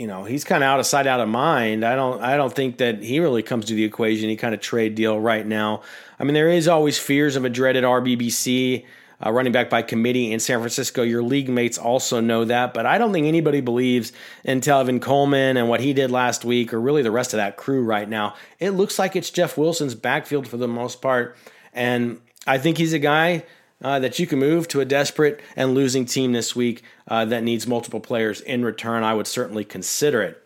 you 0.00 0.06
know, 0.06 0.24
he's 0.24 0.44
kind 0.44 0.64
of 0.64 0.68
out 0.68 0.80
of 0.80 0.86
sight, 0.86 1.06
out 1.06 1.20
of 1.20 1.28
mind. 1.28 1.84
I 1.84 1.94
don't, 1.94 2.22
I 2.22 2.38
don't 2.38 2.54
think 2.54 2.78
that 2.78 3.02
he 3.02 3.20
really 3.20 3.42
comes 3.42 3.66
to 3.66 3.74
the 3.74 3.84
equation. 3.84 4.24
Any 4.24 4.36
kind 4.36 4.54
of 4.54 4.60
trade 4.62 4.94
deal 4.94 5.20
right 5.20 5.46
now. 5.46 5.82
I 6.18 6.24
mean, 6.24 6.32
there 6.32 6.48
is 6.48 6.68
always 6.68 6.98
fears 6.98 7.36
of 7.36 7.44
a 7.44 7.50
dreaded 7.50 7.84
RBBC 7.84 8.86
uh, 9.22 9.30
running 9.30 9.52
back 9.52 9.68
by 9.68 9.82
committee 9.82 10.32
in 10.32 10.40
San 10.40 10.60
Francisco. 10.60 11.02
Your 11.02 11.22
league 11.22 11.50
mates 11.50 11.76
also 11.76 12.18
know 12.18 12.46
that, 12.46 12.72
but 12.72 12.86
I 12.86 12.96
don't 12.96 13.12
think 13.12 13.26
anybody 13.26 13.60
believes 13.60 14.12
in 14.42 14.62
Tevin 14.62 15.02
Coleman 15.02 15.58
and 15.58 15.68
what 15.68 15.80
he 15.80 15.92
did 15.92 16.10
last 16.10 16.46
week, 16.46 16.72
or 16.72 16.80
really 16.80 17.02
the 17.02 17.10
rest 17.10 17.34
of 17.34 17.36
that 17.36 17.58
crew 17.58 17.84
right 17.84 18.08
now. 18.08 18.36
It 18.58 18.70
looks 18.70 18.98
like 18.98 19.16
it's 19.16 19.28
Jeff 19.28 19.58
Wilson's 19.58 19.94
backfield 19.94 20.48
for 20.48 20.56
the 20.56 20.66
most 20.66 21.02
part, 21.02 21.36
and 21.74 22.22
I 22.46 22.56
think 22.56 22.78
he's 22.78 22.94
a 22.94 22.98
guy. 22.98 23.44
Uh, 23.82 23.98
that 23.98 24.18
you 24.18 24.26
can 24.26 24.38
move 24.38 24.68
to 24.68 24.80
a 24.80 24.84
desperate 24.84 25.40
and 25.56 25.74
losing 25.74 26.04
team 26.04 26.32
this 26.32 26.54
week 26.54 26.82
uh, 27.08 27.24
that 27.24 27.42
needs 27.42 27.66
multiple 27.66 28.00
players 28.00 28.42
in 28.42 28.62
return, 28.62 29.02
I 29.02 29.14
would 29.14 29.26
certainly 29.26 29.64
consider 29.64 30.20
it. 30.20 30.42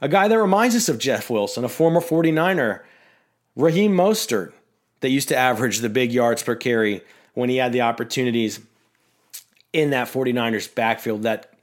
A 0.00 0.08
guy 0.08 0.26
that 0.26 0.38
reminds 0.38 0.74
us 0.74 0.88
of 0.88 0.98
Jeff 0.98 1.28
Wilson, 1.28 1.64
a 1.64 1.68
former 1.68 2.00
49er, 2.00 2.80
Raheem 3.56 3.92
Mostert, 3.92 4.52
that 5.00 5.10
used 5.10 5.28
to 5.28 5.36
average 5.36 5.78
the 5.78 5.88
big 5.88 6.12
yards 6.12 6.42
per 6.42 6.54
carry 6.54 7.02
when 7.34 7.48
he 7.50 7.56
had 7.56 7.72
the 7.72 7.82
opportunities 7.82 8.60
in 9.72 9.90
that 9.90 10.08
49ers 10.08 10.74
backfield, 10.74 11.22
that 11.22 11.54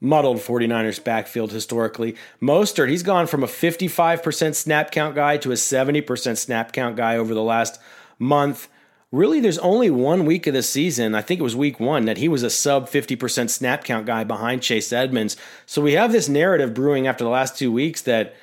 muddled 0.00 0.38
49ers 0.38 1.02
backfield 1.02 1.52
historically. 1.52 2.16
Mostert, 2.40 2.88
he's 2.88 3.04
gone 3.04 3.26
from 3.26 3.44
a 3.44 3.46
55% 3.46 4.54
snap 4.54 4.90
count 4.90 5.14
guy 5.14 5.36
to 5.38 5.52
a 5.52 5.54
70% 5.54 6.36
snap 6.36 6.72
count 6.72 6.96
guy 6.96 7.16
over 7.16 7.34
the 7.34 7.42
last 7.42 7.80
month. 8.18 8.68
Really, 9.12 9.40
there's 9.40 9.58
only 9.58 9.90
one 9.90 10.24
week 10.24 10.46
of 10.46 10.54
the 10.54 10.62
season, 10.62 11.14
I 11.14 11.20
think 11.20 11.38
it 11.38 11.42
was 11.42 11.54
week 11.54 11.78
one, 11.78 12.06
that 12.06 12.16
he 12.16 12.28
was 12.28 12.42
a 12.42 12.48
sub 12.48 12.88
50% 12.88 13.50
snap 13.50 13.84
count 13.84 14.06
guy 14.06 14.24
behind 14.24 14.62
Chase 14.62 14.90
Edmonds. 14.90 15.36
So 15.66 15.82
we 15.82 15.92
have 15.92 16.12
this 16.12 16.30
narrative 16.30 16.72
brewing 16.72 17.06
after 17.06 17.22
the 17.22 17.28
last 17.28 17.58
two 17.58 17.70
weeks 17.70 18.00
that 18.02 18.34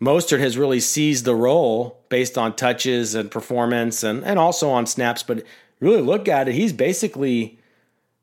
Mostert 0.00 0.40
has 0.40 0.58
really 0.58 0.80
seized 0.80 1.24
the 1.24 1.36
role 1.36 2.00
based 2.08 2.36
on 2.36 2.56
touches 2.56 3.14
and 3.14 3.30
performance 3.30 4.02
and, 4.02 4.24
and 4.24 4.40
also 4.40 4.70
on 4.70 4.86
snaps, 4.86 5.22
but 5.22 5.44
really 5.78 6.02
look 6.02 6.26
at 6.26 6.48
it, 6.48 6.56
he's 6.56 6.72
basically 6.72 7.60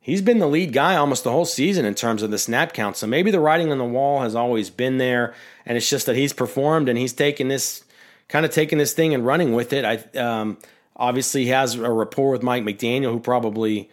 he's 0.02 0.22
been 0.22 0.40
the 0.40 0.48
lead 0.48 0.74
guy 0.74 0.98
almost 0.98 1.24
the 1.24 1.32
whole 1.32 1.46
season 1.46 1.86
in 1.86 1.96
terms 1.96 2.22
of 2.22 2.32
the 2.32 2.38
snap 2.38 2.74
count. 2.74 2.98
So 2.98 3.08
maybe 3.08 3.32
the 3.32 3.40
writing 3.40 3.72
on 3.72 3.78
the 3.78 3.86
wall 3.86 4.22
has 4.22 4.36
always 4.36 4.70
been 4.70 4.98
there, 4.98 5.34
and 5.66 5.78
it's 5.78 5.90
just 5.90 6.06
that 6.08 6.18
he's 6.18 6.34
performed 6.34 6.90
and 6.90 6.98
he's 6.98 7.14
taken 7.14 7.48
this 7.48 7.86
kind 8.28 8.46
of 8.46 8.52
taking 8.52 8.78
this 8.78 8.94
thing 8.94 9.14
and 9.14 9.26
running 9.26 9.54
with 9.54 9.72
it. 9.72 9.86
I 9.86 10.20
um, 10.20 10.58
obviously 11.00 11.48
has 11.48 11.76
a 11.76 11.90
rapport 11.90 12.32
with 12.32 12.44
Mike 12.44 12.64
McDaniel, 12.64 13.12
who 13.12 13.20
probably 13.20 13.90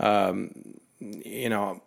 um, 0.00 0.50
you 0.98 1.48
know 1.48 1.80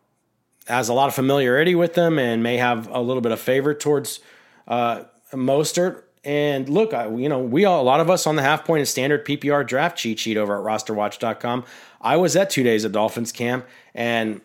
has 0.68 0.88
a 0.88 0.94
lot 0.94 1.08
of 1.08 1.16
familiarity 1.16 1.76
with 1.76 1.96
them 1.96 2.18
and 2.18 2.44
may 2.44 2.58
have 2.58 2.88
a 2.88 3.02
little 3.02 3.22
bit 3.22 3.32
of 3.32 3.40
favor 3.40 3.74
towards 3.74 4.20
uh, 4.68 5.04
Mostert. 5.34 6.04
And 6.24 6.70
look, 6.70 6.94
I, 6.94 7.10
you 7.10 7.28
know, 7.28 7.40
we 7.40 7.66
all, 7.66 7.82
a 7.82 7.84
lot 7.84 8.00
of 8.00 8.10
us 8.10 8.28
on 8.28 8.36
the 8.36 8.44
half 8.44 8.64
point 8.64 8.80
and 8.80 8.88
standard 8.88 9.26
PPR 9.26 9.66
draft 9.66 9.98
cheat 9.98 10.20
sheet 10.20 10.38
over 10.38 10.56
at 10.56 10.64
rosterwatch.com. 10.64 11.66
I 12.00 12.18
was 12.18 12.36
at 12.36 12.52
two 12.52 12.64
days 12.64 12.84
of 12.84 12.92
Dolphins 12.92 13.32
camp 13.32 13.66
and 13.96 14.42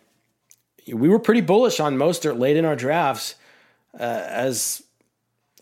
we 0.86 1.08
were 1.08 1.18
pretty 1.18 1.42
bullish 1.42 1.78
on 1.78 1.96
Mostert 1.96 2.38
late 2.38 2.56
in 2.56 2.64
our 2.64 2.76
drafts 2.76 3.34
uh, 3.98 4.02
as 4.02 4.82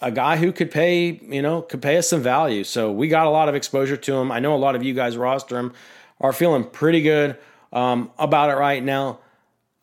a 0.05 0.11
guy 0.11 0.37
who 0.37 0.53
could 0.53 0.71
pay, 0.71 1.19
you 1.29 1.41
know, 1.41 1.63
could 1.63 1.81
pay 1.81 1.97
us 1.97 2.11
some 2.11 2.23
value. 2.23 2.63
So 2.63 2.93
we 2.93 3.09
got 3.09 3.27
a 3.27 3.31
lot 3.31 3.49
of 3.49 3.55
exposure 3.55 3.97
to 3.97 4.15
him. 4.15 4.31
I 4.31 4.39
know 4.39 4.55
a 4.55 4.57
lot 4.57 4.77
of 4.77 4.83
you 4.83 4.93
guys 4.93 5.17
roster 5.17 5.59
him 5.59 5.73
are 6.21 6.35
feeling 6.35 6.63
pretty 6.63 7.01
good 7.01 7.39
um, 7.73 8.11
about 8.19 8.51
it 8.51 8.55
right 8.55 8.85
now. 8.85 9.21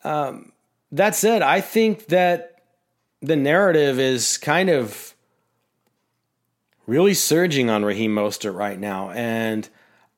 Um, 0.04 0.52
that 0.92 1.16
said, 1.16 1.42
I 1.42 1.60
think 1.60 2.06
that 2.06 2.62
the 3.20 3.34
narrative 3.34 3.98
is 3.98 4.38
kind 4.38 4.70
of 4.70 5.14
really 6.86 7.14
surging 7.14 7.68
on 7.68 7.84
Raheem 7.84 8.14
Mostert 8.14 8.54
right 8.54 8.78
now. 8.78 9.10
And 9.10 9.68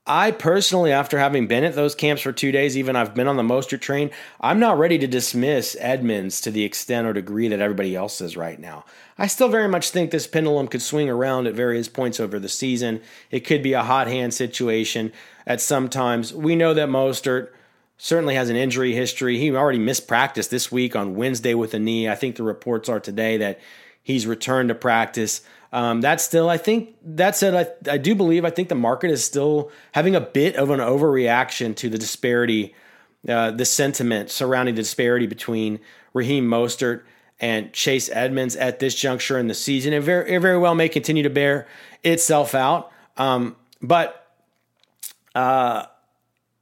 I 0.06 0.32
personally, 0.32 0.92
after 0.92 1.18
having 1.18 1.46
been 1.46 1.64
at 1.64 1.74
those 1.74 1.94
camps 1.94 2.20
for 2.20 2.32
two 2.32 2.52
days, 2.52 2.76
even 2.76 2.94
I've 2.94 3.14
been 3.14 3.26
on 3.26 3.38
the 3.38 3.42
Mostert 3.42 3.80
train, 3.80 4.10
I'm 4.38 4.60
not 4.60 4.78
ready 4.78 4.98
to 4.98 5.06
dismiss 5.06 5.78
Edmonds 5.80 6.42
to 6.42 6.50
the 6.50 6.64
extent 6.64 7.06
or 7.06 7.14
degree 7.14 7.48
that 7.48 7.60
everybody 7.60 7.96
else 7.96 8.20
is 8.20 8.36
right 8.36 8.60
now. 8.60 8.84
I 9.16 9.28
still 9.28 9.48
very 9.48 9.68
much 9.68 9.90
think 9.90 10.10
this 10.10 10.26
pendulum 10.26 10.68
could 10.68 10.82
swing 10.82 11.08
around 11.08 11.46
at 11.46 11.54
various 11.54 11.88
points 11.88 12.20
over 12.20 12.38
the 12.38 12.50
season. 12.50 13.00
It 13.30 13.46
could 13.46 13.62
be 13.62 13.72
a 13.72 13.82
hot 13.82 14.06
hand 14.06 14.34
situation 14.34 15.10
at 15.46 15.62
some 15.62 15.88
times. 15.88 16.34
We 16.34 16.54
know 16.54 16.74
that 16.74 16.90
Mostert 16.90 17.48
certainly 17.96 18.34
has 18.34 18.50
an 18.50 18.56
injury 18.56 18.92
history. 18.92 19.38
He 19.38 19.56
already 19.56 19.78
missed 19.78 20.06
practice 20.06 20.48
this 20.48 20.70
week 20.70 20.94
on 20.94 21.14
Wednesday 21.14 21.54
with 21.54 21.72
a 21.72 21.78
knee. 21.78 22.10
I 22.10 22.14
think 22.14 22.36
the 22.36 22.42
reports 22.42 22.90
are 22.90 23.00
today 23.00 23.38
that 23.38 23.58
He's 24.04 24.26
returned 24.26 24.68
to 24.68 24.74
practice. 24.74 25.40
Um, 25.74 26.00
that's 26.00 26.22
still, 26.22 26.48
I 26.48 26.56
think, 26.56 26.94
that 27.02 27.34
said, 27.34 27.52
I, 27.52 27.94
I 27.94 27.98
do 27.98 28.14
believe, 28.14 28.44
I 28.44 28.50
think 28.50 28.68
the 28.68 28.76
market 28.76 29.10
is 29.10 29.24
still 29.24 29.72
having 29.90 30.14
a 30.14 30.20
bit 30.20 30.54
of 30.54 30.70
an 30.70 30.78
overreaction 30.78 31.74
to 31.74 31.90
the 31.90 31.98
disparity, 31.98 32.72
uh, 33.28 33.50
the 33.50 33.64
sentiment 33.64 34.30
surrounding 34.30 34.76
the 34.76 34.82
disparity 34.82 35.26
between 35.26 35.80
Raheem 36.12 36.48
Mostert 36.48 37.02
and 37.40 37.72
Chase 37.72 38.08
Edmonds 38.12 38.54
at 38.54 38.78
this 38.78 38.94
juncture 38.94 39.36
in 39.36 39.48
the 39.48 39.54
season. 39.54 39.92
It 39.92 40.04
very, 40.04 40.36
it 40.36 40.38
very 40.38 40.58
well 40.58 40.76
may 40.76 40.88
continue 40.88 41.24
to 41.24 41.30
bear 41.30 41.66
itself 42.04 42.54
out. 42.54 42.92
Um, 43.16 43.56
but, 43.82 44.28
uh, 45.34 45.86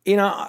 you 0.06 0.16
know, 0.16 0.48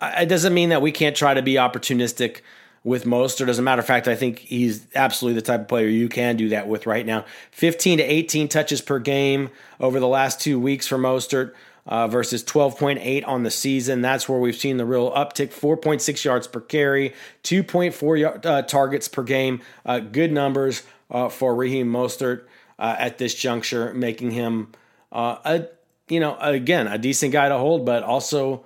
it 0.00 0.28
doesn't 0.28 0.54
mean 0.54 0.68
that 0.68 0.80
we 0.80 0.92
can't 0.92 1.16
try 1.16 1.34
to 1.34 1.42
be 1.42 1.54
opportunistic 1.54 2.42
with 2.86 3.04
Mostert. 3.04 3.48
As 3.48 3.58
a 3.58 3.62
matter 3.62 3.80
of 3.80 3.86
fact, 3.86 4.06
I 4.06 4.14
think 4.14 4.38
he's 4.38 4.86
absolutely 4.94 5.40
the 5.40 5.44
type 5.44 5.62
of 5.62 5.68
player 5.68 5.88
you 5.88 6.08
can 6.08 6.36
do 6.36 6.50
that 6.50 6.68
with 6.68 6.86
right 6.86 7.04
now. 7.04 7.24
15 7.50 7.98
to 7.98 8.04
18 8.04 8.46
touches 8.46 8.80
per 8.80 9.00
game 9.00 9.50
over 9.80 9.98
the 9.98 10.06
last 10.06 10.40
two 10.40 10.60
weeks 10.60 10.86
for 10.86 10.96
Mostert. 10.96 11.52
Uh, 11.88 12.08
versus 12.08 12.42
12.8 12.42 13.24
on 13.28 13.44
the 13.44 13.50
season. 13.50 14.02
That's 14.02 14.28
where 14.28 14.40
we've 14.40 14.56
seen 14.56 14.76
the 14.76 14.84
real 14.84 15.12
uptick 15.12 15.54
4.6 15.54 16.24
yards 16.24 16.48
per 16.48 16.60
carry, 16.60 17.14
2.4 17.44 18.44
uh, 18.44 18.62
targets 18.62 19.06
per 19.06 19.22
game. 19.22 19.60
Uh, 19.84 20.00
good 20.00 20.32
numbers 20.32 20.82
uh, 21.12 21.28
for 21.28 21.54
Raheem 21.54 21.86
Mostert 21.86 22.42
uh, 22.80 22.96
at 22.98 23.18
this 23.18 23.36
juncture, 23.36 23.94
making 23.94 24.32
him 24.32 24.72
uh, 25.12 25.36
a 25.44 25.68
you 26.08 26.18
know 26.18 26.36
again 26.40 26.88
a 26.88 26.98
decent 26.98 27.32
guy 27.32 27.48
to 27.48 27.56
hold, 27.56 27.86
but 27.86 28.02
also 28.02 28.64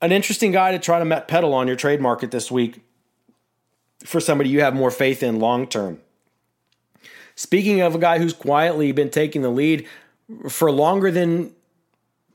an 0.00 0.12
interesting 0.12 0.52
guy 0.52 0.70
to 0.70 0.78
try 0.78 1.02
to 1.02 1.20
pedal 1.22 1.54
on 1.54 1.66
your 1.66 1.74
trade 1.74 2.00
market 2.00 2.30
this 2.30 2.52
week 2.52 2.85
for 4.04 4.20
somebody 4.20 4.50
you 4.50 4.60
have 4.60 4.74
more 4.74 4.90
faith 4.90 5.22
in 5.22 5.38
long 5.38 5.66
term. 5.66 6.00
Speaking 7.34 7.80
of 7.82 7.94
a 7.94 7.98
guy 7.98 8.18
who's 8.18 8.32
quietly 8.32 8.92
been 8.92 9.10
taking 9.10 9.42
the 9.42 9.50
lead 9.50 9.86
for 10.48 10.70
longer 10.70 11.10
than 11.10 11.52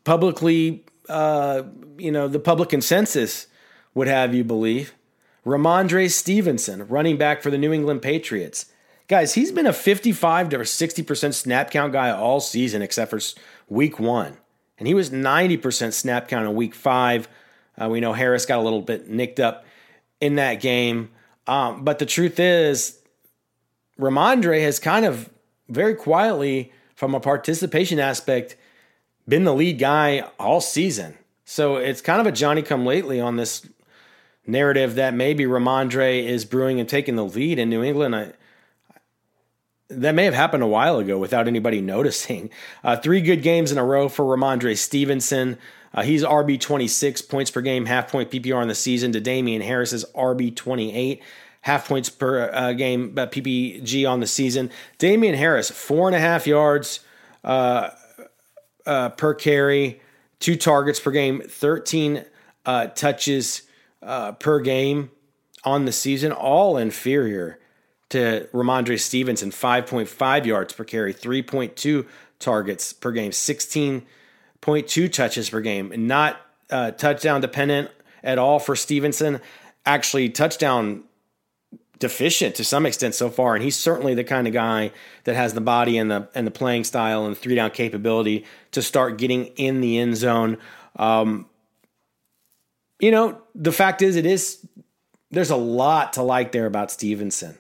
publicly, 0.03 0.85
uh, 1.09 1.63
you 1.97 2.11
know, 2.11 2.27
the 2.27 2.39
public 2.39 2.69
consensus 2.69 3.47
would 3.93 4.07
have 4.07 4.33
you 4.33 4.43
believe, 4.43 4.93
Rhamondre 5.45 6.09
Stevenson, 6.11 6.87
running 6.87 7.17
back 7.17 7.41
for 7.41 7.49
the 7.49 7.57
New 7.57 7.73
England 7.73 8.01
Patriots. 8.01 8.67
Guys, 9.07 9.33
he's 9.33 9.51
been 9.51 9.67
a 9.67 9.73
55 9.73 10.49
to 10.49 10.57
60% 10.59 11.33
snap 11.33 11.71
count 11.71 11.91
guy 11.91 12.11
all 12.11 12.39
season 12.39 12.81
except 12.81 13.09
for 13.09 13.19
week 13.67 13.99
one. 13.99 14.37
And 14.77 14.87
he 14.87 14.93
was 14.93 15.09
90% 15.09 15.93
snap 15.93 16.27
count 16.27 16.47
in 16.47 16.55
week 16.55 16.73
five. 16.73 17.27
Uh, 17.79 17.89
we 17.89 17.99
know 17.99 18.13
Harris 18.13 18.45
got 18.45 18.59
a 18.59 18.61
little 18.61 18.81
bit 18.81 19.09
nicked 19.09 19.39
up 19.39 19.65
in 20.19 20.35
that 20.35 20.61
game. 20.61 21.09
Um, 21.47 21.83
but 21.83 21.99
the 21.99 22.05
truth 22.05 22.39
is, 22.39 22.99
Rhamondre 23.99 24.61
has 24.61 24.79
kind 24.79 25.05
of 25.05 25.29
very 25.69 25.95
quietly, 25.95 26.71
from 26.95 27.15
a 27.15 27.19
participation 27.19 27.99
aspect, 27.99 28.55
been 29.27 29.43
the 29.43 29.53
lead 29.53 29.79
guy 29.79 30.29
all 30.39 30.61
season. 30.61 31.17
So 31.45 31.77
it's 31.77 32.01
kind 32.01 32.21
of 32.21 32.27
a 32.27 32.31
Johnny 32.31 32.61
come 32.61 32.85
lately 32.85 33.19
on 33.19 33.35
this 33.35 33.67
narrative 34.45 34.95
that 34.95 35.13
maybe 35.13 35.45
Rhamondre 35.45 36.23
is 36.23 36.45
brewing 36.45 36.79
and 36.79 36.87
taking 36.87 37.15
the 37.15 37.25
lead 37.25 37.59
in 37.59 37.69
New 37.69 37.83
England. 37.83 38.15
I, 38.15 38.33
that 39.89 40.15
may 40.15 40.25
have 40.25 40.33
happened 40.33 40.63
a 40.63 40.67
while 40.67 40.97
ago 40.97 41.17
without 41.17 41.47
anybody 41.47 41.81
noticing. 41.95 42.49
Uh, 42.83 42.95
three 42.95 43.21
good 43.21 43.41
games 43.41 43.71
in 43.71 43.77
a 43.77 43.83
row 43.83 44.09
for 44.09 44.25
Rhamondre 44.25 44.77
Stevenson. 44.77 45.57
Uh, 45.93 46.03
he's 46.03 46.23
RB 46.23 46.59
26 46.59 47.21
points 47.23 47.51
per 47.51 47.61
game, 47.61 47.85
half 47.85 48.11
point 48.11 48.31
PPR 48.31 48.57
on 48.57 48.67
the 48.67 48.75
season. 48.75 49.11
To 49.11 49.19
Damien 49.19 49.61
Harris's 49.61 50.05
RB 50.15 50.55
28, 50.55 51.21
half 51.61 51.87
points 51.87 52.09
per 52.09 52.49
uh, 52.51 52.73
game 52.73 53.13
uh, 53.17 53.27
PPG 53.27 54.09
on 54.09 54.19
the 54.19 54.27
season. 54.27 54.69
Damien 54.97 55.35
Harris, 55.35 55.69
four 55.69 56.07
and 56.07 56.15
a 56.15 56.19
half 56.19 56.47
yards 56.47 57.01
uh, 57.43 57.89
uh, 58.85 59.09
per 59.09 59.33
carry, 59.33 60.01
two 60.39 60.55
targets 60.55 60.99
per 60.99 61.11
game, 61.11 61.41
13 61.41 62.25
uh, 62.65 62.87
touches 62.87 63.63
per 64.39 64.59
game 64.59 65.11
on 65.63 65.85
the 65.85 65.91
season, 65.91 66.31
all 66.31 66.77
inferior 66.77 67.59
to 68.09 68.47
Rhamondre 68.51 68.99
Stevenson, 68.99 69.51
5.5 69.51 70.45
yards 70.45 70.73
per 70.73 70.83
carry, 70.83 71.13
3.2 71.13 72.05
targets 72.39 72.93
per 72.93 73.11
game, 73.11 73.31
16 73.31 74.05
0.2 74.61 75.11
touches 75.11 75.49
per 75.49 75.61
game, 75.61 75.91
and 75.91 76.07
not 76.07 76.39
uh, 76.69 76.91
touchdown 76.91 77.41
dependent 77.41 77.89
at 78.23 78.37
all 78.37 78.59
for 78.59 78.75
Stevenson. 78.75 79.41
Actually, 79.85 80.29
touchdown 80.29 81.03
deficient 82.01 82.55
to 82.55 82.63
some 82.63 82.85
extent 82.85 83.15
so 83.15 83.29
far, 83.29 83.55
and 83.55 83.63
he's 83.63 83.77
certainly 83.77 84.13
the 84.13 84.23
kind 84.23 84.47
of 84.47 84.53
guy 84.53 84.91
that 85.23 85.35
has 85.35 85.53
the 85.53 85.61
body 85.61 85.97
and 85.97 86.11
the 86.11 86.27
and 86.35 86.45
the 86.45 86.51
playing 86.51 86.83
style 86.83 87.25
and 87.25 87.37
three 87.37 87.55
down 87.55 87.71
capability 87.71 88.45
to 88.71 88.81
start 88.81 89.17
getting 89.17 89.45
in 89.55 89.81
the 89.81 89.97
end 89.97 90.17
zone. 90.17 90.57
Um, 90.97 91.47
you 92.99 93.11
know, 93.11 93.41
the 93.55 93.71
fact 93.71 94.01
is, 94.01 94.15
it 94.15 94.25
is 94.25 94.65
there's 95.31 95.49
a 95.49 95.55
lot 95.55 96.13
to 96.13 96.23
like 96.23 96.51
there 96.51 96.65
about 96.65 96.91
Stevenson. 96.91 97.57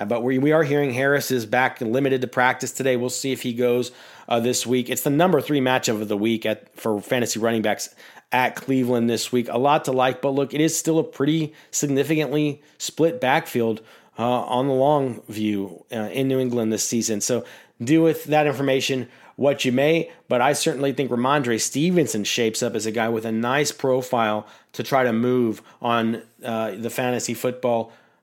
Uh, 0.00 0.06
but 0.06 0.22
we, 0.22 0.38
we 0.38 0.50
are 0.50 0.62
hearing 0.62 0.94
Harris 0.94 1.30
is 1.30 1.44
back 1.44 1.80
limited 1.82 2.22
to 2.22 2.26
practice 2.26 2.72
today. 2.72 2.96
We'll 2.96 3.10
see 3.10 3.32
if 3.32 3.42
he 3.42 3.52
goes 3.52 3.92
uh, 4.28 4.40
this 4.40 4.66
week. 4.66 4.88
It's 4.88 5.02
the 5.02 5.10
number 5.10 5.42
three 5.42 5.60
matchup 5.60 6.00
of 6.00 6.08
the 6.08 6.16
week 6.16 6.46
at 6.46 6.74
for 6.74 7.00
fantasy 7.02 7.38
running 7.38 7.60
backs 7.60 7.94
at 8.32 8.56
Cleveland 8.56 9.10
this 9.10 9.30
week. 9.30 9.48
A 9.50 9.58
lot 9.58 9.84
to 9.84 9.92
like, 9.92 10.22
but 10.22 10.30
look, 10.30 10.54
it 10.54 10.60
is 10.60 10.76
still 10.76 10.98
a 10.98 11.04
pretty 11.04 11.52
significantly 11.70 12.62
split 12.78 13.20
backfield 13.20 13.82
uh, 14.18 14.22
on 14.22 14.68
the 14.68 14.72
long 14.72 15.20
view 15.28 15.84
uh, 15.92 16.08
in 16.12 16.28
New 16.28 16.38
England 16.38 16.72
this 16.72 16.84
season. 16.84 17.20
So 17.20 17.44
do 17.82 18.02
with 18.02 18.24
that 18.24 18.46
information 18.46 19.06
what 19.36 19.64
you 19.64 19.72
may, 19.72 20.10
but 20.28 20.42
I 20.42 20.52
certainly 20.52 20.92
think 20.92 21.10
Rhamondre 21.10 21.58
Stevenson 21.60 22.24
shapes 22.24 22.62
up 22.62 22.74
as 22.74 22.84
a 22.84 22.90
guy 22.90 23.08
with 23.08 23.24
a 23.24 23.32
nice 23.32 23.72
profile 23.72 24.46
to 24.72 24.82
try 24.82 25.02
to 25.02 25.14
move 25.14 25.62
on 25.80 26.22
uh, 26.44 26.72
the 26.72 26.90
fantasy 26.90 27.32
football 27.32 27.92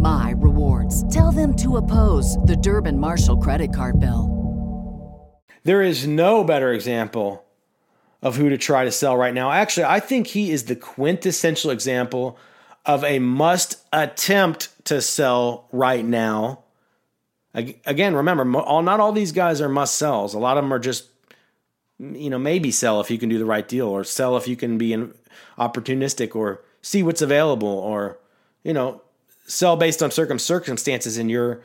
my 0.00 0.34
rewards. 0.36 1.12
Tell 1.14 1.30
them 1.30 1.54
to 1.56 1.76
oppose 1.76 2.36
the 2.38 2.56
Durbin 2.56 2.98
Marshall 2.98 3.36
credit 3.36 3.74
card 3.74 4.00
bill. 4.00 4.36
There 5.62 5.82
is 5.82 6.06
no 6.06 6.42
better 6.42 6.72
example 6.72 7.44
of 8.22 8.36
who 8.36 8.48
to 8.48 8.58
try 8.58 8.84
to 8.84 8.92
sell 8.92 9.16
right 9.16 9.34
now. 9.34 9.50
Actually, 9.50 9.84
I 9.84 10.00
think 10.00 10.26
he 10.26 10.50
is 10.50 10.64
the 10.64 10.76
quintessential 10.76 11.70
example 11.70 12.38
of 12.86 13.04
a 13.04 13.18
must 13.18 13.76
attempt 13.92 14.70
to 14.86 15.02
sell 15.02 15.68
right 15.70 16.04
now. 16.04 16.60
Again, 17.52 18.14
remember, 18.14 18.58
all, 18.60 18.82
not 18.82 19.00
all 19.00 19.12
these 19.12 19.32
guys 19.32 19.60
are 19.60 19.68
must 19.68 19.96
sells. 19.96 20.34
A 20.34 20.38
lot 20.38 20.56
of 20.56 20.64
them 20.64 20.72
are 20.72 20.78
just, 20.78 21.08
you 21.98 22.30
know, 22.30 22.38
maybe 22.38 22.70
sell 22.70 23.00
if 23.00 23.10
you 23.10 23.18
can 23.18 23.28
do 23.28 23.38
the 23.38 23.44
right 23.44 23.66
deal, 23.66 23.88
or 23.88 24.04
sell 24.04 24.36
if 24.36 24.46
you 24.48 24.56
can 24.56 24.78
be 24.78 24.96
opportunistic, 25.58 26.34
or 26.34 26.62
see 26.80 27.02
what's 27.02 27.22
available, 27.22 27.68
or, 27.68 28.18
you 28.62 28.72
know, 28.72 29.02
sell 29.50 29.76
based 29.76 30.02
on 30.02 30.10
circum 30.10 30.38
circumstances 30.38 31.18
in 31.18 31.28
your 31.28 31.60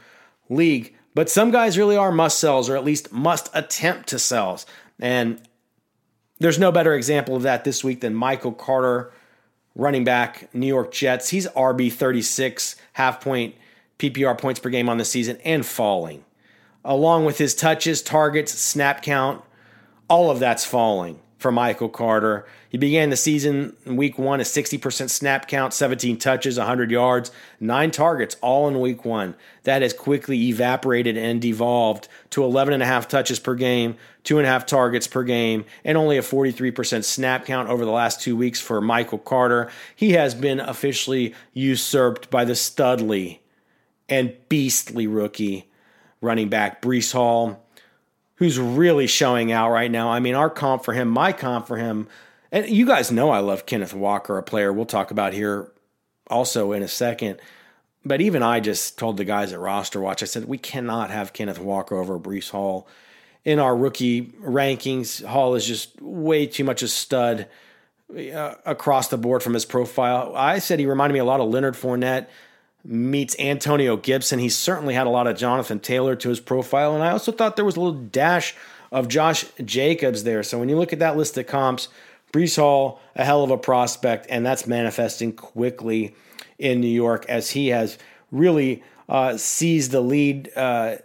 league. 0.49 0.95
But 1.13 1.29
some 1.29 1.51
guys 1.51 1.77
really 1.77 1.95
are 1.95 2.11
must 2.11 2.39
sells, 2.39 2.69
or 2.69 2.75
at 2.75 2.83
least 2.83 3.11
must 3.11 3.49
attempt 3.53 4.09
to 4.09 4.19
sells. 4.19 4.65
And 4.99 5.41
there's 6.39 6.59
no 6.59 6.71
better 6.71 6.93
example 6.93 7.35
of 7.35 7.43
that 7.43 7.63
this 7.63 7.83
week 7.83 8.01
than 8.01 8.13
Michael 8.13 8.51
Carter, 8.51 9.13
running 9.75 10.03
back, 10.03 10.53
New 10.53 10.67
York 10.67 10.91
Jets. 10.91 11.29
He's 11.29 11.47
RB 11.47 11.91
36, 11.91 12.75
half 12.93 13.21
point 13.21 13.55
PPR 13.99 14.37
points 14.37 14.59
per 14.59 14.69
game 14.69 14.89
on 14.89 14.97
the 14.97 15.05
season, 15.05 15.37
and 15.45 15.65
falling. 15.65 16.25
Along 16.83 17.25
with 17.25 17.37
his 17.37 17.55
touches, 17.55 18.01
targets, 18.01 18.53
snap 18.53 19.01
count, 19.01 19.41
all 20.09 20.29
of 20.29 20.39
that's 20.39 20.65
falling 20.65 21.19
for 21.45 21.51
Michael 21.51 21.89
Carter. 21.89 22.43
He 22.69 22.79
began 22.79 23.11
the 23.11 23.15
season 23.15 23.77
in 23.85 23.97
week 23.97 24.17
one, 24.17 24.39
a 24.39 24.43
60% 24.43 25.11
snap 25.11 25.47
count, 25.47 25.75
17 25.75 26.17
touches, 26.17 26.57
100 26.57 26.89
yards, 26.89 27.29
nine 27.59 27.91
targets, 27.91 28.35
all 28.41 28.67
in 28.67 28.79
week 28.79 29.05
one. 29.05 29.35
That 29.61 29.83
has 29.83 29.93
quickly 29.93 30.47
evaporated 30.47 31.17
and 31.17 31.39
devolved 31.39 32.07
to 32.31 32.41
11.5 32.41 33.07
touches 33.07 33.39
per 33.39 33.53
game, 33.53 33.95
two 34.23 34.39
and 34.39 34.47
a 34.47 34.49
half 34.49 34.65
targets 34.65 35.05
per 35.05 35.21
game, 35.21 35.65
and 35.83 35.99
only 35.99 36.17
a 36.17 36.23
43% 36.23 37.03
snap 37.03 37.45
count 37.45 37.69
over 37.69 37.85
the 37.85 37.91
last 37.91 38.21
two 38.21 38.35
weeks 38.35 38.59
for 38.59 38.81
Michael 38.81 39.19
Carter. 39.19 39.69
He 39.95 40.13
has 40.13 40.33
been 40.33 40.59
officially 40.59 41.35
usurped 41.53 42.31
by 42.31 42.43
the 42.43 42.53
studly 42.53 43.37
and 44.09 44.35
beastly 44.49 45.05
rookie 45.05 45.69
running 46.21 46.49
back 46.49 46.81
Breece 46.81 47.11
Hall 47.11 47.64
who's 48.35 48.59
really 48.59 49.07
showing 49.07 49.51
out 49.51 49.71
right 49.71 49.91
now. 49.91 50.09
I 50.09 50.19
mean, 50.19 50.35
our 50.35 50.49
comp 50.49 50.83
for 50.83 50.93
him, 50.93 51.07
my 51.07 51.31
comp 51.31 51.67
for 51.67 51.77
him, 51.77 52.07
and 52.51 52.69
you 52.69 52.85
guys 52.85 53.11
know 53.11 53.29
I 53.29 53.39
love 53.39 53.65
Kenneth 53.65 53.93
Walker, 53.93 54.37
a 54.37 54.43
player 54.43 54.71
we'll 54.71 54.85
talk 54.85 55.11
about 55.11 55.33
here 55.33 55.71
also 56.27 56.71
in 56.71 56.83
a 56.83 56.87
second. 56.87 57.39
But 58.03 58.21
even 58.21 58.43
I 58.43 58.59
just 58.59 58.99
told 58.99 59.17
the 59.17 59.25
guys 59.25 59.51
at 59.51 59.59
Roster 59.59 59.99
Watch, 59.99 60.21
I 60.21 60.27
said, 60.27 60.45
we 60.45 60.57
cannot 60.57 61.09
have 61.09 61.33
Kenneth 61.33 61.59
Walker 61.59 61.97
over 61.97 62.19
Breece 62.19 62.51
Hall 62.51 62.87
in 63.43 63.59
our 63.59 63.75
rookie 63.75 64.27
rankings. 64.41 65.25
Hall 65.25 65.55
is 65.55 65.65
just 65.65 65.99
way 66.01 66.45
too 66.45 66.63
much 66.63 66.83
a 66.83 66.87
stud 66.87 67.47
uh, 68.15 68.55
across 68.65 69.07
the 69.07 69.17
board 69.17 69.41
from 69.41 69.53
his 69.53 69.65
profile. 69.65 70.33
I 70.35 70.59
said 70.59 70.79
he 70.79 70.85
reminded 70.85 71.13
me 71.13 71.19
a 71.19 71.25
lot 71.25 71.39
of 71.39 71.49
Leonard 71.49 71.73
Fournette 71.73 72.27
meets 72.85 73.35
Antonio 73.39 73.97
Gibson. 73.97 74.39
He 74.39 74.49
certainly 74.49 74.93
had 74.93 75.07
a 75.07 75.09
lot 75.09 75.27
of 75.27 75.35
Jonathan 75.35 75.79
Taylor 75.79 76.15
to 76.17 76.29
his 76.29 76.39
profile. 76.39 76.93
And 76.93 77.03
I 77.03 77.11
also 77.11 77.31
thought 77.31 77.55
there 77.55 77.65
was 77.65 77.75
a 77.75 77.81
little 77.81 77.99
dash 77.99 78.55
of 78.91 79.07
Josh 79.07 79.45
Jacobs 79.63 80.23
there. 80.23 80.43
So 80.43 80.59
when 80.59 80.69
you 80.69 80.77
look 80.77 80.93
at 80.93 80.99
that 80.99 81.17
list 81.17 81.37
of 81.37 81.47
comps, 81.47 81.89
Breece 82.31 82.57
Hall, 82.57 83.01
a 83.15 83.23
hell 83.23 83.43
of 83.43 83.49
a 83.49 83.57
prospect, 83.57 84.27
and 84.29 84.45
that's 84.45 84.67
manifesting 84.67 85.33
quickly 85.33 86.15
in 86.59 86.81
New 86.81 86.87
York 86.87 87.25
as 87.27 87.51
he 87.51 87.69
has 87.69 87.97
really 88.31 88.83
uh, 89.09 89.37
seized 89.37 89.91
the 89.91 90.01
lead. 90.01 90.51
Uh, 90.55 90.97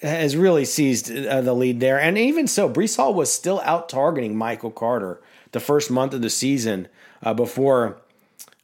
has 0.00 0.36
really 0.36 0.64
seized 0.64 1.14
uh, 1.14 1.40
the 1.42 1.54
lead 1.54 1.78
there, 1.78 2.00
and 2.00 2.18
even 2.18 2.48
so, 2.48 2.68
Breece 2.68 2.96
Hall 2.96 3.14
was 3.14 3.32
still 3.32 3.60
out 3.64 3.88
targeting 3.88 4.36
Michael 4.36 4.72
Carter 4.72 5.22
the 5.52 5.60
first 5.60 5.90
month 5.92 6.12
of 6.12 6.22
the 6.22 6.30
season 6.30 6.88
uh, 7.22 7.32
before 7.32 8.00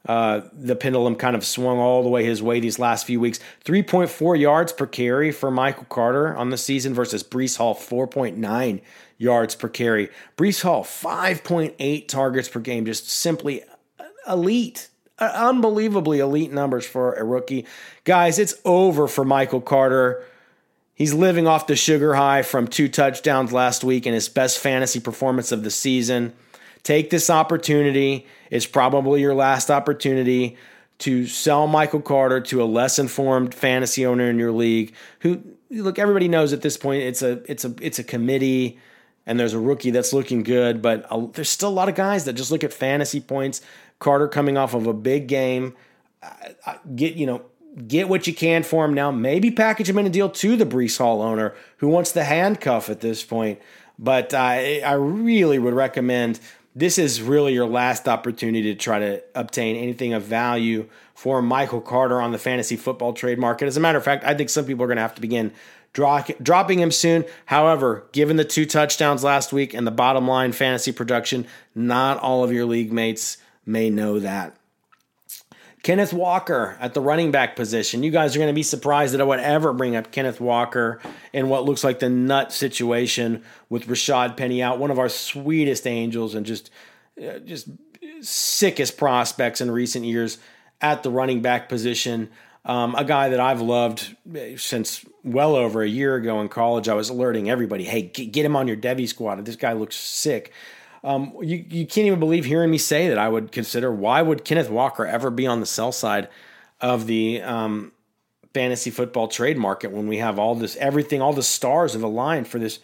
uh, 0.07 0.41
the 0.53 0.75
pendulum 0.75 1.15
kind 1.15 1.35
of 1.35 1.45
swung 1.45 1.77
all 1.77 2.03
the 2.03 2.09
way 2.09 2.23
his 2.23 2.41
way 2.41 2.59
these 2.59 2.79
last 2.79 3.05
few 3.05 3.19
weeks. 3.19 3.39
3.4 3.65 4.39
yards 4.39 4.71
per 4.71 4.87
carry 4.87 5.31
for 5.31 5.51
Michael 5.51 5.85
Carter 5.89 6.35
on 6.35 6.49
the 6.49 6.57
season 6.57 6.93
versus 6.93 7.23
Breece 7.23 7.57
Hall, 7.57 7.75
4.9 7.75 8.81
yards 9.17 9.55
per 9.55 9.67
carry. 9.67 10.09
Breece 10.37 10.63
Hall, 10.63 10.83
5.8 10.83 12.07
targets 12.07 12.49
per 12.49 12.59
game, 12.59 12.85
just 12.85 13.09
simply 13.09 13.63
elite. 14.27 14.89
Unbelievably 15.19 16.19
elite 16.19 16.53
numbers 16.53 16.85
for 16.85 17.13
a 17.13 17.25
rookie. 17.25 17.65
Guys, 18.05 18.39
it's 18.39 18.55
over 18.63 19.05
for 19.05 19.25
Michael 19.25 19.59
Carter. 19.59 20.23
He's 20.93 21.13
living 21.13 21.45
off 21.45 21.67
the 21.67 21.75
sugar 21.75 22.13
high 22.13 22.41
from 22.41 22.67
two 22.67 22.87
touchdowns 22.87 23.51
last 23.51 23.83
week 23.83 24.05
and 24.05 24.15
his 24.15 24.29
best 24.29 24.59
fantasy 24.59 25.01
performance 25.01 25.51
of 25.51 25.63
the 25.63 25.71
season. 25.71 26.33
Take 26.89 27.11
this 27.11 27.29
opportunity. 27.29 28.25
It's 28.49 28.65
probably 28.65 29.21
your 29.21 29.35
last 29.35 29.69
opportunity 29.69 30.57
to 30.97 31.27
sell 31.27 31.67
Michael 31.67 32.01
Carter 32.01 32.41
to 32.41 32.63
a 32.63 32.65
less 32.65 32.97
informed 32.97 33.53
fantasy 33.53 34.07
owner 34.07 34.27
in 34.27 34.39
your 34.39 34.51
league 34.51 34.95
who 35.19 35.39
look 35.69 35.99
everybody 35.99 36.27
knows 36.27 36.51
at 36.51 36.63
this 36.63 36.77
point 36.77 37.03
it's 37.03 37.21
a 37.21 37.43
it's 37.45 37.63
a 37.63 37.75
it's 37.79 37.99
a 37.99 38.03
committee 38.03 38.79
and 39.27 39.39
there's 39.39 39.53
a 39.53 39.59
rookie 39.59 39.91
that's 39.91 40.13
looking 40.13 40.41
good 40.41 40.81
but 40.81 41.05
a, 41.11 41.27
there's 41.33 41.49
still 41.49 41.69
a 41.69 41.77
lot 41.77 41.89
of 41.89 41.93
guys 41.93 42.25
that 42.25 42.33
just 42.33 42.49
look 42.49 42.63
at 42.63 42.73
fantasy 42.73 43.19
points. 43.19 43.61
Carter 43.99 44.27
coming 44.27 44.57
off 44.57 44.73
of 44.73 44.87
a 44.87 44.93
big 44.93 45.27
game 45.27 45.75
get 46.95 47.13
you 47.13 47.27
know 47.27 47.43
get 47.85 48.09
what 48.09 48.25
you 48.25 48.33
can 48.33 48.63
for 48.63 48.83
him 48.83 48.95
now. 48.95 49.11
Maybe 49.11 49.51
package 49.51 49.91
him 49.91 49.99
in 49.99 50.07
a 50.07 50.09
deal 50.09 50.27
to 50.27 50.55
the 50.55 50.65
Breece 50.65 50.97
Hall 50.97 51.21
owner 51.21 51.53
who 51.77 51.87
wants 51.87 52.13
the 52.13 52.23
handcuff 52.23 52.89
at 52.89 53.01
this 53.01 53.23
point. 53.23 53.59
But 54.01 54.33
I, 54.33 54.79
I 54.79 54.93
really 54.93 55.59
would 55.59 55.73
recommend 55.73 56.39
this 56.75 56.97
is 56.97 57.21
really 57.21 57.53
your 57.53 57.67
last 57.67 58.07
opportunity 58.07 58.73
to 58.73 58.75
try 58.75 58.99
to 58.99 59.23
obtain 59.35 59.75
anything 59.75 60.13
of 60.13 60.23
value 60.23 60.87
for 61.15 61.41
Michael 61.41 61.81
Carter 61.81 62.21
on 62.21 62.31
the 62.31 62.37
fantasy 62.37 62.75
football 62.75 63.13
trade 63.13 63.39
market. 63.39 63.65
As 63.65 63.75
a 63.75 63.79
matter 63.79 63.97
of 63.97 64.03
fact, 64.03 64.23
I 64.23 64.33
think 64.33 64.49
some 64.49 64.65
people 64.65 64.83
are 64.83 64.87
going 64.87 64.97
to 64.97 65.01
have 65.01 65.15
to 65.15 65.21
begin 65.21 65.51
dropping 65.91 66.79
him 66.79 66.91
soon. 66.91 67.25
However, 67.47 68.07
given 68.11 68.37
the 68.37 68.45
two 68.45 68.65
touchdowns 68.65 69.23
last 69.23 69.51
week 69.51 69.73
and 69.73 69.87
the 69.87 69.91
bottom 69.91 70.27
line 70.27 70.51
fantasy 70.51 70.91
production, 70.91 71.47
not 71.73 72.19
all 72.19 72.43
of 72.43 72.51
your 72.53 72.65
league 72.65 72.93
mates 72.93 73.37
may 73.65 73.89
know 73.89 74.19
that. 74.19 74.55
Kenneth 75.83 76.11
Walker 76.11 76.77
at 76.79 76.93
the 76.93 77.01
running 77.01 77.31
back 77.31 77.55
position. 77.55 78.03
You 78.03 78.11
guys 78.11 78.35
are 78.35 78.39
going 78.39 78.49
to 78.49 78.55
be 78.55 78.63
surprised 78.63 79.13
that 79.13 79.21
I 79.21 79.23
would 79.23 79.39
ever 79.39 79.71
bring 79.71 79.95
up 79.95 80.11
Kenneth 80.11 80.41
Walker 80.41 80.99
in 81.31 81.47
what 81.49 81.63
looks 81.63 81.83
like 81.83 81.99
the 81.99 82.09
nut 82.09 82.51
situation 82.51 83.43
with 83.69 83.87
Rashaad 83.87 84.35
Penny 84.35 84.61
out, 84.61 84.79
one 84.79 84.91
of 84.91 84.99
our 84.99 85.09
sweetest 85.09 85.87
angels 85.87 86.35
and 86.35 86.45
just 86.45 86.69
uh, 87.17 87.39
just 87.39 87.69
sickest 88.21 88.97
prospects 88.97 89.61
in 89.61 89.71
recent 89.71 90.05
years 90.05 90.37
at 90.81 91.03
the 91.03 91.11
running 91.11 91.41
back 91.41 91.69
position. 91.69 92.29
Um, 92.65 92.93
a 92.95 93.05
guy 93.05 93.29
that 93.29 93.39
I've 93.39 93.61
loved 93.61 94.15
uh, 94.35 94.57
since 94.57 95.05
well 95.23 95.55
over 95.55 95.81
a 95.81 95.87
year 95.87 96.15
ago 96.15 96.41
in 96.41 96.49
college. 96.49 96.89
I 96.89 96.93
was 96.93 97.09
alerting 97.09 97.49
everybody, 97.49 97.85
hey, 97.85 98.01
get 98.01 98.45
him 98.45 98.55
on 98.55 98.67
your 98.67 98.77
Devy 98.77 99.07
squad. 99.07 99.43
This 99.45 99.55
guy 99.55 99.73
looks 99.73 99.95
sick. 99.95 100.51
Um, 101.03 101.33
you, 101.41 101.65
you 101.69 101.85
can't 101.85 102.07
even 102.07 102.19
believe 102.19 102.45
hearing 102.45 102.71
me 102.71 102.77
say 102.77 103.07
that 103.09 103.17
I 103.17 103.29
would 103.29 103.51
consider 103.51 103.91
why 103.91 104.21
would 104.21 104.43
Kenneth 104.43 104.69
Walker 104.69 105.05
ever 105.05 105.29
be 105.29 105.47
on 105.47 105.59
the 105.59 105.65
sell 105.65 105.91
side 105.91 106.27
of 106.81 107.07
the 107.07 107.41
um, 107.41 107.91
fantasy 108.53 108.89
football 108.89 109.27
trade 109.27 109.57
market 109.57 109.91
when 109.91 110.07
we 110.07 110.17
have 110.17 110.39
all 110.39 110.55
this 110.55 110.75
everything, 110.77 111.21
all 111.21 111.33
the 111.33 111.43
stars 111.43 111.93
have 111.93 112.03
aligned 112.03 112.47
for 112.47 112.59
this, 112.59 112.79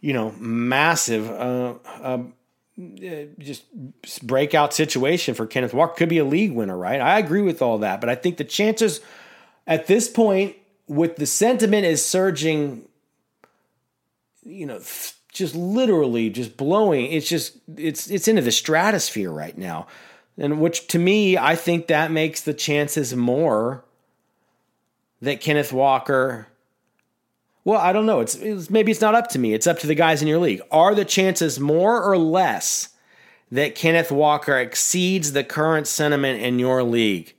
you 0.00 0.12
know, 0.12 0.32
massive 0.38 1.30
uh, 1.30 1.74
uh, 2.02 2.22
just 3.38 3.64
breakout 4.22 4.72
situation 4.72 5.34
for 5.34 5.46
Kenneth 5.46 5.74
Walker. 5.74 5.94
Could 5.94 6.08
be 6.08 6.18
a 6.18 6.24
league 6.24 6.52
winner, 6.52 6.76
right? 6.76 7.00
I 7.00 7.18
agree 7.18 7.42
with 7.42 7.62
all 7.62 7.78
that, 7.78 8.00
but 8.00 8.08
I 8.08 8.14
think 8.14 8.38
the 8.38 8.44
chances 8.44 9.00
at 9.66 9.86
this 9.86 10.08
point, 10.08 10.56
with 10.88 11.14
the 11.16 11.26
sentiment 11.26 11.84
is 11.86 12.04
surging, 12.04 12.88
you 14.44 14.66
know, 14.66 14.80
just 15.32 15.54
literally 15.54 16.30
just 16.30 16.56
blowing. 16.56 17.10
It's 17.12 17.28
just 17.28 17.56
it's 17.76 18.10
it's 18.10 18.28
into 18.28 18.42
the 18.42 18.52
stratosphere 18.52 19.30
right 19.30 19.56
now. 19.56 19.86
And 20.38 20.60
which 20.60 20.86
to 20.88 20.98
me, 20.98 21.36
I 21.36 21.54
think 21.54 21.86
that 21.86 22.10
makes 22.10 22.40
the 22.40 22.54
chances 22.54 23.14
more 23.14 23.84
that 25.20 25.40
Kenneth 25.40 25.72
Walker 25.72 26.48
well, 27.64 27.78
I 27.78 27.92
don't 27.92 28.06
know. 28.06 28.20
It's, 28.20 28.34
it's, 28.36 28.70
maybe 28.70 28.90
it's 28.90 29.02
not 29.02 29.14
up 29.14 29.28
to 29.28 29.38
me. 29.38 29.52
It's 29.52 29.66
up 29.66 29.78
to 29.80 29.86
the 29.86 29.94
guys 29.94 30.22
in 30.22 30.28
your 30.28 30.38
league. 30.38 30.62
Are 30.70 30.94
the 30.94 31.04
chances 31.04 31.60
more 31.60 32.02
or 32.02 32.16
less 32.16 32.88
that 33.52 33.74
Kenneth 33.74 34.10
Walker 34.10 34.56
exceeds 34.56 35.32
the 35.32 35.44
current 35.44 35.86
sentiment 35.86 36.42
in 36.42 36.58
your 36.58 36.82
league 36.82 37.34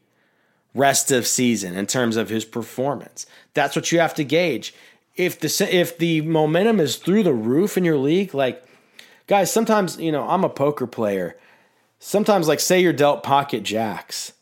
rest 0.76 1.12
of 1.12 1.26
season 1.26 1.76
in 1.76 1.88
terms 1.88 2.18
of 2.18 2.30
his 2.30 2.46
performance? 2.46 3.26
That's 3.54 3.76
what 3.76 3.92
you 3.92 4.00
have 4.00 4.14
to 4.16 4.24
gauge 4.24 4.76
if 5.16 5.40
the 5.40 5.68
if 5.72 5.98
the 5.98 6.22
momentum 6.22 6.80
is 6.80 6.96
through 6.96 7.24
the 7.24 7.34
roof 7.34 7.78
in 7.78 7.86
your 7.86 7.98
league, 7.98 8.34
like 8.34 8.64
guys, 9.28 9.52
sometimes 9.52 9.98
you 9.98 10.12
know 10.12 10.28
I'm 10.28 10.44
a 10.44 10.50
poker 10.50 10.88
player. 10.88 11.38
Sometimes, 12.00 12.48
like 12.48 12.60
say 12.60 12.82
you're 12.82 12.94
dealt 12.94 13.24
pocket 13.24 13.64
jacks. 13.64 14.34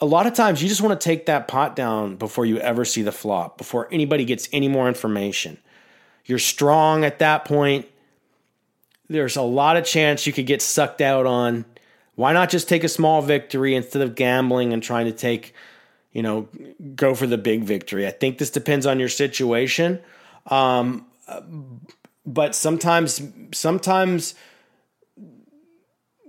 A 0.00 0.06
lot 0.06 0.26
of 0.26 0.34
times, 0.34 0.62
you 0.62 0.68
just 0.68 0.82
want 0.82 0.98
to 0.98 1.04
take 1.04 1.26
that 1.26 1.48
pot 1.48 1.76
down 1.76 2.16
before 2.16 2.46
you 2.46 2.58
ever 2.58 2.84
see 2.84 3.02
the 3.02 3.12
flop, 3.12 3.58
before 3.58 3.88
anybody 3.92 4.24
gets 4.24 4.48
any 4.52 4.68
more 4.68 4.88
information. 4.88 5.58
You're 6.24 6.38
strong 6.38 7.04
at 7.04 7.18
that 7.18 7.44
point. 7.44 7.86
There's 9.08 9.36
a 9.36 9.42
lot 9.42 9.76
of 9.76 9.84
chance 9.84 10.26
you 10.26 10.32
could 10.32 10.46
get 10.46 10.62
sucked 10.62 11.00
out 11.00 11.26
on. 11.26 11.64
Why 12.14 12.32
not 12.32 12.50
just 12.50 12.68
take 12.68 12.84
a 12.84 12.88
small 12.88 13.22
victory 13.22 13.74
instead 13.74 14.02
of 14.02 14.14
gambling 14.14 14.72
and 14.72 14.82
trying 14.82 15.06
to 15.06 15.12
take 15.12 15.54
you 16.14 16.22
know, 16.22 16.48
go 16.94 17.14
for 17.14 17.26
the 17.26 17.36
big 17.36 17.64
victory. 17.64 18.06
I 18.06 18.10
think 18.10 18.38
this 18.38 18.50
depends 18.50 18.86
on 18.86 18.98
your 18.98 19.10
situation. 19.10 20.00
Um, 20.46 21.06
but 22.24 22.54
sometimes, 22.54 23.20
sometimes, 23.52 24.34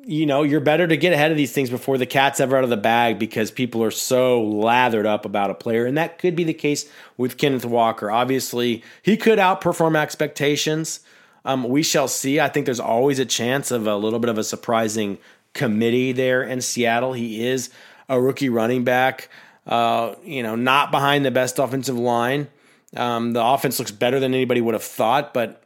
you 0.04 0.26
know, 0.26 0.44
you're 0.44 0.60
better 0.60 0.88
to 0.88 0.98
get 0.98 1.14
ahead 1.14 1.32
of 1.32 1.38
these 1.38 1.54
things 1.54 1.70
before 1.70 1.98
the 1.98 2.06
cat's 2.06 2.40
ever 2.40 2.58
out 2.58 2.64
of 2.64 2.70
the 2.70 2.78
bag 2.78 3.20
because 3.20 3.52
people 3.52 3.84
are 3.84 3.92
so 3.92 4.42
lathered 4.44 5.06
up 5.06 5.24
about 5.24 5.52
a 5.52 5.56
player. 5.56 5.86
And 5.86 5.98
that 5.98 6.18
could 6.18 6.36
be 6.36 6.44
the 6.44 6.54
case 6.54 6.90
with 7.16 7.38
Kenneth 7.38 7.66
Walker. 7.66 8.12
Obviously, 8.12 8.84
he 9.04 9.16
could 9.16 9.40
outperform 9.40 9.96
expectations. 9.96 11.00
Um, 11.46 11.64
we 11.64 11.84
shall 11.84 12.08
see. 12.08 12.40
I 12.40 12.50
think 12.50 12.66
there's 12.66 12.80
always 12.80 13.20
a 13.20 13.26
chance 13.26 13.70
of 13.70 13.86
a 13.86 13.96
little 13.96 14.20
bit 14.20 14.30
of 14.30 14.40
a 14.40 14.44
surprising 14.44 15.20
committee 15.54 16.12
there 16.12 16.42
in 16.42 16.62
Seattle. 16.62 17.14
He 17.14 17.46
is 17.48 17.70
a 18.10 18.20
rookie 18.20 18.50
running 18.50 18.84
back. 18.84 19.30
Uh, 19.66 20.16
you 20.24 20.44
know, 20.44 20.56
not 20.56 20.92
behind 20.92 21.26
the 21.26 21.32
best 21.32 21.58
offensive 21.58 21.98
line. 21.98 22.48
Um, 22.96 23.34
the 23.34 23.44
offense 23.44 23.80
looks 23.80 23.92
better 23.92 24.20
than 24.20 24.34
anybody 24.34 24.62
would 24.62 24.74
have 24.74 24.84
thought, 24.84 25.34
but 25.34 25.64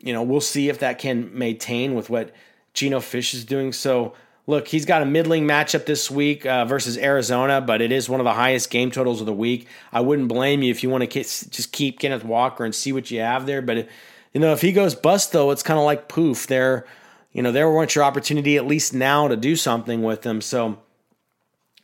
you 0.00 0.12
know, 0.12 0.22
we'll 0.22 0.40
see 0.40 0.68
if 0.68 0.80
that 0.80 0.98
can 0.98 1.36
maintain 1.36 1.94
with 1.94 2.10
what 2.10 2.34
Geno 2.74 3.00
Fish 3.00 3.34
is 3.34 3.44
doing. 3.44 3.72
So, 3.72 4.14
look, 4.46 4.66
he's 4.66 4.84
got 4.84 5.02
a 5.02 5.06
middling 5.06 5.46
matchup 5.46 5.86
this 5.86 6.10
week 6.10 6.44
uh, 6.44 6.64
versus 6.64 6.98
Arizona, 6.98 7.60
but 7.60 7.80
it 7.80 7.92
is 7.92 8.08
one 8.08 8.18
of 8.18 8.24
the 8.24 8.32
highest 8.32 8.70
game 8.70 8.90
totals 8.90 9.20
of 9.20 9.26
the 9.26 9.32
week. 9.32 9.68
I 9.92 10.00
wouldn't 10.00 10.28
blame 10.28 10.62
you 10.62 10.70
if 10.70 10.82
you 10.82 10.90
want 10.90 11.08
to 11.08 11.22
just 11.22 11.72
keep 11.72 12.00
Kenneth 12.00 12.24
Walker 12.24 12.64
and 12.64 12.74
see 12.74 12.92
what 12.92 13.10
you 13.10 13.20
have 13.20 13.46
there. 13.46 13.62
But 13.62 13.88
you 14.32 14.40
know, 14.40 14.52
if 14.52 14.60
he 14.60 14.72
goes 14.72 14.94
bust, 14.94 15.32
though, 15.32 15.52
it's 15.52 15.62
kind 15.62 15.78
of 15.78 15.84
like 15.84 16.08
poof. 16.08 16.48
There, 16.48 16.84
you 17.32 17.42
know, 17.42 17.52
there 17.52 17.70
wants 17.70 17.94
your 17.94 18.04
opportunity 18.04 18.56
at 18.56 18.66
least 18.66 18.92
now 18.92 19.28
to 19.28 19.36
do 19.36 19.54
something 19.54 20.02
with 20.02 20.26
him. 20.26 20.40
So, 20.40 20.78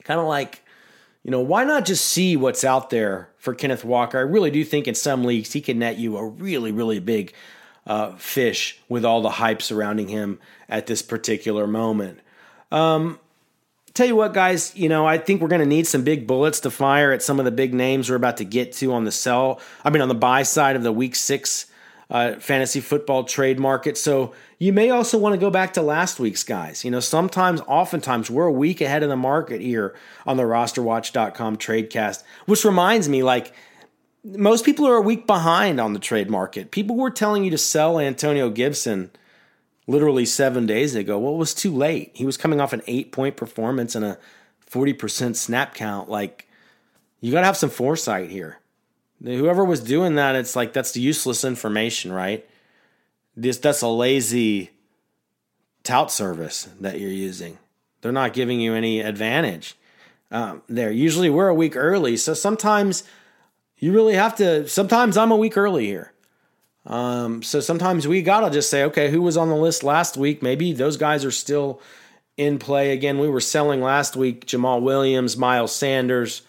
kind 0.03 0.19
of 0.19 0.27
like 0.27 0.65
you 1.29 1.31
know, 1.31 1.41
why 1.41 1.63
not 1.63 1.85
just 1.85 2.07
see 2.07 2.39
what's 2.39 2.65
out 2.65 2.89
there 2.89 3.29
for 3.37 3.55
Kenneth 3.55 3.85
Walker? 3.85 4.17
I 4.17 4.23
really 4.23 4.51
do 4.51 4.65
think 4.65 4.89
in 4.89 4.95
some 4.95 5.25
leagues 5.25 5.53
he 5.53 5.61
can 5.61 5.79
net 5.79 5.99
you 5.99 6.17
a 6.17 6.27
really, 6.27 6.73
really 6.73 7.01
big 7.01 7.35
uh, 7.87 8.13
fish 8.13 8.81
with 8.89 9.05
all 9.05 9.21
the 9.21 9.29
hype 9.29 9.61
surrounding 9.61 10.09
him 10.09 10.39
at 10.71 10.87
this 10.87 11.03
particular 11.03 11.67
moment. 11.67 12.21
Um, 12.73 13.21
tell 13.93 14.07
you 14.07 14.17
what, 14.17 14.33
guys, 14.33 14.75
you 14.75 14.89
know, 14.89 15.05
I 15.05 15.19
think 15.19 15.43
we're 15.43 15.49
going 15.49 15.61
to 15.61 15.67
need 15.67 15.87
some 15.87 16.03
big 16.03 16.27
bullets 16.27 16.61
to 16.61 16.71
fire 16.71 17.13
at 17.13 17.23
some 17.23 17.39
of 17.39 17.45
the 17.45 17.51
big 17.51 17.75
names 17.75 18.09
we're 18.09 18.17
about 18.17 18.39
to 18.39 18.47
get 18.47 18.73
to 18.77 18.95
on 18.95 19.05
the 19.05 19.13
sell. 19.13 19.61
I 19.85 19.91
mean, 19.91 20.01
on 20.01 20.09
the 20.09 20.15
buy 20.15 20.45
side 20.45 20.77
of 20.77 20.83
the 20.83 20.93
week 20.93 21.15
six 21.15 21.67
uh, 22.11 22.35
fantasy 22.37 22.81
football 22.81 23.25
trade 23.25 23.59
market. 23.59 23.99
So 23.99 24.33
you 24.59 24.73
may 24.73 24.91
also 24.91 25.19
want 25.19 25.35
to 25.35 25.39
go 25.39 25.51
back 25.51 25.75
to 25.75 25.83
last 25.83 26.19
week's 26.19 26.43
guys. 26.43 26.85
You 26.85 26.91
know, 26.91 27.01
sometimes, 27.01 27.61
oftentimes, 27.67 28.31
we're 28.31 28.47
a 28.47 28.53
week 28.53 28.81
ahead 28.81 29.03
of 29.03 29.09
the 29.09 29.17
market 29.17 29.61
here 29.61 29.95
on 30.27 30.37
the 30.37 30.45
rosterwatch.com 30.45 31.59
tradecast, 31.59 32.23
which 32.47 32.65
reminds 32.65 33.09
me, 33.09 33.23
like, 33.23 33.53
most 34.25 34.65
people 34.65 34.87
are 34.87 34.97
a 34.97 35.03
week 35.03 35.27
behind 35.27 35.81
on 35.81 35.93
the 35.93 35.99
trade 35.99 36.31
market. 36.31 36.71
People 36.71 36.97
were 36.97 37.11
telling 37.11 37.45
you 37.45 37.51
to 37.51 37.59
sell 37.59 37.99
Antonio 37.99 38.51
Gibson 38.51 39.11
literally 39.87 40.27
seven 40.27 40.67
days 40.67 40.95
ago. 40.95 41.19
Well, 41.19 41.35
it 41.35 41.39
was 41.39 41.55
too 41.55 41.73
late. 41.73 42.11
He 42.15 42.27
was 42.27 42.37
coming 42.37 42.61
off 42.61 42.73
an 42.73 42.83
eight 42.87 43.13
point 43.13 43.37
performance 43.37 43.95
and 43.95 44.05
a 44.05 44.19
40% 44.71 45.37
snap 45.37 45.75
count. 45.75 46.09
Like, 46.09 46.49
you 47.21 47.33
got 47.33 47.41
to 47.41 47.47
have 47.47 47.57
some 47.57 47.71
foresight 47.71 48.31
here. 48.31 48.61
Whoever 49.23 49.65
was 49.65 49.81
doing 49.81 50.15
that, 50.15 50.37
it's 50.37 50.55
like 50.55 50.73
that's 50.73 50.97
useless 50.97 51.45
information, 51.45 52.13
right? 52.13 52.49
This 53.37 53.59
that's 53.59 53.83
a 53.83 53.89
lazy 53.89 54.71
tout 55.83 56.11
service 56.11 56.69
that 56.81 57.01
you're 57.01 57.11
using. 57.11 57.59
They're 58.01 58.13
not 58.13 58.33
giving 58.33 58.61
you 58.61 58.75
any 58.75 59.01
advantage 59.01 59.77
um, 60.31 60.63
there. 60.69 60.93
Usually 60.93 61.31
we're 61.31 61.49
a 61.49 61.55
week 61.55 61.77
early, 61.77 62.17
so 62.17 62.35
sometimes 62.35 63.03
you 63.79 63.93
really 63.93 64.15
have 64.15 64.37
to. 64.37 64.69
Sometimes 64.69 65.17
I'm 65.17 65.33
a 65.33 65.37
week 65.37 65.57
early 65.57 65.87
here. 65.87 66.13
Um, 66.87 67.43
so 67.43 67.61
sometimes 67.61 68.09
we 68.09 68.23
gotta 68.23 68.51
just 68.51 68.71
say, 68.71 68.85
okay, 68.85 69.11
who 69.11 69.21
was 69.21 69.37
on 69.37 69.49
the 69.49 69.57
list 69.57 69.83
last 69.83 70.17
week? 70.17 70.43
Maybe 70.43 70.73
those 70.73 70.97
guys 70.97 71.25
are 71.25 71.31
still 71.31 71.81
in 72.37 72.59
play. 72.59 72.93
Again, 72.93 73.19
we 73.19 73.29
were 73.29 73.41
selling 73.41 73.83
last 73.83 74.17
week 74.17 74.47
Jamaal 74.47 74.81
Williams, 74.81 75.37
Miles 75.37 75.75
Sanders. 75.75 76.43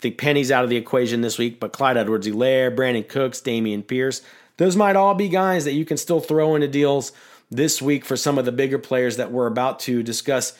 Think 0.00 0.16
Penny's 0.16 0.50
out 0.50 0.64
of 0.64 0.70
the 0.70 0.76
equation 0.76 1.20
this 1.20 1.38
week, 1.38 1.60
but 1.60 1.72
Clyde 1.72 1.96
Edwards 1.96 2.26
Helaire, 2.26 2.74
Brandin 2.74 3.06
Cooks, 3.06 3.40
Dameon 3.40 3.86
Pierce. 3.86 4.22
Those 4.56 4.76
might 4.76 4.96
all 4.96 5.14
be 5.14 5.28
guys 5.28 5.64
that 5.64 5.72
you 5.72 5.84
can 5.84 5.96
still 5.96 6.20
throw 6.20 6.54
into 6.54 6.68
deals 6.68 7.12
this 7.50 7.82
week 7.82 8.04
for 8.04 8.16
some 8.16 8.38
of 8.38 8.44
the 8.44 8.52
bigger 8.52 8.78
players 8.78 9.16
that 9.16 9.30
we're 9.30 9.46
about 9.46 9.80
to 9.80 10.02
discuss 10.02 10.56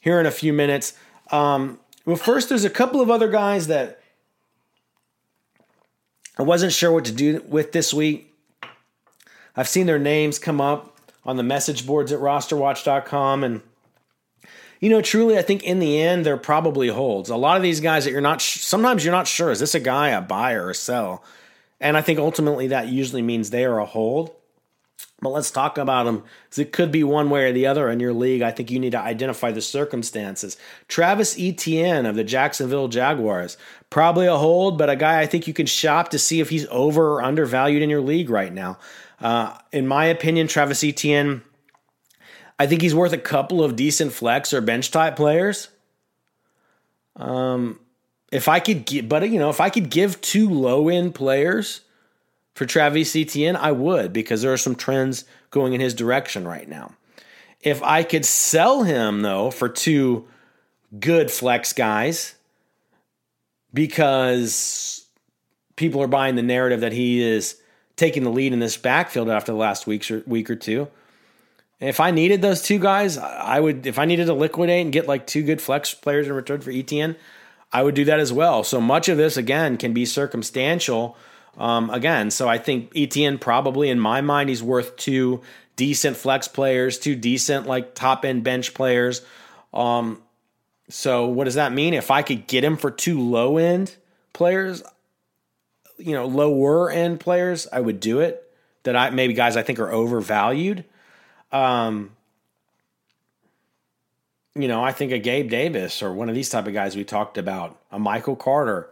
here 0.00 0.20
in 0.20 0.26
a 0.26 0.30
few 0.30 0.52
minutes. 0.52 0.92
Um, 1.30 1.80
well, 2.04 2.16
first, 2.16 2.48
there's 2.48 2.64
a 2.64 2.70
couple 2.70 3.00
of 3.00 3.10
other 3.10 3.28
guys 3.28 3.66
that 3.68 4.00
I 6.38 6.42
wasn't 6.42 6.72
sure 6.72 6.92
what 6.92 7.04
to 7.06 7.12
do 7.12 7.44
with 7.48 7.72
this 7.72 7.94
week. 7.94 8.34
I've 9.56 9.68
seen 9.68 9.86
their 9.86 9.98
names 9.98 10.38
come 10.38 10.60
up 10.60 10.98
on 11.24 11.36
the 11.36 11.42
message 11.42 11.86
boards 11.86 12.12
at 12.12 12.20
rosterwatch.com 12.20 13.44
and 13.44 13.62
you 14.84 14.90
know 14.90 15.00
truly 15.00 15.38
I 15.38 15.42
think 15.42 15.62
in 15.62 15.78
the 15.78 15.98
end 15.98 16.26
there 16.26 16.36
probably 16.36 16.88
holds. 16.88 17.30
A 17.30 17.36
lot 17.36 17.56
of 17.56 17.62
these 17.62 17.80
guys 17.80 18.04
that 18.04 18.10
you're 18.10 18.20
not 18.20 18.42
sometimes 18.42 19.02
you're 19.02 19.14
not 19.14 19.26
sure 19.26 19.50
is 19.50 19.58
this 19.58 19.74
a 19.74 19.80
guy 19.80 20.10
a 20.10 20.20
buy 20.20 20.52
or 20.52 20.68
a 20.68 20.74
sell? 20.74 21.24
And 21.80 21.96
I 21.96 22.02
think 22.02 22.18
ultimately 22.18 22.66
that 22.66 22.88
usually 22.88 23.22
means 23.22 23.48
they 23.48 23.64
are 23.64 23.78
a 23.78 23.86
hold. 23.86 24.32
But 25.22 25.30
let's 25.30 25.50
talk 25.50 25.78
about 25.78 26.04
them 26.04 26.22
because 26.44 26.58
it 26.58 26.72
could 26.72 26.92
be 26.92 27.02
one 27.02 27.30
way 27.30 27.46
or 27.46 27.52
the 27.52 27.66
other 27.66 27.88
in 27.88 27.98
your 27.98 28.12
league. 28.12 28.42
I 28.42 28.50
think 28.50 28.70
you 28.70 28.78
need 28.78 28.92
to 28.92 29.00
identify 29.00 29.52
the 29.52 29.62
circumstances. 29.62 30.58
Travis 30.86 31.34
Etienne 31.38 32.04
of 32.04 32.14
the 32.14 32.22
Jacksonville 32.22 32.88
Jaguars, 32.88 33.56
probably 33.88 34.26
a 34.26 34.36
hold, 34.36 34.76
but 34.76 34.90
a 34.90 34.96
guy 34.96 35.20
I 35.20 35.26
think 35.26 35.48
you 35.48 35.54
can 35.54 35.64
shop 35.64 36.10
to 36.10 36.18
see 36.18 36.40
if 36.40 36.50
he's 36.50 36.66
over 36.66 37.14
or 37.14 37.22
undervalued 37.22 37.80
in 37.80 37.88
your 37.88 38.02
league 38.02 38.28
right 38.28 38.52
now. 38.52 38.76
Uh, 39.18 39.56
in 39.72 39.86
my 39.86 40.04
opinion, 40.04 40.46
Travis 40.46 40.84
Etienne, 40.84 41.40
I 42.58 42.66
think 42.66 42.82
he's 42.82 42.94
worth 42.94 43.12
a 43.12 43.18
couple 43.18 43.62
of 43.62 43.76
decent 43.76 44.12
flex 44.12 44.52
or 44.52 44.60
bench 44.60 44.90
type 44.90 45.16
players. 45.16 45.68
Um, 47.16 47.80
if 48.30 48.48
I 48.48 48.60
could 48.60 48.86
get, 48.86 49.08
but 49.08 49.28
you 49.28 49.38
know, 49.38 49.50
if 49.50 49.60
I 49.60 49.70
could 49.70 49.90
give 49.90 50.20
two 50.20 50.48
low 50.48 50.88
end 50.88 51.14
players 51.14 51.80
for 52.54 52.66
Travis 52.66 53.14
Etienne, 53.16 53.56
I 53.56 53.72
would 53.72 54.12
because 54.12 54.42
there 54.42 54.52
are 54.52 54.58
some 54.58 54.74
trends 54.74 55.24
going 55.50 55.72
in 55.72 55.80
his 55.80 55.94
direction 55.94 56.46
right 56.46 56.68
now. 56.68 56.92
If 57.60 57.82
I 57.82 58.02
could 58.02 58.24
sell 58.24 58.82
him 58.82 59.22
though 59.22 59.50
for 59.50 59.68
two 59.68 60.28
good 60.98 61.30
flex 61.30 61.72
guys 61.72 62.34
because 63.72 65.06
people 65.76 66.00
are 66.02 66.08
buying 66.08 66.36
the 66.36 66.42
narrative 66.42 66.80
that 66.80 66.92
he 66.92 67.22
is 67.22 67.60
taking 67.96 68.22
the 68.22 68.30
lead 68.30 68.52
in 68.52 68.58
this 68.58 68.76
backfield 68.76 69.28
after 69.28 69.52
the 69.52 69.58
last 69.58 69.86
week 69.86 70.08
or, 70.10 70.22
week 70.26 70.50
or 70.50 70.56
two. 70.56 70.88
If 71.84 72.00
I 72.00 72.10
needed 72.12 72.40
those 72.40 72.62
two 72.62 72.78
guys, 72.78 73.18
I 73.18 73.60
would. 73.60 73.86
If 73.86 73.98
I 73.98 74.06
needed 74.06 74.26
to 74.26 74.34
liquidate 74.34 74.82
and 74.82 74.92
get 74.92 75.06
like 75.06 75.26
two 75.26 75.42
good 75.42 75.60
flex 75.60 75.92
players 75.92 76.26
in 76.26 76.32
return 76.32 76.62
for 76.62 76.70
Etienne, 76.70 77.16
I 77.72 77.82
would 77.82 77.94
do 77.94 78.06
that 78.06 78.20
as 78.20 78.32
well. 78.32 78.64
So 78.64 78.80
much 78.80 79.08
of 79.08 79.18
this 79.18 79.36
again 79.36 79.76
can 79.76 79.92
be 79.92 80.06
circumstantial. 80.06 81.16
Um, 81.58 81.90
again, 81.90 82.30
so 82.30 82.48
I 82.48 82.56
think 82.56 82.90
Etienne 82.96 83.38
probably 83.38 83.90
in 83.90 84.00
my 84.00 84.22
mind 84.22 84.48
he's 84.48 84.62
worth 84.62 84.96
two 84.96 85.42
decent 85.76 86.16
flex 86.16 86.48
players, 86.48 86.98
two 86.98 87.14
decent 87.14 87.66
like 87.66 87.94
top 87.94 88.24
end 88.24 88.44
bench 88.44 88.72
players. 88.74 89.22
Um, 89.72 90.22
so 90.88 91.26
what 91.26 91.44
does 91.44 91.54
that 91.54 91.72
mean? 91.72 91.92
If 91.92 92.10
I 92.10 92.22
could 92.22 92.46
get 92.46 92.64
him 92.64 92.76
for 92.76 92.90
two 92.90 93.20
low 93.20 93.58
end 93.58 93.94
players, 94.32 94.82
you 95.98 96.12
know 96.12 96.26
lower 96.26 96.90
end 96.90 97.20
players, 97.20 97.68
I 97.70 97.80
would 97.80 98.00
do 98.00 98.20
it. 98.20 98.40
That 98.84 98.96
I 98.96 99.10
maybe 99.10 99.34
guys 99.34 99.56
I 99.56 99.62
think 99.62 99.78
are 99.78 99.92
overvalued. 99.92 100.84
Um, 101.54 102.10
you 104.56 104.66
know, 104.66 104.82
I 104.82 104.90
think 104.90 105.12
a 105.12 105.18
Gabe 105.18 105.48
Davis 105.48 106.02
or 106.02 106.12
one 106.12 106.28
of 106.28 106.34
these 106.34 106.50
type 106.50 106.66
of 106.66 106.74
guys 106.74 106.96
we 106.96 107.04
talked 107.04 107.38
about, 107.38 107.78
a 107.92 107.98
Michael 107.98 108.36
Carter. 108.36 108.90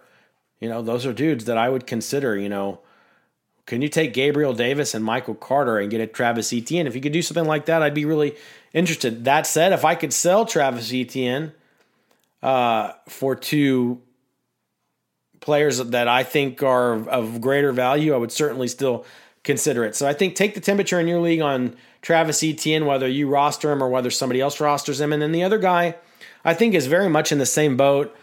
You 0.61 0.69
know, 0.69 0.81
those 0.81 1.05
are 1.05 1.13
dudes 1.13 1.47
that 1.47 1.59
I 1.59 1.69
would 1.69 1.89
consider. 1.89 2.37
You 2.37 2.49
know, 2.49 2.79
can 3.67 3.83
you 3.83 3.89
take 3.89 4.13
Gabriel 4.15 4.55
Davis 4.55 4.95
and 4.95 5.05
Michael 5.05 5.35
Carter 5.35 5.79
and 5.79 5.91
get 5.91 6.01
a 6.01 6.07
Travis 6.07 6.53
Etienne? 6.53 6.87
If 6.87 6.95
you 6.95 7.01
could 7.01 7.13
do 7.13 7.21
something 7.21 7.47
like 7.47 7.67
that, 7.67 7.83
I'd 7.83 7.95
be 7.95 8.05
really 8.05 8.37
interested. 8.73 9.25
That 9.25 9.45
said, 9.47 9.73
if 9.73 9.85
I 9.85 9.97
could 9.97 10.13
sell 10.13 10.47
Travis 10.47 10.93
Etienne 10.93 11.53
uh, 12.45 12.93
for 13.09 13.35
two 13.35 14.01
players 15.41 15.79
that 15.79 16.07
I 16.07 16.23
think 16.23 16.63
are 16.63 17.09
of 17.09 17.41
greater 17.41 17.73
value, 17.73 18.15
I 18.15 18.19
would 18.19 18.31
certainly 18.31 18.69
still 18.69 19.05
consider 19.45 19.85
it. 19.85 19.97
So 19.97 20.07
I 20.07 20.13
think 20.13 20.35
take 20.35 20.55
the 20.55 20.61
temperature 20.61 21.01
in 21.01 21.09
your 21.09 21.21
league 21.21 21.41
on 21.41 21.77
Travis 22.01 22.43
Etienne, 22.43 22.87
whether 22.87 23.09
you 23.09 23.29
roster 23.29 23.73
him 23.73 23.83
or 23.83 23.89
whether 23.89 24.11
somebody 24.11 24.41
else 24.41 24.61
rosters 24.61 25.01
him. 25.01 25.13
And 25.13 25.23
then 25.23 25.33
the 25.33 25.43
other 25.43 25.59
guy, 25.59 25.97
I 26.45 26.55
think, 26.55 26.75
is 26.75 26.87
very 26.87 27.09
much 27.09 27.33
in 27.33 27.39
the 27.39 27.47
same 27.47 27.77
boat. 27.77 28.17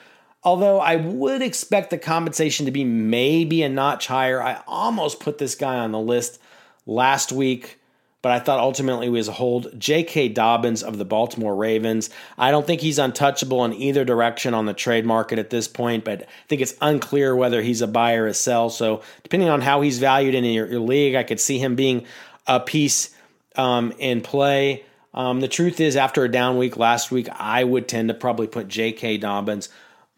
Although 0.43 0.79
I 0.79 0.95
would 0.95 1.41
expect 1.41 1.89
the 1.89 1.97
compensation 1.97 2.65
to 2.65 2.71
be 2.71 2.85
maybe 2.85 3.61
a 3.63 3.69
notch 3.69 4.07
higher. 4.07 4.41
I 4.41 4.61
almost 4.67 5.19
put 5.19 5.37
this 5.37 5.55
guy 5.55 5.77
on 5.77 5.91
the 5.91 5.99
list 5.99 6.39
last 6.85 7.31
week 7.31 7.78
but 8.21 8.31
I 8.31 8.39
thought 8.39 8.59
ultimately 8.59 9.05
he 9.05 9.11
was 9.11 9.27
a 9.27 9.33
hold. 9.33 9.79
J.K. 9.79 10.29
Dobbins 10.29 10.83
of 10.83 10.97
the 10.97 11.05
Baltimore 11.05 11.55
Ravens. 11.55 12.09
I 12.37 12.51
don't 12.51 12.67
think 12.67 12.81
he's 12.81 12.99
untouchable 12.99 13.63
in 13.63 13.73
either 13.73 14.03
direction 14.03 14.53
on 14.53 14.65
the 14.65 14.73
trade 14.73 15.05
market 15.05 15.39
at 15.39 15.49
this 15.49 15.67
point, 15.67 16.03
but 16.03 16.23
I 16.23 16.27
think 16.47 16.61
it's 16.61 16.75
unclear 16.81 17.35
whether 17.35 17.61
he's 17.61 17.81
a 17.81 17.87
buy 17.87 18.15
or 18.15 18.27
a 18.27 18.33
sell. 18.33 18.69
So 18.69 19.01
depending 19.23 19.49
on 19.49 19.61
how 19.61 19.81
he's 19.81 19.99
valued 19.99 20.35
in 20.35 20.43
your, 20.43 20.67
your 20.67 20.81
league, 20.81 21.15
I 21.15 21.23
could 21.23 21.39
see 21.39 21.59
him 21.59 21.75
being 21.75 22.05
a 22.45 22.59
piece 22.59 23.15
um, 23.55 23.93
in 23.99 24.21
play. 24.21 24.83
Um, 25.13 25.39
the 25.39 25.47
truth 25.47 25.79
is, 25.79 25.95
after 25.95 26.23
a 26.23 26.31
down 26.31 26.57
week 26.57 26.77
last 26.77 27.11
week, 27.11 27.29
I 27.31 27.63
would 27.63 27.87
tend 27.87 28.09
to 28.09 28.13
probably 28.13 28.47
put 28.47 28.67
J.K. 28.67 29.17
Dobbins 29.17 29.69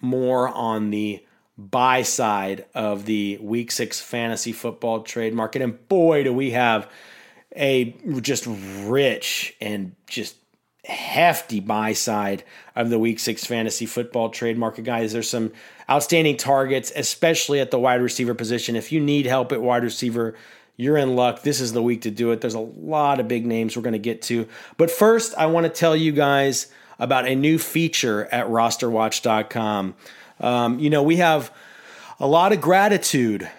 more 0.02 0.50
on 0.50 0.90
the 0.90 1.24
buy 1.58 2.02
side 2.02 2.66
of 2.74 3.06
the 3.06 3.38
week 3.40 3.72
six 3.72 4.02
fantasy 4.02 4.52
football 4.52 5.02
trade 5.02 5.34
market. 5.34 5.62
And 5.62 5.88
boy, 5.88 6.24
do 6.24 6.34
we 6.34 6.52
have 6.52 6.90
a 7.56 7.96
just 8.22 8.46
rich 8.48 9.56
and 9.60 9.96
just 10.08 10.36
hefty 10.86 11.60
buy 11.60 11.94
side 11.94 12.44
of 12.76 12.90
the 12.90 12.98
week 12.98 13.20
six 13.20 13.46
fantasy 13.46 13.86
football 13.86 14.30
trade 14.30 14.58
market 14.58 14.84
guys. 14.84 15.14
There's 15.14 15.30
some 15.30 15.52
outstanding 15.90 16.38
targets, 16.38 16.92
especially 16.96 17.60
at 17.60 17.72
the 17.72 17.80
wide 17.80 18.02
receiver 18.02 18.34
position. 18.34 18.76
If 18.76 18.92
you 18.92 19.00
need 19.00 19.26
help 19.26 19.52
at 19.52 19.62
wide 19.62 19.84
receiver, 19.84 20.36
you're 20.78 20.98
in 20.98 21.16
luck. 21.16 21.44
This 21.44 21.62
is 21.62 21.74
the 21.74 21.84
week 21.84 22.02
to 22.02 22.12
do 22.12 22.32
it. 22.32 22.42
There's 22.42 22.56
a 22.56 22.60
lot 22.60 23.20
of 23.20 23.28
big 23.28 23.46
names 23.46 23.76
we're 23.76 23.84
going 23.84 23.94
to 23.94 24.00
get 24.00 24.22
to. 24.24 24.48
But 24.78 24.90
first, 24.90 25.36
I 25.38 25.46
want 25.46 25.66
to 25.66 25.70
tell 25.70 25.96
you 25.96 26.12
guys 26.12 26.68
about 26.98 27.28
a 27.28 27.36
new 27.36 27.60
feature 27.60 28.26
at 28.26 28.48
rosterwatch.com. 28.48 29.96
Um, 30.40 30.80
you 30.80 30.90
know, 30.90 31.04
we 31.04 31.18
have 31.18 31.54
a 32.20 32.28
lot 32.28 32.54
of 32.54 32.62
gratitude 32.62 33.50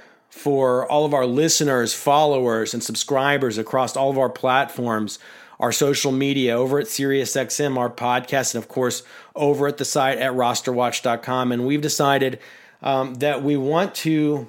for 0.42 0.90
all 0.90 1.04
of 1.04 1.14
our 1.14 1.24
listeners, 1.24 1.94
followers, 1.94 2.74
and 2.74 2.82
subscribers 2.82 3.58
across 3.58 3.96
all 3.96 4.10
of 4.10 4.18
our 4.18 4.30
platforms. 4.30 5.18
our 5.60 5.70
social 5.70 6.10
media 6.10 6.56
over 6.56 6.80
at 6.80 6.86
SiriusXM, 6.86 7.78
our 7.78 7.88
podcast, 7.88 8.56
and 8.56 8.64
of 8.64 8.68
course 8.68 9.04
over 9.36 9.68
at 9.68 9.76
the 9.76 9.84
site 9.84 10.18
at 10.18 10.32
rosterwatch.com. 10.32 11.52
And 11.52 11.64
we've 11.64 11.80
decided 11.80 12.40
um, 12.82 13.14
that 13.16 13.44
we 13.44 13.56
want 13.56 13.94
to 13.96 14.48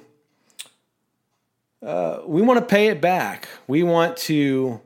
uh, 1.86 2.22
we 2.26 2.42
want 2.42 2.58
to 2.58 2.66
pay 2.66 2.88
it 2.88 3.00
back. 3.00 3.48
We 3.68 3.84
want 3.84 4.16
to 4.28 4.80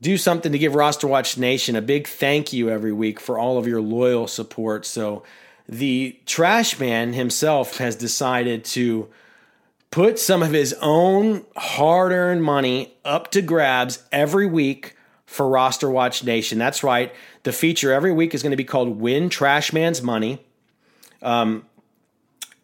do 0.00 0.18
something 0.18 0.52
to 0.52 0.58
give 0.58 0.74
Roster 0.74 1.06
Watch 1.06 1.38
Nation 1.38 1.74
a 1.74 1.82
big 1.82 2.06
thank 2.06 2.52
you 2.52 2.68
every 2.68 2.92
week 2.92 3.18
for 3.18 3.38
all 3.38 3.58
of 3.58 3.66
your 3.66 3.80
loyal 3.80 4.26
support. 4.26 4.84
So 4.84 5.22
the 5.68 6.18
trash 6.26 6.78
man 6.78 7.12
himself 7.12 7.78
has 7.78 7.96
decided 7.96 8.64
to 8.66 9.08
put 9.90 10.18
some 10.18 10.42
of 10.42 10.52
his 10.52 10.74
own 10.80 11.44
hard 11.56 12.12
earned 12.12 12.42
money 12.42 12.94
up 13.04 13.30
to 13.32 13.42
grabs 13.42 14.02
every 14.12 14.46
week 14.46 14.96
for 15.26 15.48
Roster 15.48 15.90
Watch 15.90 16.24
Nation. 16.24 16.58
That's 16.58 16.82
right. 16.82 17.12
The 17.42 17.52
feature 17.52 17.92
every 17.92 18.12
week 18.12 18.34
is 18.34 18.42
going 18.42 18.50
to 18.52 18.56
be 18.56 18.64
called 18.64 19.00
Win 19.00 19.28
Trash 19.28 19.72
Man's 19.72 20.02
Money. 20.02 20.44
Um, 21.22 21.66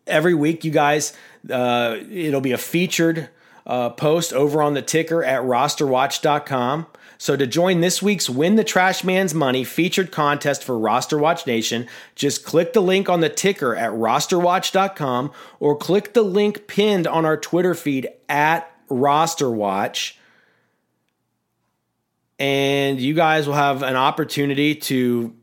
every 0.07 0.35
week, 0.35 0.64
you 0.64 0.70
guys, 0.70 1.12
uh, 1.51 1.99
it'll 2.11 2.41
be 2.41 2.53
a 2.53 2.59
featured 2.59 3.29
uh, 3.66 3.91
post 3.91 4.33
over 4.33 4.62
on 4.62 4.75
the 4.75 4.83
ticker 4.83 5.22
at 5.25 5.43
rosterwatch.com. 5.43 6.87
So 7.19 7.37
to 7.37 7.47
join 7.47 7.81
this 7.81 8.03
week's 8.03 8.29
Win 8.29 8.57
the 8.57 8.65
Trash 8.65 9.05
Man's 9.05 9.35
Money 9.35 9.65
featured 9.65 10.12
contest 10.12 10.65
for 10.65 10.79
Roster 10.79 11.19
Watch 11.19 11.47
Nation, 11.47 11.87
just 12.15 12.45
click 12.45 12.73
the 12.73 12.83
link 12.83 13.09
on 13.09 13.21
the 13.21 13.29
ticker 13.29 13.75
at 13.75 13.93
rosterwatch.com 13.93 15.33
or 15.61 15.77
click 15.77 16.12
the 16.12 16.23
link 16.23 16.67
pinned 16.67 17.07
on 17.07 17.25
our 17.25 17.37
Twitter 17.37 17.75
feed 17.75 18.09
at 18.29 18.71
rosterwatch. 18.89 20.15
And 22.39 23.01
you 23.01 23.15
guys 23.15 23.47
will 23.47 23.55
have 23.55 23.83
an 23.83 23.97
opportunity 23.97 24.75
to 24.75 25.35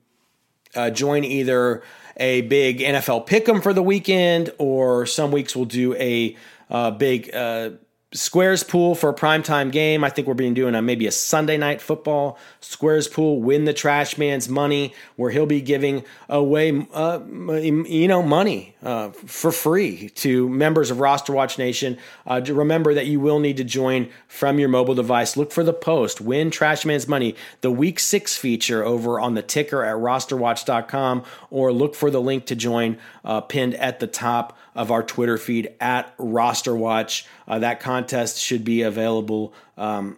uh, 0.76 0.90
join 0.90 1.24
either 1.24 1.84
a 2.18 2.42
big 2.42 2.80
NFL 2.80 3.28
pick'em 3.28 3.64
for 3.64 3.74
the 3.74 3.82
weekend, 3.82 4.52
or 4.58 5.06
some 5.06 5.32
weeks 5.32 5.56
we'll 5.56 5.66
do 5.66 5.96
a 5.96 6.36
uh, 6.70 6.92
big 6.92 7.34
uh, 7.34 7.72
Squares 8.14 8.62
pool 8.62 8.93
for 8.93 9.09
a 9.09 9.14
primetime 9.14 9.72
game. 9.72 10.03
I 10.03 10.09
think 10.09 10.28
we're 10.28 10.34
being 10.34 10.53
doing 10.53 10.76
a 10.76 10.82
maybe 10.82 11.07
a 11.07 11.12
Sunday 11.12 11.55
night 11.55 11.82
football 11.82 12.38
Squares 12.59 13.07
pool. 13.07 13.41
Win 13.41 13.64
the 13.64 13.74
trash 13.74 14.18
man's 14.18 14.49
money, 14.49 14.93
where 15.16 15.32
he'll 15.32 15.45
be 15.45 15.62
giving 15.62 16.03
away, 16.28 16.86
uh, 16.93 17.20
you 17.26 18.07
know, 18.09 18.22
money 18.22 18.76
uh, 18.84 19.12
for 19.12 19.53
free 19.53 20.09
to 20.09 20.49
members 20.49 20.91
of 20.91 20.99
Roster 20.99 21.32
Watch 21.32 21.57
Nation. 21.57 21.97
Uh, 22.28 22.41
remember 22.49 22.93
that 22.93 23.05
you 23.05 23.22
will 23.22 23.39
need 23.39 23.55
to 23.55 23.64
join 23.64 24.09
from 24.28 24.59
your 24.59 24.68
mobile 24.68 24.95
device. 24.95 25.38
Look 25.38 25.53
for 25.53 25.64
the 25.64 25.72
post. 25.72 26.20
Win 26.20 26.51
trash 26.51 26.84
man's 26.84 27.07
money. 27.07 27.36
The 27.62 27.72
week 27.72 27.97
six 27.97 28.36
feature 28.36 28.84
over 28.84 29.22
on 29.22 29.36
the 29.36 29.41
ticker 29.41 29.86
at 29.86 29.95
rosterwatch.com, 29.95 31.24
or 31.49 31.72
look 31.72 31.95
for 31.95 32.12
the 32.12 32.20
link 32.20 32.45
to 32.47 32.57
join 32.57 32.97
uh, 33.24 33.39
pinned 33.39 33.76
at 33.76 34.01
the 34.01 34.07
top 34.07 34.57
of 34.76 34.92
our 34.92 35.04
Twitter 35.04 35.38
feed 35.38 35.74
at 35.80 36.18
RosterWatch. 36.18 37.26
Uh, 37.48 37.60
that 37.60 37.80
contest 37.80 38.40
should 38.40 38.64
be 38.64 38.82
available 38.82 39.54
um, 39.78 40.18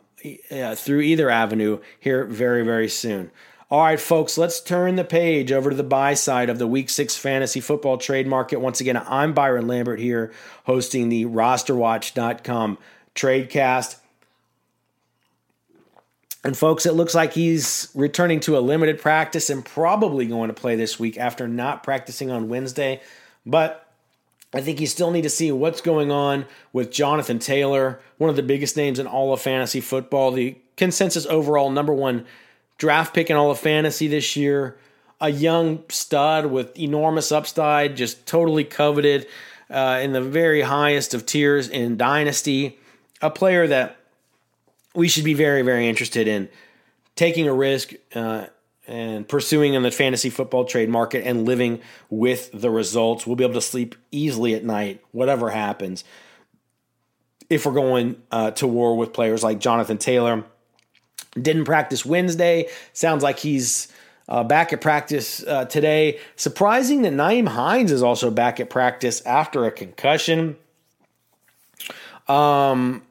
uh, 0.51 0.76
through 0.76 1.01
either 1.01 1.30
avenue 1.30 1.80
here 1.99 2.26
very, 2.26 2.64
very 2.64 2.89
soon. 2.89 3.32
All 3.74 3.82
right, 3.82 3.99
folks, 3.99 4.38
let's 4.38 4.62
turn 4.62 4.97
the 4.97 5.04
page 5.04 5.51
over 5.51 5.72
to 5.72 5.76
the 5.76 5.84
buy 5.84 6.14
side 6.14 6.51
of 6.51 6.60
the 6.60 6.68
Week 6.68 6.89
6 6.89 7.18
fantasy 7.18 7.60
football 7.60 7.97
trade 7.97 8.28
market. 8.28 8.60
Once 8.60 8.80
again, 8.80 8.97
I'm 8.97 9.34
Byron 9.34 9.68
Lambert 9.68 9.99
here 9.99 10.32
hosting 10.66 11.10
the 11.10 11.26
rosterwatch.com 11.26 12.78
tradecast. 13.16 13.95
And 16.43 16.58
folks, 16.58 16.86
it 16.86 16.91
looks 16.91 17.16
like 17.16 17.34
he's 17.34 17.89
returning 17.95 18.41
to 18.41 18.58
a 18.58 18.60
limited 18.60 18.99
practice 18.99 19.49
and 19.49 19.66
probably 19.66 20.28
going 20.28 20.49
to 20.49 20.54
play 20.54 20.76
this 20.76 20.99
week 20.99 21.18
after 21.18 21.47
not 21.47 21.84
practicing 21.84 22.30
on 22.30 22.49
Wednesday. 22.49 23.01
But 23.45 23.82
I 24.54 24.62
think 24.62 24.80
you 24.80 24.88
still 24.88 25.12
need 25.12 25.24
to 25.24 25.30
see 25.30 25.51
what's 25.51 25.82
going 25.82 26.12
on 26.12 26.45
with 26.72 26.91
Jonathan 26.91 27.39
Taylor, 27.39 27.99
one 28.18 28.30
of 28.30 28.36
the 28.36 28.43
biggest 28.43 28.78
names 28.78 28.99
in 28.99 29.08
all 29.08 29.34
of 29.34 29.41
fantasy 29.41 29.82
football, 29.82 30.32
the 30.32 30.58
consensus 30.78 31.26
overall 31.26 31.70
number 31.72 31.93
one 31.93 32.26
draft 32.78 33.14
pick 33.14 33.30
in 33.30 33.36
all 33.36 33.49
of 33.49 33.60
fantasy 33.60 34.08
this 34.08 34.36
year, 34.36 34.78
a 35.20 35.30
young 35.30 35.84
stud 35.89 36.47
with 36.47 36.78
enormous 36.78 37.32
upside, 37.32 37.95
just 37.95 38.26
totally 38.28 38.64
coveted 38.64 39.26
uh, 39.70 39.99
in 40.04 40.12
the 40.12 40.22
very 40.22 40.62
highest 40.62 41.14
of 41.14 41.26
tiers 41.26 41.68
in 41.68 41.97
Dynasty, 41.97 42.78
a 43.22 43.30
player 43.30 43.66
that 43.68 43.97
we 44.93 45.08
should 45.08 45.24
be 45.24 45.34
very, 45.34 45.64
very 45.64 45.88
interested 45.88 46.28
in 46.28 46.49
taking 47.16 47.47
a 47.47 47.54
risk 47.54 47.93
uh, 48.14 48.45
and 48.88 49.27
pursuing 49.27 49.73
in 49.73 49.84
the 49.84 49.91
fantasy 49.91 50.29
football 50.29 50.65
trade 50.65 50.89
market 50.89 51.25
and 51.25 51.45
living 51.45 51.79
with 52.09 52.49
the 52.53 52.69
results. 52.69 53.25
We'll 53.25 53.36
be 53.36 53.43
able 53.43 53.53
to 53.55 53.61
sleep 53.61 53.95
easily 54.11 54.55
at 54.55 54.63
night, 54.63 55.01
whatever 55.11 55.49
happens. 55.49 56.03
If 57.49 57.65
we're 57.65 57.73
going 57.73 58.21
uh, 58.31 58.51
to 58.51 58.67
war 58.67 58.97
with 58.97 59.13
players 59.13 59.43
like 59.43 59.59
Jonathan 59.59 59.97
Taylor, 59.97 60.43
didn't 61.39 61.65
practice 61.65 62.05
Wednesday. 62.05 62.67
Sounds 62.93 63.23
like 63.23 63.39
he's 63.39 63.88
uh, 64.27 64.43
back 64.43 64.73
at 64.73 64.81
practice 64.81 65.43
uh, 65.43 65.65
today. 65.65 66.19
Surprising 66.36 67.01
that 67.03 67.13
Nyheim 67.13 67.47
Hines 67.47 67.91
is 67.91 68.03
also 68.03 68.31
back 68.31 68.59
at 68.59 68.69
practice 68.69 69.21
after 69.21 69.65
a 69.65 69.71
concussion. 69.71 70.57
Um, 72.27 73.03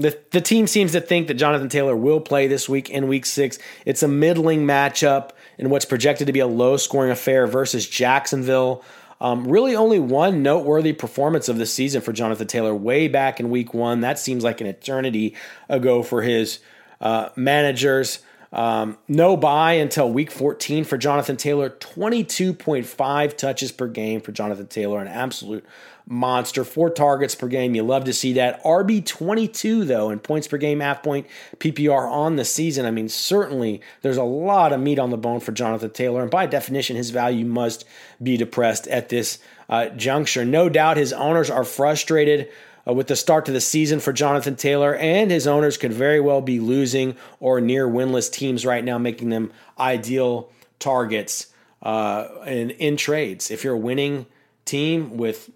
the, 0.00 0.18
the 0.30 0.40
team 0.40 0.66
seems 0.66 0.92
to 0.92 1.00
think 1.00 1.28
that 1.28 1.34
Jonathan 1.34 1.68
Taylor 1.68 1.96
will 1.96 2.20
play 2.20 2.46
this 2.46 2.68
week 2.68 2.90
in 2.90 3.08
week 3.08 3.26
six. 3.26 3.58
It's 3.84 4.02
a 4.02 4.08
middling 4.08 4.66
matchup 4.66 5.30
in 5.58 5.70
what's 5.70 5.84
projected 5.84 6.26
to 6.26 6.32
be 6.32 6.40
a 6.40 6.46
low 6.46 6.76
scoring 6.76 7.10
affair 7.10 7.46
versus 7.46 7.86
Jacksonville. 7.88 8.82
Um, 9.20 9.46
really, 9.46 9.76
only 9.76 9.98
one 9.98 10.42
noteworthy 10.42 10.94
performance 10.94 11.48
of 11.48 11.58
the 11.58 11.66
season 11.66 12.00
for 12.00 12.12
Jonathan 12.12 12.46
Taylor 12.46 12.74
way 12.74 13.06
back 13.06 13.38
in 13.38 13.50
week 13.50 13.74
one. 13.74 14.00
That 14.00 14.18
seems 14.18 14.42
like 14.42 14.62
an 14.62 14.66
eternity 14.66 15.36
ago 15.68 16.02
for 16.02 16.22
his 16.22 16.60
uh, 17.00 17.28
managers. 17.36 18.20
Um, 18.52 18.98
no 19.06 19.36
buy 19.36 19.74
until 19.74 20.10
week 20.10 20.30
14 20.30 20.84
for 20.84 20.96
Jonathan 20.96 21.36
Taylor. 21.36 21.70
22.5 21.70 23.36
touches 23.36 23.70
per 23.70 23.86
game 23.86 24.20
for 24.20 24.32
Jonathan 24.32 24.66
Taylor, 24.66 25.00
an 25.00 25.06
absolute 25.06 25.64
monster. 26.10 26.64
Four 26.64 26.90
targets 26.90 27.34
per 27.34 27.46
game. 27.46 27.74
You 27.74 27.84
love 27.84 28.04
to 28.04 28.12
see 28.12 28.32
that. 28.34 28.62
RB 28.64 29.06
22, 29.06 29.84
though, 29.84 30.10
in 30.10 30.18
points 30.18 30.48
per 30.48 30.58
game, 30.58 30.80
half 30.80 31.02
point 31.02 31.26
PPR 31.58 32.10
on 32.10 32.36
the 32.36 32.44
season. 32.44 32.84
I 32.84 32.90
mean, 32.90 33.08
certainly 33.08 33.80
there's 34.02 34.16
a 34.16 34.24
lot 34.24 34.72
of 34.72 34.80
meat 34.80 34.98
on 34.98 35.10
the 35.10 35.16
bone 35.16 35.40
for 35.40 35.52
Jonathan 35.52 35.90
Taylor. 35.90 36.22
And 36.22 36.30
by 36.30 36.46
definition, 36.46 36.96
his 36.96 37.10
value 37.10 37.46
must 37.46 37.84
be 38.20 38.36
depressed 38.36 38.88
at 38.88 39.08
this 39.08 39.38
uh, 39.68 39.86
juncture. 39.90 40.44
No 40.44 40.68
doubt 40.68 40.96
his 40.96 41.12
owners 41.12 41.48
are 41.48 41.64
frustrated. 41.64 42.50
Uh, 42.88 42.94
with 42.94 43.08
the 43.08 43.14
start 43.14 43.44
to 43.44 43.52
the 43.52 43.60
season 43.60 44.00
for 44.00 44.10
Jonathan 44.10 44.56
Taylor, 44.56 44.94
and 44.94 45.30
his 45.30 45.46
owners 45.46 45.76
could 45.76 45.92
very 45.92 46.18
well 46.18 46.40
be 46.40 46.58
losing 46.58 47.14
or 47.38 47.60
near 47.60 47.86
winless 47.86 48.32
teams 48.32 48.64
right 48.64 48.82
now, 48.82 48.96
making 48.96 49.28
them 49.28 49.52
ideal 49.78 50.50
targets 50.78 51.48
uh, 51.82 52.26
in, 52.46 52.70
in 52.70 52.96
trades. 52.96 53.50
If 53.50 53.64
you're 53.64 53.74
a 53.74 53.78
winning 53.78 54.24
team 54.64 55.18
with 55.18 55.50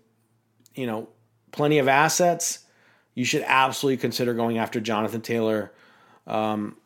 you 0.74 0.86
know, 0.86 1.08
plenty 1.52 1.78
of 1.78 1.88
assets, 1.88 2.60
you 3.14 3.24
should 3.24 3.42
absolutely 3.46 3.98
consider 3.98 4.34
going 4.34 4.58
after 4.58 4.80
Jonathan 4.80 5.20
Taylor. 5.20 5.72
Um, 6.26 6.76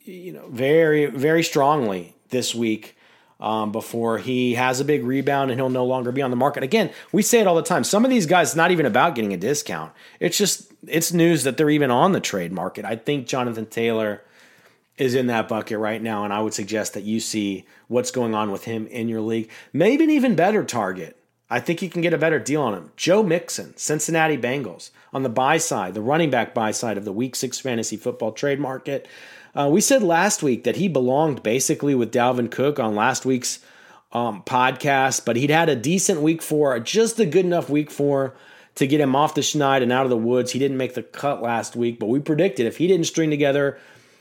you 0.00 0.32
know, 0.32 0.48
very 0.48 1.06
very 1.06 1.42
strongly 1.42 2.14
this 2.30 2.54
week. 2.54 2.94
Um, 3.40 3.70
before 3.70 4.18
he 4.18 4.54
has 4.54 4.80
a 4.80 4.84
big 4.84 5.04
rebound 5.04 5.52
and 5.52 5.60
he'll 5.60 5.70
no 5.70 5.84
longer 5.84 6.10
be 6.10 6.22
on 6.22 6.30
the 6.30 6.36
market. 6.36 6.64
Again, 6.64 6.90
we 7.12 7.22
say 7.22 7.38
it 7.38 7.46
all 7.46 7.54
the 7.54 7.62
time. 7.62 7.84
Some 7.84 8.04
of 8.04 8.10
these 8.10 8.26
guys, 8.26 8.56
not 8.56 8.72
even 8.72 8.84
about 8.84 9.14
getting 9.14 9.32
a 9.32 9.36
discount. 9.36 9.92
It's 10.18 10.36
just 10.36 10.72
it's 10.88 11.12
news 11.12 11.44
that 11.44 11.56
they're 11.56 11.70
even 11.70 11.92
on 11.92 12.10
the 12.10 12.18
trade 12.18 12.50
market. 12.50 12.84
I 12.84 12.96
think 12.96 13.28
Jonathan 13.28 13.66
Taylor 13.66 14.22
is 14.96 15.14
in 15.14 15.28
that 15.28 15.48
bucket 15.48 15.78
right 15.78 16.02
now, 16.02 16.24
and 16.24 16.32
I 16.32 16.40
would 16.40 16.54
suggest 16.54 16.94
that 16.94 17.04
you 17.04 17.20
see 17.20 17.64
what's 17.86 18.10
going 18.10 18.34
on 18.34 18.50
with 18.50 18.64
him 18.64 18.86
in 18.88 19.08
your 19.08 19.20
league. 19.20 19.48
Maybe 19.72 20.04
an 20.04 20.10
even 20.10 20.34
better 20.34 20.64
target 20.64 21.17
I 21.50 21.60
think 21.60 21.80
you 21.80 21.88
can 21.88 22.02
get 22.02 22.12
a 22.12 22.18
better 22.18 22.38
deal 22.38 22.60
on 22.60 22.74
him. 22.74 22.92
Joe 22.96 23.22
Mixon, 23.22 23.76
Cincinnati 23.76 24.36
Bengals, 24.36 24.90
on 25.12 25.22
the 25.22 25.30
buy 25.30 25.56
side, 25.56 25.94
the 25.94 26.02
running 26.02 26.30
back 26.30 26.52
buy 26.54 26.72
side 26.72 26.98
of 26.98 27.04
the 27.04 27.12
Week 27.12 27.34
Six 27.34 27.58
fantasy 27.58 27.96
football 27.96 28.32
trade 28.32 28.60
market. 28.60 29.08
Uh, 29.54 29.68
we 29.70 29.80
said 29.80 30.02
last 30.02 30.42
week 30.42 30.64
that 30.64 30.76
he 30.76 30.88
belonged 30.88 31.42
basically 31.42 31.94
with 31.94 32.12
Dalvin 32.12 32.50
Cook 32.50 32.78
on 32.78 32.94
last 32.94 33.24
week's 33.24 33.60
um, 34.12 34.42
podcast, 34.42 35.24
but 35.24 35.36
he'd 35.36 35.50
had 35.50 35.68
a 35.68 35.76
decent 35.76 36.20
week 36.20 36.42
four, 36.42 36.78
just 36.80 37.18
a 37.18 37.26
good 37.26 37.44
enough 37.44 37.70
week 37.70 37.90
four 37.90 38.34
to 38.74 38.86
get 38.86 39.00
him 39.00 39.16
off 39.16 39.34
the 39.34 39.40
schneid 39.40 39.82
and 39.82 39.90
out 39.90 40.04
of 40.04 40.10
the 40.10 40.16
woods. 40.16 40.52
He 40.52 40.58
didn't 40.58 40.76
make 40.76 40.94
the 40.94 41.02
cut 41.02 41.42
last 41.42 41.74
week, 41.74 41.98
but 41.98 42.06
we 42.06 42.20
predicted 42.20 42.66
if 42.66 42.76
he 42.76 42.86
didn't 42.86 43.06
string 43.06 43.30
together 43.30 43.78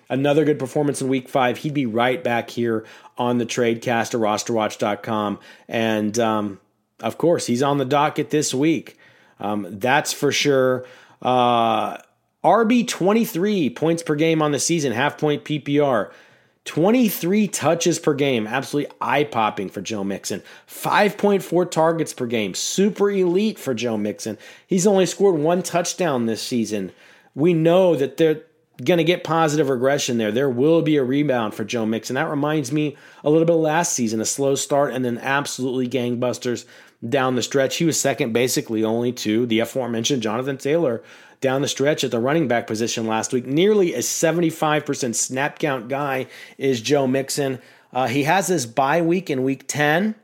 another 0.09 0.45
good 0.45 0.59
performance 0.59 1.01
in 1.01 1.09
week 1.09 1.29
five, 1.29 1.57
he'd 1.59 1.73
be 1.73 1.85
right 1.85 2.23
back 2.23 2.49
here 2.49 2.85
on 3.17 3.37
the 3.37 3.45
tradecast 3.45 4.13
or 4.13 4.19
rosterwatch.com. 4.19 5.39
And, 5.67 6.17
um, 6.17 6.59
of 7.01 7.17
course, 7.17 7.45
he's 7.45 7.63
on 7.63 7.77
the 7.77 7.85
docket 7.85 8.29
this 8.29 8.53
week. 8.53 8.97
Um, 9.39 9.67
that's 9.69 10.13
for 10.13 10.31
sure. 10.31 10.85
Uh, 11.21 11.97
RB 12.43 12.87
23 12.87 13.69
points 13.71 14.03
per 14.03 14.15
game 14.15 14.41
on 14.41 14.51
the 14.51 14.59
season, 14.59 14.93
half 14.93 15.17
point 15.17 15.43
PPR. 15.43 16.11
23 16.65 17.47
touches 17.47 17.97
per 17.97 18.13
game, 18.13 18.45
absolutely 18.45 18.93
eye 18.99 19.23
popping 19.23 19.69
for 19.69 19.79
Joe 19.79 20.03
Mixon. 20.03 20.43
5.4 20.67 21.71
targets 21.71 22.13
per 22.13 22.25
game, 22.25 22.53
super 22.53 23.09
elite 23.09 23.57
for 23.57 23.73
Joe 23.73 23.95
Mixon. 23.95 24.37
He's 24.67 24.85
only 24.85 25.05
scored 25.05 25.39
one 25.39 25.63
touchdown 25.63 26.25
this 26.25 26.43
season. 26.43 26.91
We 27.33 27.53
know 27.53 27.95
that 27.95 28.17
they're 28.17 28.41
going 28.83 28.97
to 28.97 29.05
get 29.05 29.23
positive 29.23 29.69
regression 29.69 30.17
there. 30.17 30.31
There 30.31 30.49
will 30.49 30.81
be 30.81 30.97
a 30.97 31.03
rebound 31.03 31.53
for 31.55 31.63
Joe 31.63 31.85
Mixon. 31.85 32.15
That 32.15 32.29
reminds 32.29 32.71
me 32.71 32.97
a 33.23 33.29
little 33.29 33.45
bit 33.45 33.55
of 33.55 33.61
last 33.61 33.93
season, 33.93 34.19
a 34.19 34.25
slow 34.25 34.55
start 34.55 34.93
and 34.93 35.05
then 35.05 35.17
absolutely 35.19 35.87
gangbusters 35.87 36.65
down 37.07 37.35
the 37.35 37.43
stretch. 37.43 37.77
He 37.77 37.85
was 37.85 37.99
second 37.99 38.33
basically 38.33 38.83
only 38.83 39.11
to 39.13 39.45
the 39.45 39.59
aforementioned 39.59 40.21
Jonathan 40.21 40.57
Taylor 40.57 41.03
down 41.39 41.61
the 41.61 41.67
stretch 41.67 42.03
at 42.03 42.11
the 42.11 42.19
running 42.19 42.47
back 42.47 42.67
position 42.67 43.05
last 43.07 43.31
week. 43.31 43.45
Nearly 43.45 43.93
a 43.93 43.99
75% 43.99 45.15
snap 45.15 45.59
count 45.59 45.87
guy 45.87 46.27
is 46.57 46.81
Joe 46.81 47.07
Mixon. 47.07 47.59
Uh, 47.93 48.07
he 48.07 48.23
has 48.23 48.47
his 48.47 48.65
bye 48.65 49.01
week 49.01 49.29
in 49.29 49.43
week 49.43 49.65
10, 49.67 50.15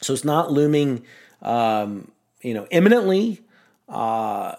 so 0.00 0.12
it's 0.12 0.24
not 0.24 0.52
looming, 0.52 1.02
um, 1.42 2.10
you 2.42 2.54
know, 2.54 2.66
imminently. 2.70 3.40
Uh, 3.88 4.54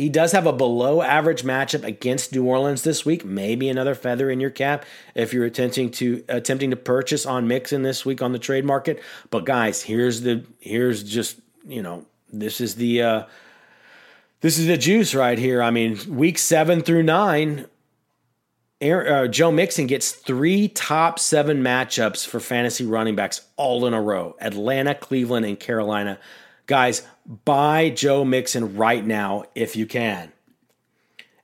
he 0.00 0.08
does 0.08 0.32
have 0.32 0.46
a 0.46 0.52
below 0.52 1.02
average 1.02 1.42
matchup 1.42 1.84
against 1.84 2.32
New 2.32 2.46
Orleans 2.46 2.82
this 2.82 3.04
week. 3.04 3.22
Maybe 3.22 3.68
another 3.68 3.94
feather 3.94 4.30
in 4.30 4.40
your 4.40 4.48
cap 4.48 4.86
if 5.14 5.34
you're 5.34 5.44
attempting 5.44 5.90
to 5.92 6.24
attempting 6.26 6.70
to 6.70 6.76
purchase 6.76 7.26
on 7.26 7.46
Mixon 7.46 7.82
this 7.82 8.06
week 8.06 8.22
on 8.22 8.32
the 8.32 8.38
trade 8.38 8.64
market. 8.64 9.02
But 9.28 9.44
guys, 9.44 9.82
here's 9.82 10.22
the 10.22 10.42
here's 10.58 11.02
just 11.02 11.38
you 11.66 11.82
know 11.82 12.06
this 12.32 12.62
is 12.62 12.76
the 12.76 13.02
uh, 13.02 13.22
this 14.40 14.58
is 14.58 14.66
the 14.66 14.78
juice 14.78 15.14
right 15.14 15.38
here. 15.38 15.62
I 15.62 15.70
mean, 15.70 15.98
week 16.08 16.38
seven 16.38 16.80
through 16.80 17.02
nine, 17.02 17.66
Aaron, 18.80 19.12
uh, 19.12 19.26
Joe 19.28 19.52
Mixon 19.52 19.86
gets 19.86 20.12
three 20.12 20.68
top 20.68 21.18
seven 21.18 21.62
matchups 21.62 22.26
for 22.26 22.40
fantasy 22.40 22.86
running 22.86 23.16
backs 23.16 23.42
all 23.56 23.84
in 23.84 23.92
a 23.92 24.00
row 24.00 24.34
Atlanta, 24.40 24.94
Cleveland, 24.94 25.44
and 25.44 25.60
Carolina. 25.60 26.18
Guys, 26.64 27.06
buy 27.44 27.90
Joe 27.90 28.24
Mixon 28.24 28.76
right 28.76 29.04
now 29.04 29.44
if 29.54 29.76
you 29.76 29.86
can. 29.86 30.32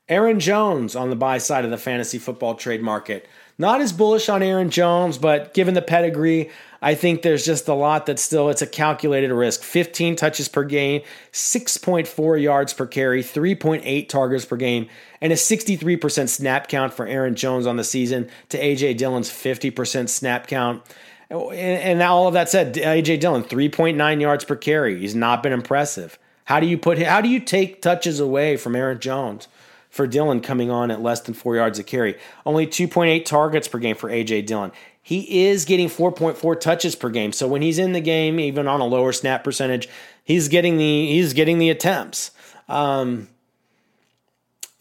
Aaron 0.08 0.38
Jones 0.38 0.94
on 0.94 1.10
the 1.10 1.16
buy 1.16 1.38
side 1.38 1.64
of 1.64 1.70
the 1.70 1.78
fantasy 1.78 2.18
football 2.18 2.54
trade 2.54 2.82
market. 2.82 3.28
Not 3.58 3.80
as 3.80 3.92
bullish 3.92 4.28
on 4.28 4.42
Aaron 4.42 4.70
Jones, 4.70 5.16
but 5.16 5.54
given 5.54 5.74
the 5.74 5.82
pedigree, 5.82 6.50
I 6.82 6.94
think 6.94 7.22
there's 7.22 7.44
just 7.44 7.66
a 7.68 7.74
lot 7.74 8.06
that 8.06 8.18
still 8.18 8.50
it's 8.50 8.62
a 8.62 8.66
calculated 8.66 9.32
risk. 9.32 9.62
15 9.62 10.14
touches 10.14 10.46
per 10.46 10.62
game, 10.62 11.02
6.4 11.32 12.42
yards 12.42 12.74
per 12.74 12.86
carry, 12.86 13.22
3.8 13.22 14.08
targets 14.08 14.44
per 14.44 14.56
game, 14.56 14.88
and 15.20 15.32
a 15.32 15.36
63% 15.36 16.28
snap 16.28 16.68
count 16.68 16.92
for 16.92 17.06
Aaron 17.06 17.34
Jones 17.34 17.66
on 17.66 17.76
the 17.76 17.84
season 17.84 18.28
to 18.50 18.58
AJ 18.60 18.98
Dillon's 18.98 19.30
50% 19.30 20.08
snap 20.08 20.46
count. 20.46 20.82
And 21.30 22.02
all 22.02 22.28
of 22.28 22.34
that 22.34 22.48
said, 22.48 22.74
AJ 22.74 23.20
Dillon 23.20 23.42
3.9 23.44 24.20
yards 24.20 24.44
per 24.44 24.56
carry. 24.56 24.98
He's 24.98 25.14
not 25.14 25.42
been 25.42 25.52
impressive. 25.52 26.18
How 26.44 26.60
do 26.60 26.66
you 26.66 26.78
put 26.78 27.02
how 27.02 27.20
do 27.20 27.28
you 27.28 27.40
take 27.40 27.82
touches 27.82 28.20
away 28.20 28.56
from 28.56 28.76
Aaron 28.76 29.00
Jones? 29.00 29.48
for 29.96 30.06
Dillon 30.06 30.40
coming 30.40 30.70
on 30.70 30.90
at 30.90 31.00
less 31.00 31.20
than 31.20 31.34
four 31.34 31.56
yards 31.56 31.78
a 31.78 31.82
carry. 31.82 32.18
Only 32.44 32.66
2.8 32.66 33.24
targets 33.24 33.66
per 33.66 33.78
game 33.78 33.96
for 33.96 34.10
A.J. 34.10 34.42
Dillon. 34.42 34.70
He 35.02 35.46
is 35.46 35.64
getting 35.64 35.88
4.4 35.88 36.60
touches 36.60 36.94
per 36.94 37.08
game. 37.08 37.32
So 37.32 37.48
when 37.48 37.62
he's 37.62 37.78
in 37.78 37.92
the 37.92 38.00
game, 38.00 38.38
even 38.38 38.68
on 38.68 38.80
a 38.80 38.86
lower 38.86 39.12
snap 39.12 39.42
percentage, 39.42 39.88
he's 40.22 40.48
getting 40.48 40.76
the 40.76 41.06
he's 41.06 41.32
getting 41.32 41.58
the 41.58 41.70
attempts. 41.70 42.30
Um, 42.68 43.28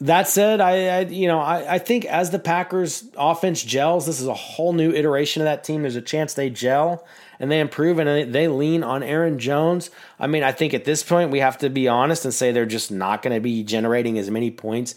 that 0.02 0.28
said, 0.28 0.60
I, 0.60 0.88
I, 0.88 1.00
you 1.02 1.28
know 1.28 1.40
I, 1.40 1.76
I 1.76 1.80
think 1.80 2.06
as 2.06 2.30
the 2.30 2.40
Packers 2.40 3.06
offense 3.18 3.64
gels, 3.64 4.06
this 4.06 4.20
is 4.20 4.28
a 4.28 4.34
whole 4.34 4.74
new 4.74 4.92
iteration 4.92 5.42
of 5.42 5.46
that 5.46 5.64
team. 5.64 5.82
There's 5.84 5.96
a 5.96 6.02
chance 6.02 6.34
they 6.34 6.50
gel 6.50 7.06
and 7.40 7.52
they 7.52 7.60
improve 7.60 8.00
and 8.00 8.34
they 8.34 8.48
lean 8.48 8.84
on 8.84 9.04
Aaron 9.04 9.40
Jones. 9.40 9.90
I 10.20 10.28
mean, 10.28 10.44
I 10.44 10.52
think 10.52 10.74
at 10.74 10.86
this 10.86 11.04
point 11.04 11.32
we 11.32 11.40
have 11.40 11.58
to 11.60 11.70
be 11.70 11.88
honest 11.88 12.26
and 12.26 12.34
say 12.34 12.52
they're 12.52 12.66
just 12.66 12.92
not 12.92 13.22
going 13.22 13.36
to 13.36 13.42
be 13.42 13.64
generating 13.64 14.18
as 14.18 14.30
many 14.30 14.52
points 14.52 14.96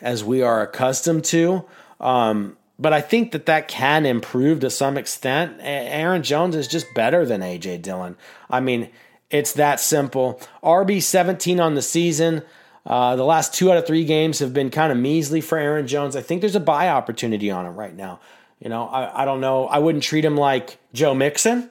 as 0.00 0.22
we 0.22 0.42
are 0.42 0.62
accustomed 0.62 1.24
to. 1.24 1.64
Um, 2.00 2.56
but 2.78 2.92
I 2.92 3.00
think 3.00 3.32
that 3.32 3.46
that 3.46 3.68
can 3.68 4.04
improve 4.04 4.60
to 4.60 4.70
some 4.70 4.98
extent. 4.98 5.58
Aaron 5.60 6.22
Jones 6.22 6.56
is 6.56 6.66
just 6.66 6.86
better 6.94 7.24
than 7.24 7.40
AJ 7.40 7.82
Dillon. 7.82 8.16
I 8.50 8.60
mean, 8.60 8.90
it's 9.30 9.52
that 9.54 9.80
simple. 9.80 10.40
RB 10.62 11.02
17 11.02 11.60
on 11.60 11.74
the 11.74 11.82
season. 11.82 12.42
Uh, 12.86 13.16
the 13.16 13.24
last 13.24 13.54
two 13.54 13.70
out 13.70 13.78
of 13.78 13.86
three 13.86 14.04
games 14.04 14.40
have 14.40 14.52
been 14.52 14.70
kind 14.70 14.92
of 14.92 14.98
measly 14.98 15.40
for 15.40 15.56
Aaron 15.56 15.86
Jones. 15.86 16.16
I 16.16 16.22
think 16.22 16.40
there's 16.40 16.54
a 16.54 16.60
buy 16.60 16.88
opportunity 16.90 17.50
on 17.50 17.64
him 17.64 17.76
right 17.76 17.94
now. 17.94 18.20
You 18.60 18.68
know, 18.68 18.86
I, 18.86 19.22
I 19.22 19.24
don't 19.24 19.40
know. 19.40 19.66
I 19.66 19.78
wouldn't 19.78 20.04
treat 20.04 20.24
him 20.24 20.36
like 20.36 20.78
Joe 20.92 21.14
Mixon. 21.14 21.70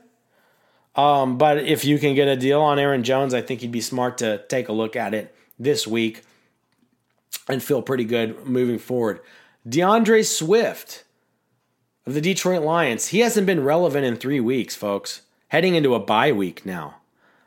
Um, 0.95 1.37
but 1.37 1.57
if 1.59 1.85
you 1.85 1.97
can 1.97 2.15
get 2.15 2.27
a 2.27 2.35
deal 2.35 2.61
on 2.61 2.79
Aaron 2.79 3.03
Jones, 3.03 3.33
I 3.33 3.41
think 3.41 3.61
you'd 3.61 3.71
be 3.71 3.81
smart 3.81 4.17
to 4.19 4.43
take 4.47 4.69
a 4.69 4.73
look 4.73 4.95
at 4.95 5.13
it 5.13 5.35
this 5.57 5.87
week 5.87 6.23
and 7.47 7.61
feel 7.61 7.81
pretty 7.81 8.05
good 8.05 8.45
moving 8.45 8.79
forward. 8.79 9.19
D'Andre 9.67 10.21
Swift 10.23 11.03
of 12.05 12.13
the 12.13 12.21
Detroit 12.21 12.63
Lions, 12.63 13.07
he 13.07 13.19
hasn't 13.19 13.47
been 13.47 13.63
relevant 13.63 14.05
in 14.05 14.15
three 14.15 14.39
weeks, 14.39 14.75
folks. 14.75 15.21
Heading 15.49 15.75
into 15.75 15.93
a 15.93 15.99
bye 15.99 16.31
week 16.31 16.65
now. 16.65 16.95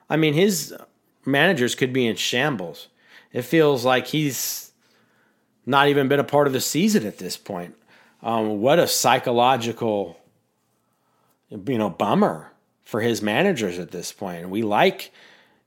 I 0.08 0.16
mean, 0.16 0.34
his 0.34 0.74
managers 1.24 1.74
could 1.74 1.92
be 1.92 2.06
in 2.06 2.14
shambles 2.16 2.88
it 3.36 3.44
feels 3.44 3.84
like 3.84 4.06
he's 4.06 4.72
not 5.66 5.88
even 5.88 6.08
been 6.08 6.20
a 6.20 6.24
part 6.24 6.46
of 6.46 6.54
the 6.54 6.60
season 6.60 7.04
at 7.04 7.18
this 7.18 7.36
point. 7.36 7.74
Um, 8.22 8.62
what 8.62 8.78
a 8.78 8.88
psychological, 8.88 10.18
you 11.50 11.76
know, 11.76 11.90
bummer 11.90 12.50
for 12.82 13.02
his 13.02 13.20
managers 13.20 13.78
at 13.78 13.90
this 13.90 14.10
point. 14.10 14.48
We 14.48 14.62
like 14.62 15.12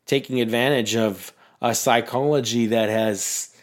taking 0.08 0.42
advantage 0.42 0.96
of 0.96 1.32
a 1.62 1.76
psychology 1.76 2.66
that 2.68 2.90
has 2.90 3.56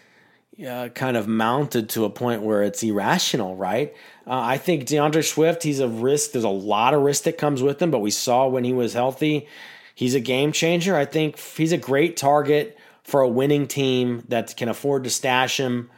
uh, 0.65 0.89
kind 0.91 1.17
of 1.17 1.27
mounted 1.27 1.89
to 1.91 2.05
a 2.05 2.11
point 2.11 2.43
where 2.43 2.63
it's 2.63 2.85
irrational, 2.85 3.57
right? 3.57 3.93
Uh, 4.25 4.39
I 4.39 4.57
think 4.57 4.87
D'Andre 4.87 5.23
Swift, 5.23 5.65
he's 5.65 5.81
a 5.81 5.89
risk. 5.89 6.31
There's 6.31 6.45
a 6.45 6.49
lot 6.49 6.95
of 6.95 7.03
risk 7.03 7.25
that 7.25 7.39
comes 7.39 7.61
with 7.61 7.83
him, 7.83 7.91
but 7.91 7.99
we 7.99 8.13
saw 8.13 8.47
when 8.47 8.63
he 8.63 8.73
was 8.73 8.93
healthy, 8.93 9.49
he's 9.97 10.15
a 10.15 10.21
game 10.21 10.53
changer. 10.53 10.95
I 10.95 11.07
think 11.07 11.41
he's 11.41 11.73
a 11.73 11.77
great 11.77 12.17
target 12.17 12.79
for 13.07 13.21
a 13.21 13.29
winning 13.29 13.69
team 13.69 14.25
that 14.29 14.57
can 14.57 14.69
afford 14.69 15.05
to 15.05 15.11
stash 15.11 15.59
him 15.59 15.89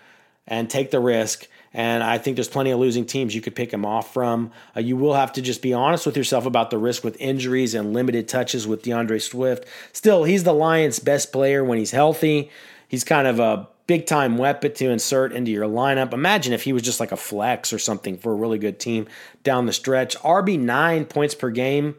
and 0.47 0.69
take 0.69 0.91
the 0.91 1.01
risk. 1.01 1.47
And 1.73 2.03
I 2.03 2.19
think 2.19 2.37
there's 2.37 2.49
plenty 2.49 2.71
of 2.71 2.79
losing 2.79 3.07
teams 3.07 3.35
you 3.35 3.41
could 3.41 3.57
pick 3.57 3.73
him 3.73 3.87
off 3.87 4.13
from. 4.13 4.53
Uh, 4.77 4.81
you 4.81 4.95
will 4.97 5.15
have 5.15 5.33
to 5.35 5.43
just 5.43 5.63
be 5.63 5.73
honest 5.73 6.05
with 6.05 6.19
yourself 6.19 6.45
about 6.45 6.71
the 6.71 6.77
risk 6.77 7.03
with 7.05 7.19
injuries 7.19 7.75
and 7.75 7.95
limited 7.95 8.29
touches 8.29 8.67
with 8.67 8.83
D'Andre 8.83 9.19
Swift. 9.19 9.65
Still, 9.93 10.25
he's 10.25 10.45
the 10.45 10.53
Lions' 10.53 10.99
best 10.99 11.33
player 11.33 11.65
when 11.65 11.79
he's 11.79 11.93
healthy. 11.93 12.51
He's 12.89 13.05
kind 13.05 13.27
of 13.27 13.41
a 13.41 13.69
big 13.87 14.05
time 14.05 14.37
weapon 14.37 14.75
to 14.75 14.91
insert 14.91 15.33
into 15.33 15.51
your 15.51 15.67
lineup. 15.67 16.13
Imagine 16.13 16.53
if 16.53 16.63
he 16.65 16.75
was 16.75 16.83
just 16.83 17.01
like 17.01 17.13
a 17.13 17.17
flex 17.17 17.73
or 17.73 17.79
something 17.79 18.19
for 18.19 18.33
a 18.33 18.37
really 18.37 18.59
good 18.59 18.79
team 18.79 19.07
down 19.45 19.65
the 19.65 19.73
stretch. 19.73 20.15
RB 20.19 20.59
nine 20.59 21.07
points 21.07 21.35
per 21.35 21.51
game. 21.51 21.95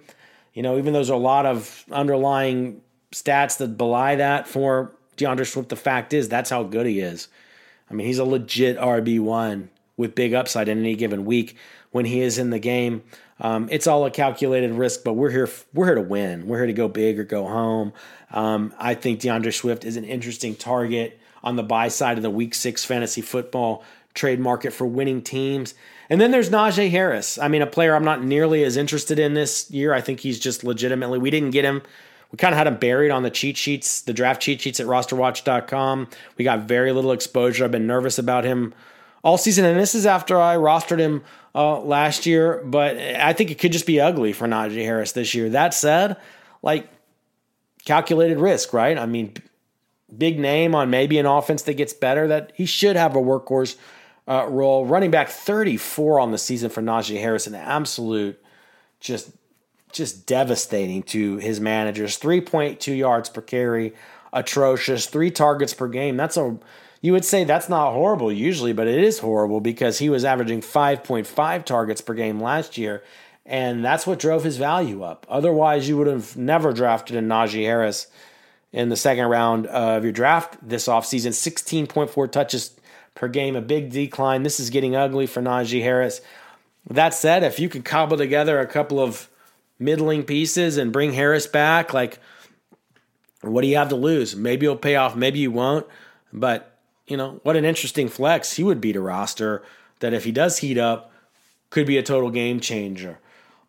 You 0.53 0.61
know, 0.61 0.77
even 0.77 0.93
though 0.93 0.99
there's 0.99 1.09
a 1.09 1.15
lot 1.15 1.47
of 1.47 1.83
underlying 1.91 2.81
stats 3.11 3.57
that 3.57 3.75
belie 3.77 4.15
that 4.15 4.47
for 4.47 4.91
D'Andre 5.19 5.45
Swift, 5.45 5.69
the 5.69 5.75
fact 5.75 6.13
is 6.13 6.27
that's 6.27 6.49
how 6.49 6.63
good 6.63 6.87
he 6.87 6.99
is. 6.99 7.27
I 7.89 7.93
mean, 7.93 8.07
he's 8.07 8.19
a 8.19 8.25
legit 8.25 8.77
RB1 8.77 9.67
with 9.97 10.15
big 10.15 10.33
upside 10.33 10.67
in 10.67 10.79
any 10.79 10.95
given 10.95 11.25
week 11.25 11.55
when 11.91 12.05
he 12.05 12.21
is 12.21 12.37
in 12.37 12.49
the 12.49 12.59
game. 12.59 13.03
Um, 13.39 13.67
it's 13.71 13.87
all 13.87 14.05
a 14.05 14.11
calculated 14.11 14.71
risk, 14.71 15.03
but 15.03 15.13
we're 15.13 15.31
here. 15.31 15.49
We're 15.73 15.85
here 15.85 15.95
to 15.95 16.01
win. 16.01 16.47
We're 16.47 16.57
here 16.57 16.67
to 16.67 16.73
go 16.73 16.87
big 16.87 17.19
or 17.19 17.23
go 17.23 17.47
home. 17.47 17.93
Um, 18.31 18.73
I 18.77 18.95
think 18.95 19.21
D'Andre 19.21 19.51
Swift 19.51 19.85
is 19.85 19.97
an 19.97 20.03
interesting 20.03 20.55
target 20.55 21.19
on 21.43 21.55
the 21.55 21.63
buy 21.63 21.87
side 21.87 22.17
of 22.17 22.23
the 22.23 22.29
Week 22.29 22.53
Six 22.53 22.83
fantasy 22.83 23.21
football 23.21 23.83
trade 24.13 24.39
market 24.39 24.73
for 24.73 24.85
winning 24.85 25.21
teams. 25.21 25.73
And 26.09 26.19
then 26.19 26.31
there's 26.31 26.49
Najee 26.49 26.89
Harris. 26.89 27.37
I 27.37 27.47
mean, 27.47 27.61
a 27.61 27.67
player 27.67 27.95
I'm 27.95 28.03
not 28.03 28.23
nearly 28.23 28.63
as 28.63 28.75
interested 28.75 29.19
in 29.19 29.35
this 29.35 29.69
year. 29.71 29.93
I 29.93 30.01
think 30.01 30.19
he's 30.19 30.39
just 30.39 30.63
legitimately. 30.63 31.19
We 31.19 31.29
didn't 31.29 31.51
get 31.51 31.65
him 31.65 31.81
we 32.31 32.37
kind 32.37 32.53
of 32.53 32.57
had 32.57 32.67
him 32.67 32.77
buried 32.77 33.11
on 33.11 33.23
the 33.23 33.31
cheat 33.31 33.57
sheets, 33.57 34.01
the 34.01 34.13
draft 34.13 34.41
cheat 34.41 34.61
sheets 34.61 34.79
at 34.79 34.85
rosterwatch.com. 34.85 36.07
We 36.37 36.43
got 36.45 36.59
very 36.61 36.91
little 36.91 37.11
exposure. 37.11 37.65
I've 37.65 37.71
been 37.71 37.87
nervous 37.87 38.19
about 38.19 38.43
him 38.43 38.73
all 39.23 39.37
season, 39.37 39.65
and 39.65 39.79
this 39.79 39.95
is 39.95 40.05
after 40.05 40.39
I 40.39 40.55
rostered 40.55 40.99
him 40.99 41.23
uh, 41.55 41.79
last 41.79 42.25
year. 42.25 42.61
But 42.63 42.97
I 42.97 43.33
think 43.33 43.49
it 43.49 43.59
could 43.59 43.71
just 43.71 43.87
be 43.87 43.99
ugly 43.99 44.33
for 44.33 44.47
Najee 44.47 44.83
Harris 44.83 45.13
this 45.13 45.33
year. 45.33 45.49
That 45.49 45.73
said, 45.73 46.17
like 46.61 46.87
calculated 47.85 48.37
risk, 48.37 48.73
right? 48.73 48.97
I 48.97 49.07
mean, 49.07 49.33
big 50.15 50.39
name 50.39 50.75
on 50.75 50.91
maybe 50.91 51.17
an 51.17 51.25
offense 51.25 51.63
that 51.63 51.73
gets 51.73 51.93
better. 51.93 52.27
That 52.27 52.51
he 52.53 52.67
should 52.67 52.95
have 52.95 53.15
a 53.15 53.19
workhorse 53.19 53.75
uh, 54.27 54.45
role. 54.47 54.85
Running 54.85 55.09
back 55.09 55.29
34 55.29 56.19
on 56.19 56.31
the 56.31 56.37
season 56.37 56.69
for 56.69 56.81
Najee 56.81 57.19
Harris, 57.19 57.47
an 57.47 57.55
absolute 57.55 58.39
just 58.99 59.31
just 59.91 60.25
devastating 60.25 61.03
to 61.03 61.37
his 61.37 61.59
managers. 61.59 62.19
3.2 62.19 62.97
yards 62.97 63.29
per 63.29 63.41
carry, 63.41 63.93
atrocious. 64.31 65.05
Three 65.05 65.31
targets 65.31 65.73
per 65.73 65.87
game. 65.87 66.17
That's 66.17 66.37
a 66.37 66.57
you 67.01 67.13
would 67.13 67.25
say 67.25 67.43
that's 67.43 67.69
not 67.69 67.93
horrible 67.93 68.31
usually, 68.31 68.73
but 68.73 68.87
it 68.87 69.01
is 69.01 69.19
horrible 69.19 69.61
because 69.61 69.99
he 69.99 70.09
was 70.09 70.25
averaging 70.25 70.61
5.5 70.61 71.65
targets 71.65 72.01
per 72.01 72.13
game 72.13 72.41
last 72.41 72.77
year, 72.77 73.03
and 73.45 73.83
that's 73.83 74.05
what 74.05 74.19
drove 74.19 74.43
his 74.43 74.57
value 74.57 75.03
up. 75.03 75.25
Otherwise, 75.29 75.87
you 75.87 75.97
would 75.97 76.07
have 76.07 76.35
never 76.35 76.73
drafted 76.73 77.15
a 77.15 77.21
Najee 77.21 77.63
Harris 77.63 78.07
in 78.71 78.89
the 78.89 78.95
second 78.97 79.25
round 79.27 79.65
of 79.67 80.03
your 80.03 80.11
draft 80.11 80.57
this 80.61 80.87
offseason. 80.87 81.29
16.4 81.29 82.31
touches 82.31 82.77
per 83.15 83.27
game, 83.27 83.55
a 83.55 83.61
big 83.61 83.91
decline. 83.91 84.43
This 84.43 84.59
is 84.59 84.69
getting 84.69 84.95
ugly 84.95 85.25
for 85.25 85.41
Najee 85.41 85.81
Harris. 85.81 86.19
That 86.89 87.13
said, 87.13 87.43
if 87.43 87.59
you 87.59 87.69
could 87.69 87.85
cobble 87.85 88.17
together 88.17 88.59
a 88.59 88.67
couple 88.67 88.99
of 88.99 89.29
middling 89.79 90.23
pieces 90.23 90.77
and 90.77 90.93
bring 90.93 91.13
Harris 91.13 91.47
back, 91.47 91.93
like, 91.93 92.19
what 93.41 93.61
do 93.61 93.67
you 93.67 93.77
have 93.77 93.89
to 93.89 93.95
lose? 93.95 94.35
Maybe 94.35 94.65
it'll 94.65 94.77
pay 94.77 94.95
off, 94.95 95.15
maybe 95.15 95.39
you 95.39 95.51
won't. 95.51 95.87
But, 96.31 96.77
you 97.07 97.17
know, 97.17 97.39
what 97.43 97.55
an 97.55 97.65
interesting 97.65 98.09
flex. 98.09 98.53
He 98.53 98.63
would 98.63 98.81
be 98.81 98.93
to 98.93 99.01
roster 99.01 99.63
that 99.99 100.13
if 100.13 100.25
he 100.25 100.31
does 100.31 100.59
heat 100.59 100.77
up, 100.77 101.11
could 101.69 101.87
be 101.87 101.97
a 101.97 102.03
total 102.03 102.29
game 102.29 102.59
changer. 102.59 103.19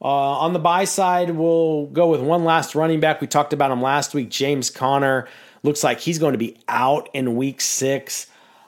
Uh, 0.03 0.07
on 0.39 0.55
the 0.55 0.59
buy 0.59 0.85
side, 0.85 1.31
we'll 1.31 1.87
go 1.87 2.09
with 2.09 2.21
one 2.21 2.45
last 2.45 2.75
running 2.75 3.01
back. 3.01 3.21
We 3.21 3.27
talked 3.27 3.53
about 3.53 3.71
him 3.71 3.83
last 3.83 4.15
week, 4.15 4.31
James 4.31 4.71
Conner. 4.71 5.29
Looks 5.63 5.85
like 5.85 6.01
he's 6.01 6.19
going 6.19 6.33
to 6.33 6.39
be 6.39 6.57
out 6.69 7.11
in 7.13 7.37
week 7.37 7.61
six. 7.61 8.27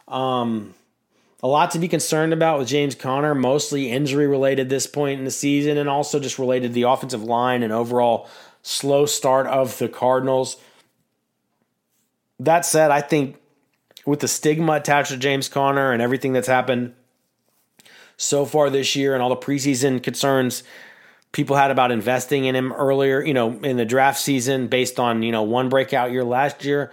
Um, 0.09 0.75
a 1.43 1.49
lot 1.49 1.73
to 1.73 1.79
be 1.79 1.89
concerned 1.89 2.33
about 2.33 2.59
with 2.59 2.69
James 2.69 2.95
Conner, 2.95 3.35
mostly 3.35 3.91
injury 3.91 4.27
related 4.27 4.69
this 4.69 4.87
point 4.87 5.19
in 5.19 5.25
the 5.25 5.31
season, 5.31 5.77
and 5.77 5.89
also 5.89 6.21
just 6.21 6.39
related 6.39 6.69
to 6.69 6.75
the 6.75 6.83
offensive 6.83 7.25
line 7.25 7.63
and 7.63 7.73
overall 7.73 8.29
slow 8.63 9.07
start 9.07 9.47
of 9.47 9.77
the 9.79 9.89
Cardinals. 9.89 10.57
That 12.39 12.65
said, 12.65 12.91
I 12.91 13.01
think 13.01 13.37
with 14.07 14.21
the 14.21 14.29
stigma 14.29 14.75
attached 14.75 15.11
to 15.11 15.17
James 15.17 15.49
Conner 15.49 15.93
and 15.93 16.01
everything 16.01 16.33
that's 16.33 16.49
happened 16.49 16.95
so 18.17 18.45
far 18.45 18.71
this 18.71 18.95
year 18.95 19.15
and 19.15 19.23
all 19.23 19.31
the 19.31 19.37
preseason 19.37 20.03
concerns 20.03 20.63
people 21.33 21.57
had 21.57 21.71
about 21.71 21.91
investing 21.91 22.45
in 22.45 22.55
him 22.55 22.73
earlier, 22.73 23.23
you 23.23 23.35
know, 23.35 23.59
in 23.63 23.77
the 23.77 23.85
draft 23.85 24.21
season 24.21 24.69
based 24.69 25.01
on, 25.01 25.23
you 25.23 25.33
know, 25.33 25.43
one 25.43 25.69
breakout 25.69 26.13
year 26.13 26.25
last 26.25 26.65
year. 26.65 26.93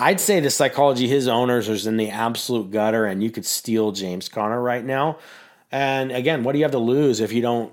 I'd 0.00 0.18
say 0.18 0.40
the 0.40 0.48
psychology 0.48 1.06
his 1.06 1.28
owners 1.28 1.68
is 1.68 1.86
in 1.86 1.98
the 1.98 2.08
absolute 2.08 2.70
gutter 2.70 3.04
and 3.04 3.22
you 3.22 3.30
could 3.30 3.44
steal 3.44 3.92
James 3.92 4.30
Conner 4.30 4.58
right 4.58 4.82
now. 4.82 5.18
And 5.70 6.10
again, 6.10 6.42
what 6.42 6.52
do 6.52 6.58
you 6.58 6.64
have 6.64 6.72
to 6.72 6.78
lose 6.78 7.20
if 7.20 7.34
you 7.34 7.42
don't 7.42 7.70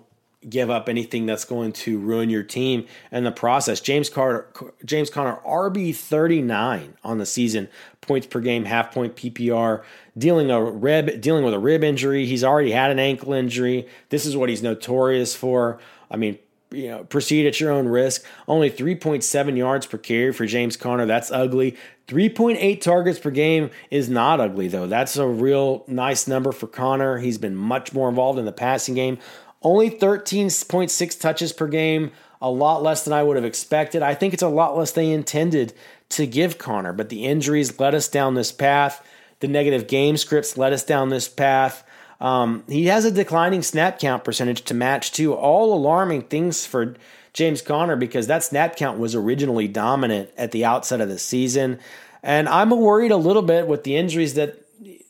give 0.47 0.69
up 0.69 0.89
anything 0.89 1.25
that's 1.25 1.45
going 1.45 1.71
to 1.71 1.97
ruin 1.97 2.29
your 2.29 2.43
team 2.43 2.85
and 3.11 3.25
the 3.25 3.31
process? 3.31 3.79
James 3.79 4.09
Carter 4.09 4.51
James 4.83 5.09
Conner 5.09 5.39
RB 5.47 5.95
39 5.95 6.97
on 7.01 7.17
the 7.17 7.25
season, 7.25 7.69
points 8.01 8.27
per 8.27 8.41
game, 8.41 8.65
half 8.65 8.93
point 8.93 9.15
PPR, 9.15 9.83
dealing 10.17 10.51
a 10.51 10.61
rib 10.61 11.21
dealing 11.21 11.45
with 11.45 11.53
a 11.53 11.59
rib 11.59 11.81
injury. 11.81 12.25
He's 12.25 12.43
already 12.43 12.71
had 12.71 12.91
an 12.91 12.99
ankle 12.99 13.31
injury. 13.31 13.87
This 14.09 14.25
is 14.25 14.35
what 14.35 14.49
he's 14.49 14.61
notorious 14.61 15.33
for. 15.33 15.79
I 16.11 16.17
mean, 16.17 16.37
you 16.71 16.89
know, 16.89 17.03
proceed 17.05 17.45
at 17.47 17.59
your 17.59 17.71
own 17.71 17.87
risk. 17.87 18.23
Only 18.47 18.69
3.7 18.69 19.57
yards 19.57 19.85
per 19.85 19.97
carry 19.97 20.33
for 20.33 20.45
James 20.45 20.77
Conner. 20.77 21.05
That's 21.05 21.31
ugly. 21.31 21.77
3.8 22.07 22.81
targets 22.81 23.19
per 23.19 23.31
game 23.31 23.69
is 23.91 24.09
not 24.09 24.39
ugly, 24.39 24.67
though. 24.67 24.87
That's 24.87 25.17
a 25.17 25.27
real 25.27 25.83
nice 25.87 26.27
number 26.27 26.51
for 26.51 26.67
Conner. 26.67 27.17
He's 27.17 27.37
been 27.37 27.55
much 27.55 27.93
more 27.93 28.09
involved 28.09 28.39
in 28.39 28.45
the 28.45 28.51
passing 28.51 28.95
game. 28.95 29.17
Only 29.61 29.89
13.6 29.89 31.19
touches 31.19 31.51
per 31.51 31.67
game, 31.67 32.11
a 32.41 32.49
lot 32.49 32.83
less 32.83 33.03
than 33.03 33.13
I 33.13 33.23
would 33.23 33.35
have 33.35 33.45
expected. 33.45 34.03
I 34.03 34.13
think 34.13 34.33
it's 34.33 34.43
a 34.43 34.47
lot 34.47 34.77
less 34.77 34.91
they 34.91 35.11
intended 35.11 35.73
to 36.09 36.27
give 36.27 36.57
Conner, 36.57 36.93
but 36.93 37.09
the 37.09 37.25
injuries 37.25 37.79
led 37.79 37.95
us 37.95 38.07
down 38.07 38.35
this 38.35 38.51
path. 38.51 39.05
The 39.39 39.47
negative 39.47 39.87
game 39.87 40.17
scripts 40.17 40.57
led 40.57 40.73
us 40.73 40.83
down 40.83 41.09
this 41.09 41.27
path. 41.27 41.83
Um, 42.19 42.63
he 42.67 42.85
has 42.85 43.05
a 43.05 43.11
declining 43.11 43.61
snap 43.61 43.99
count 43.99 44.23
percentage 44.23 44.63
to 44.63 44.73
match, 44.73 45.11
too. 45.11 45.33
All 45.33 45.73
alarming 45.73 46.23
things 46.23 46.65
for 46.65 46.95
James 47.33 47.61
Conner 47.61 47.95
because 47.95 48.27
that 48.27 48.43
snap 48.43 48.75
count 48.75 48.97
was 48.97 49.13
originally 49.13 49.67
dominant 49.67 50.31
at 50.37 50.51
the 50.51 50.65
outset 50.65 51.01
of 51.01 51.09
the 51.09 51.19
season. 51.19 51.79
And 52.23 52.49
I'm 52.49 52.71
worried 52.71 53.11
a 53.11 53.17
little 53.17 53.43
bit 53.43 53.67
with 53.67 53.83
the 53.83 53.95
injuries 53.95 54.33
that 54.33 54.57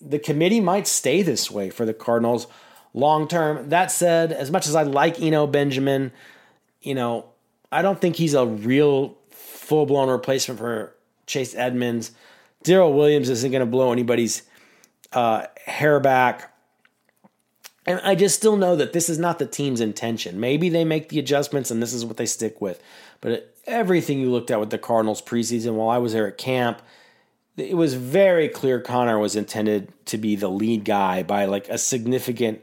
the 0.01 0.19
committee 0.19 0.59
might 0.59 0.87
stay 0.87 1.21
this 1.21 1.49
way 1.49 1.69
for 1.69 1.85
the 1.85 1.93
Cardinals 1.93 2.47
long 2.93 3.27
term. 3.27 3.69
That 3.69 3.91
said, 3.91 4.31
as 4.31 4.51
much 4.51 4.67
as 4.67 4.75
I 4.75 4.83
like 4.83 5.21
Eno 5.21 5.47
Benjamin, 5.47 6.11
you 6.81 6.95
know, 6.95 7.25
I 7.71 7.81
don't 7.81 7.99
think 7.99 8.15
he's 8.15 8.33
a 8.33 8.45
real 8.45 9.17
full 9.29 9.85
blown 9.85 10.09
replacement 10.09 10.59
for 10.59 10.93
Chase 11.25 11.55
Edmonds. 11.55 12.11
Darrel 12.63 12.93
Williams 12.93 13.29
isn't 13.29 13.51
going 13.51 13.61
to 13.61 13.65
blow 13.65 13.91
anybody's 13.91 14.43
uh, 15.13 15.45
hair 15.65 15.99
back. 15.99 16.53
And 17.87 18.01
I 18.03 18.15
just 18.15 18.35
still 18.35 18.57
know 18.57 18.75
that 18.75 18.91
this 18.91 19.07
is 19.07 19.17
not 19.17 19.39
the 19.39 19.45
team's 19.45 19.79
intention. 19.79 20.41
Maybe 20.41 20.67
they 20.67 20.83
make 20.83 21.07
the 21.07 21.19
adjustments 21.19 21.71
and 21.71 21.81
this 21.81 21.93
is 21.93 22.05
what 22.05 22.17
they 22.17 22.25
stick 22.25 22.59
with. 22.59 22.83
But 23.21 23.55
everything 23.65 24.19
you 24.19 24.29
looked 24.29 24.51
at 24.51 24.59
with 24.59 24.71
the 24.71 24.77
Cardinals 24.77 25.21
preseason 25.21 25.73
while 25.73 25.87
I 25.87 25.97
was 25.97 26.11
there 26.11 26.27
at 26.27 26.37
camp, 26.37 26.81
it 27.55 27.77
was 27.77 27.93
very 27.93 28.49
clear 28.49 28.81
Conner 28.81 29.17
was 29.17 29.37
intended 29.37 29.93
to 30.07 30.17
be 30.17 30.35
the 30.35 30.49
lead 30.49 30.83
guy 30.83 31.23
by 31.23 31.45
like 31.45 31.69
a 31.69 31.77
significant 31.77 32.61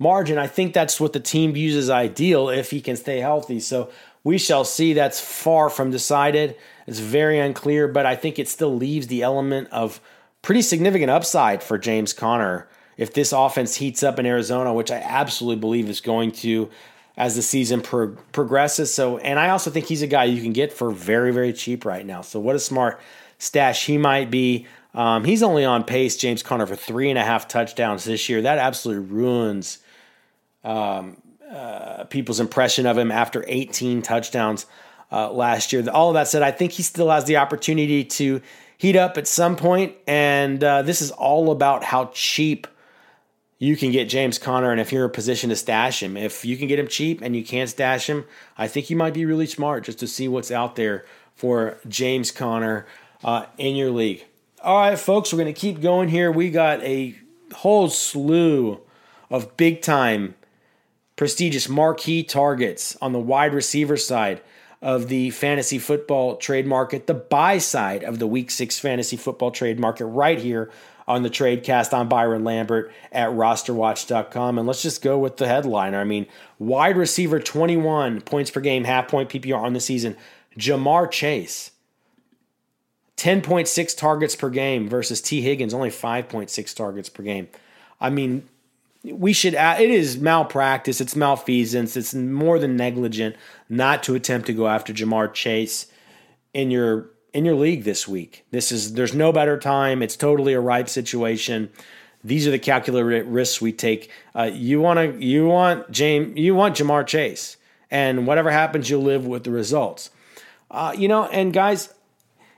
margin. 0.00 0.38
I 0.38 0.48
think 0.48 0.74
that's 0.74 1.00
what 1.00 1.12
the 1.12 1.20
team 1.20 1.52
views 1.52 1.76
as 1.76 1.88
ideal 1.88 2.48
if 2.48 2.72
he 2.72 2.80
can 2.80 2.96
stay 2.96 3.20
healthy. 3.20 3.60
So 3.60 3.90
we 4.24 4.38
shall 4.38 4.64
see. 4.64 4.92
That's 4.92 5.20
far 5.20 5.70
from 5.70 5.92
decided. 5.92 6.56
It's 6.88 6.98
very 6.98 7.38
unclear, 7.38 7.86
but 7.86 8.06
I 8.06 8.16
think 8.16 8.40
it 8.40 8.48
still 8.48 8.74
leaves 8.74 9.06
the 9.06 9.22
element 9.22 9.68
of 9.70 10.00
pretty 10.42 10.62
significant 10.62 11.10
upside 11.10 11.62
for 11.62 11.78
James 11.78 12.12
Conner 12.12 12.68
if 12.96 13.12
this 13.12 13.32
offense 13.32 13.76
heats 13.76 14.02
up 14.02 14.18
in 14.18 14.26
Arizona, 14.26 14.72
which 14.72 14.90
I 14.90 14.96
absolutely 14.96 15.60
believe 15.60 15.88
is 15.88 16.00
going 16.00 16.32
to 16.32 16.70
as 17.16 17.36
the 17.36 17.42
season 17.42 17.80
pro- 17.80 18.16
progresses. 18.32 18.92
So, 18.92 19.18
and 19.18 19.38
I 19.38 19.50
also 19.50 19.70
think 19.70 19.86
he's 19.86 20.02
a 20.02 20.06
guy 20.06 20.24
you 20.24 20.42
can 20.42 20.52
get 20.52 20.72
for 20.72 20.90
very, 20.90 21.32
very 21.32 21.52
cheap 21.52 21.84
right 21.84 22.04
now. 22.04 22.22
So, 22.22 22.40
what 22.40 22.56
a 22.56 22.60
smart 22.60 23.00
stash 23.38 23.86
he 23.86 23.98
might 23.98 24.30
be. 24.30 24.66
Um, 24.94 25.24
he's 25.24 25.42
only 25.42 25.64
on 25.64 25.84
pace, 25.84 26.16
James 26.16 26.42
Conner, 26.42 26.66
for 26.66 26.76
three 26.76 27.10
and 27.10 27.18
a 27.18 27.24
half 27.24 27.48
touchdowns 27.48 28.04
this 28.04 28.28
year. 28.28 28.42
That 28.42 28.58
absolutely 28.58 29.06
ruins 29.06 29.78
um, 30.62 31.16
uh, 31.50 32.04
people's 32.04 32.40
impression 32.40 32.86
of 32.86 32.96
him 32.96 33.10
after 33.10 33.44
18 33.46 34.02
touchdowns 34.02 34.66
uh, 35.10 35.30
last 35.32 35.72
year. 35.72 35.88
All 35.90 36.08
of 36.08 36.14
that 36.14 36.28
said, 36.28 36.42
I 36.42 36.52
think 36.52 36.72
he 36.72 36.82
still 36.82 37.10
has 37.10 37.24
the 37.24 37.36
opportunity 37.36 38.04
to 38.04 38.40
heat 38.78 38.96
up 38.96 39.18
at 39.18 39.26
some 39.26 39.56
point, 39.56 39.94
and 40.06 40.62
uh, 40.62 40.82
this 40.82 41.02
is 41.02 41.10
all 41.10 41.50
about 41.50 41.84
how 41.84 42.10
cheap 42.12 42.66
you 43.58 43.76
can 43.76 43.92
get 43.92 44.08
James 44.08 44.38
Conner, 44.38 44.72
and 44.72 44.80
if 44.80 44.92
you're 44.92 45.04
in 45.04 45.10
a 45.10 45.12
position 45.12 45.50
to 45.50 45.56
stash 45.56 46.02
him, 46.02 46.16
if 46.16 46.44
you 46.44 46.56
can 46.56 46.68
get 46.68 46.78
him 46.78 46.88
cheap 46.88 47.22
and 47.22 47.36
you 47.36 47.44
can't 47.44 47.70
stash 47.70 48.08
him, 48.08 48.24
I 48.58 48.66
think 48.66 48.90
you 48.90 48.96
might 48.96 49.14
be 49.14 49.24
really 49.24 49.46
smart 49.46 49.84
just 49.84 49.98
to 50.00 50.06
see 50.06 50.28
what's 50.28 50.50
out 50.50 50.76
there 50.76 51.04
for 51.34 51.78
James 51.88 52.30
Conner 52.30 52.86
uh, 53.22 53.46
in 53.56 53.76
your 53.76 53.90
league. 53.90 54.24
All 54.62 54.80
right, 54.80 54.98
folks, 54.98 55.32
we're 55.32 55.38
going 55.38 55.52
to 55.54 55.60
keep 55.60 55.80
going 55.80 56.08
here. 56.08 56.32
We 56.32 56.50
got 56.50 56.82
a 56.82 57.16
whole 57.54 57.88
slew 57.88 58.80
of 59.30 59.56
big 59.56 59.82
time, 59.82 60.34
prestigious 61.16 61.68
marquee 61.68 62.22
targets 62.22 62.96
on 63.00 63.12
the 63.12 63.20
wide 63.20 63.54
receiver 63.54 63.96
side 63.96 64.40
of 64.82 65.08
the 65.08 65.30
fantasy 65.30 65.78
football 65.78 66.36
trade 66.36 66.66
market, 66.66 67.06
the 67.06 67.14
buy 67.14 67.58
side 67.58 68.04
of 68.04 68.18
the 68.18 68.26
week 68.26 68.50
six 68.50 68.78
fantasy 68.78 69.16
football 69.16 69.50
trade 69.50 69.78
market, 69.78 70.04
right 70.04 70.38
here 70.40 70.70
on 71.06 71.22
the 71.22 71.30
Tradecast. 71.30 71.92
I'm 71.92 72.08
Byron 72.08 72.44
Lambert 72.44 72.92
at 73.12 73.30
rosterwatch.com. 73.30 74.58
And 74.58 74.66
let's 74.66 74.82
just 74.82 75.02
go 75.02 75.18
with 75.18 75.36
the 75.36 75.46
headliner. 75.46 76.00
I 76.00 76.04
mean, 76.04 76.26
wide 76.58 76.96
receiver 76.96 77.40
21 77.40 78.22
points 78.22 78.50
per 78.50 78.60
game, 78.60 78.84
half 78.84 79.08
point 79.08 79.28
PPR 79.28 79.58
on 79.58 79.72
the 79.72 79.80
season. 79.80 80.16
Ja'Marr 80.58 81.10
Chase, 81.10 81.72
10.6 83.16 83.96
targets 83.96 84.36
per 84.36 84.50
game 84.50 84.88
versus 84.88 85.20
Tee 85.20 85.42
Higgins, 85.42 85.74
only 85.74 85.90
5.6 85.90 86.74
targets 86.74 87.08
per 87.08 87.22
game. 87.22 87.48
I 88.00 88.10
mean, 88.10 88.48
we 89.02 89.32
should 89.32 89.54
add, 89.54 89.80
it 89.80 89.90
is 89.90 90.18
malpractice, 90.18 91.00
it's 91.00 91.16
malfeasance, 91.16 91.96
it's 91.96 92.14
more 92.14 92.58
than 92.58 92.76
negligent 92.76 93.36
not 93.68 94.02
to 94.04 94.14
attempt 94.14 94.46
to 94.46 94.52
go 94.52 94.68
after 94.68 94.92
Ja'Marr 94.92 95.32
Chase 95.34 95.86
in 96.54 96.70
your 96.70 97.10
in 97.34 97.44
your 97.44 97.56
league 97.56 97.82
this 97.82 98.08
week. 98.08 98.46
This 98.52 98.72
is 98.72 98.94
there's 98.94 99.12
no 99.12 99.32
better 99.32 99.58
time. 99.58 100.02
It's 100.02 100.16
totally 100.16 100.54
a 100.54 100.60
ripe 100.60 100.88
situation. 100.88 101.70
These 102.22 102.46
are 102.46 102.52
the 102.52 102.58
calculated 102.58 103.26
risks 103.26 103.60
we 103.60 103.72
take. 103.72 104.10
Uh, 104.34 104.50
you 104.52 104.80
want 104.80 104.98
to 104.98 105.22
you 105.22 105.46
want 105.46 105.90
James 105.90 106.38
you 106.38 106.54
want 106.54 106.76
Ja'Marr 106.76 107.06
Chase, 107.06 107.58
and 107.90 108.26
whatever 108.26 108.50
happens, 108.50 108.88
you'll 108.88 109.02
live 109.02 109.26
with 109.26 109.44
the 109.44 109.50
results. 109.50 110.10
Uh, 110.70 110.94
you 110.96 111.08
know, 111.08 111.26
and 111.26 111.52
guys, 111.52 111.92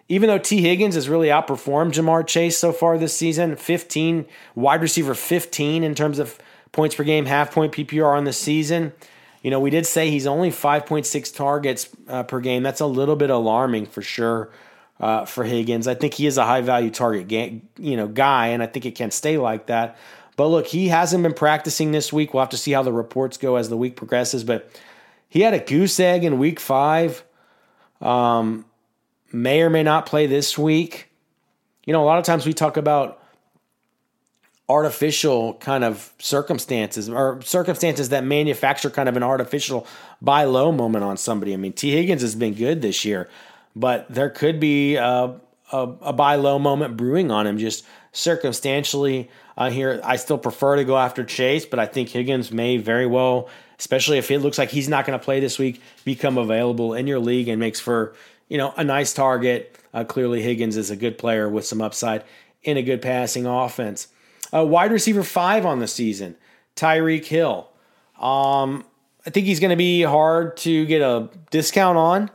even 0.09 0.29
though 0.29 0.39
Tee 0.39 0.62
Higgins 0.62 0.95
has 0.95 1.09
really 1.09 1.29
outperformed 1.29 1.93
Ja'Marr 1.93 2.27
Chase 2.27 2.57
so 2.59 2.70
far 2.70 2.99
this 2.99 3.16
season, 3.16 3.57
15 3.57 4.27
wide 4.55 4.83
receiver 4.83 5.14
15 5.14 5.83
in 5.83 5.95
terms 5.95 6.18
of 6.18 6.39
points 6.70 6.95
per 6.95 7.03
game, 7.03 7.24
half 7.24 7.53
point 7.53 7.72
PPR 7.72 8.16
on 8.16 8.24
the 8.24 8.33
season. 8.33 8.93
You 9.43 9.51
know, 9.51 9.61
we 9.61 9.70
did 9.70 9.87
say 9.87 10.11
he's 10.11 10.27
only 10.27 10.51
5.6 10.51 11.35
targets 11.35 11.89
uh, 12.09 12.24
per 12.24 12.41
game. 12.41 12.64
That's 12.64 12.81
a 12.81 12.87
little 12.87 13.14
bit 13.14 13.31
alarming 13.31 13.87
for 13.87 14.03
sure 14.03 14.51
uh, 15.01 15.25
for 15.25 15.45
Higgins. 15.45 15.87
I 15.87 15.95
think 15.95 16.15
he 16.15 16.27
is 16.27 16.39
a 16.39 16.45
high 16.45 16.63
value 16.63 16.91
target, 16.91 17.29
ga- 17.29 17.61
you 17.79 17.97
know, 17.97 18.09
guy, 18.09 18.49
and 18.49 18.63
I 18.63 18.67
think 18.67 18.87
it 18.87 18.95
can 18.95 19.11
stay 19.11 19.39
like 19.39 19.67
that. 19.67 19.97
But 20.37 20.49
look, 20.49 20.67
he 20.67 20.89
hasn't 20.89 21.23
been 21.23 21.35
practicing 21.35 21.93
this 21.93 22.13
week. 22.13 22.35
We'll 22.35 22.43
have 22.43 22.51
to 22.51 22.59
see 22.59 22.73
how 22.73 22.83
the 22.83 22.93
reports 22.93 23.37
go 23.37 23.57
as 23.57 23.69
the 23.69 23.77
week 23.77 23.97
progresses. 23.97 24.45
But 24.45 24.71
he 25.29 25.41
had 25.41 25.55
a 25.55 25.59
goose 25.59 25.99
egg 25.99 26.25
in 26.25 26.39
week 26.39 26.61
five. 26.61 27.25
Um, 28.01 28.67
may 29.33 29.63
or 29.63 29.71
may 29.71 29.83
not 29.83 30.07
play 30.07 30.27
this 30.27 30.59
week. 30.59 31.09
You 31.85 31.93
know, 31.93 32.03
a 32.03 32.07
lot 32.07 32.19
of 32.19 32.25
times 32.25 32.45
we 32.45 32.53
talk 32.53 32.77
about 32.77 33.23
artificial 34.69 35.55
kind 35.55 35.85
of 35.85 36.13
circumstances 36.19 37.09
or 37.09 37.41
circumstances 37.43 38.09
that 38.09 38.25
manufacture 38.25 38.91
kind 38.91 39.09
of 39.09 39.17
an 39.17 39.23
artificial 39.23 39.87
buy 40.21 40.45
low 40.45 40.73
moment 40.73 41.05
on 41.05 41.17
somebody. 41.17 41.55
I 41.55 41.57
mean, 41.57 41.73
Tee 41.73 41.93
Higgins 41.93 42.23
has 42.23 42.35
been 42.35 42.55
good 42.55 42.83
this 42.83 43.05
year, 43.05 43.29
but 43.77 44.07
there 44.09 44.31
could 44.31 44.59
be 44.59 44.97
a, 44.97 45.39
a, 45.70 45.79
a 46.01 46.12
buy 46.12 46.35
low 46.37 46.59
moment 46.59 46.97
brewing 46.97 47.31
on 47.31 47.47
him 47.47 47.59
just 47.59 47.85
circumstantially. 48.11 49.31
Uh, 49.57 49.70
here, 49.70 50.01
I 50.03 50.16
still 50.16 50.39
prefer 50.39 50.77
to 50.77 50.85
go 50.85 50.97
after 50.97 51.22
Chase, 51.24 51.66
but 51.66 51.79
I 51.79 51.85
think 51.85 52.09
Higgins 52.09 52.51
may 52.51 52.79
very 52.79 53.07
well, 53.07 53.49
especially 53.79 54.16
if 54.16 54.31
it 54.31 54.39
looks 54.41 54.57
like 54.57 54.70
he's 54.70 54.89
not 54.89 55.07
going 55.07 55.18
to 55.18 55.24
play 55.24 55.39
this 55.41 55.59
week, 55.59 55.81
become 56.05 56.39
available 56.39 56.95
in 56.95 57.07
your 57.07 57.18
league 57.18 57.49
and 57.49 57.61
makes 57.61 57.79
for 57.79 58.14
you 58.49 58.57
know 58.59 58.72
a 58.77 58.83
nice 58.83 59.12
target. 59.12 59.79
Uh, 59.93 60.05
clearly, 60.05 60.43
Higgins 60.43 60.77
is 60.77 60.91
a 60.91 60.97
good 60.97 61.18
player 61.18 61.49
with 61.49 61.66
some 61.66 61.83
upside 61.83 62.24
in 62.62 62.77
a 62.79 62.83
good 62.83 63.03
passing 63.03 63.47
offense. 63.47 64.09
Uh, 64.53 64.64
wide 64.64 64.93
receiver 64.93 65.22
five 65.22 65.66
on 65.66 65.81
the 65.81 65.87
season, 65.87 66.37
Tyreek 66.77 67.27
Hill. 67.27 67.68
Um, 68.18 68.85
I 69.27 69.31
think 69.31 69.47
he's 69.47 69.61
going 69.61 69.70
to 69.70 69.77
be 69.77 70.03
hard 70.03 70.57
to 70.59 70.87
get 70.87 71.03
a 71.03 71.29
discount 71.51 71.99
on, 71.99 72.31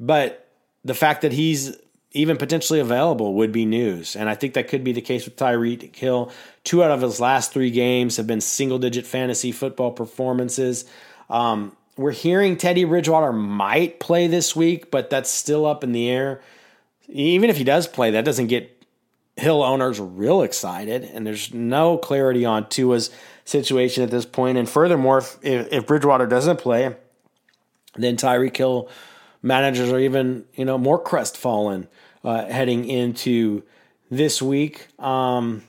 but 0.00 0.41
the 0.84 0.94
fact 0.94 1.22
that 1.22 1.32
he's 1.32 1.76
even 2.12 2.36
potentially 2.36 2.80
available 2.80 3.34
would 3.34 3.52
be 3.52 3.64
news. 3.64 4.16
And 4.16 4.28
I 4.28 4.34
think 4.34 4.54
that 4.54 4.68
could 4.68 4.84
be 4.84 4.92
the 4.92 5.00
case 5.00 5.24
with 5.24 5.36
Tyreek 5.36 5.94
Hill. 5.96 6.30
Two 6.62 6.82
out 6.84 6.90
of 6.90 7.00
his 7.00 7.20
last 7.20 7.52
three 7.52 7.70
games 7.70 8.16
have 8.18 8.26
been 8.26 8.40
single 8.40 8.78
digit 8.78 9.06
fantasy 9.06 9.50
football 9.50 9.92
performances. 9.92 10.84
Um, 11.30 11.74
we're 11.96 12.12
hearing 12.12 12.56
Teddy 12.56 12.84
Bridgewater 12.84 13.32
might 13.32 14.00
play 14.00 14.26
this 14.26 14.54
week, 14.54 14.90
but 14.90 15.10
that's 15.10 15.30
still 15.30 15.64
up 15.66 15.84
in 15.84 15.92
the 15.92 16.08
air. 16.10 16.42
Even 17.08 17.50
if 17.50 17.56
he 17.56 17.64
does 17.64 17.86
play, 17.86 18.10
that 18.12 18.24
doesn't 18.24 18.46
get 18.46 18.82
Hill 19.36 19.62
owners 19.62 19.98
real 19.98 20.42
excited, 20.42 21.04
and 21.04 21.26
there's 21.26 21.54
no 21.54 21.96
clarity 21.96 22.44
on 22.44 22.68
Tua's 22.68 23.10
situation 23.46 24.02
at 24.02 24.10
this 24.10 24.26
point. 24.26 24.58
And 24.58 24.68
furthermore, 24.68 25.18
if, 25.18 25.38
if 25.42 25.86
Bridgewater 25.86 26.26
doesn't 26.26 26.58
play, 26.58 26.94
then 27.96 28.16
Tyreek 28.16 28.54
Hill 28.54 28.90
managers 29.42 29.90
are 29.90 29.98
even 29.98 30.44
you 30.54 30.64
know 30.64 30.78
more 30.78 31.02
crestfallen 31.02 31.88
uh, 32.24 32.46
heading 32.46 32.88
into 32.88 33.62
this 34.10 34.40
week. 34.40 34.88
Um, 34.98 35.62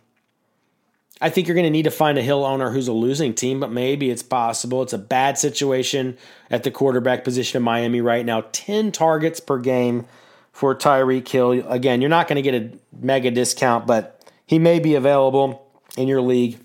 I 1.21 1.29
think 1.29 1.47
you're 1.47 1.55
going 1.55 1.65
to 1.65 1.69
need 1.69 1.83
to 1.83 1.91
find 1.91 2.17
a 2.17 2.21
Hill 2.21 2.43
owner 2.43 2.69
who's 2.71 2.89
a 2.89 2.93
losing 2.93 3.33
team, 3.33 3.61
but 3.61 3.71
maybe 3.71 4.09
it's 4.09 4.23
possible. 4.23 4.83
It's 4.83 4.91
a 4.91 4.97
bad 4.97 5.37
situation 5.37 6.17
at 6.51 6.63
the 6.63 6.71
quarterback 6.71 7.23
position 7.23 7.57
in 7.57 7.63
Miami 7.63 8.01
right 8.01 8.25
now. 8.25 8.43
10 8.51 8.91
targets 8.91 9.39
per 9.39 9.57
game 9.57 10.05
for 10.51 10.75
Tyreek 10.75 11.25
Hill. 11.27 11.51
Again, 11.69 12.01
you're 12.01 12.09
not 12.09 12.27
going 12.27 12.35
to 12.35 12.41
get 12.41 12.61
a 12.61 12.77
mega 13.01 13.31
discount, 13.31 13.87
but 13.87 14.21
he 14.45 14.59
may 14.59 14.79
be 14.79 14.95
available 14.95 15.65
in 15.95 16.09
your 16.09 16.21
league 16.21 16.59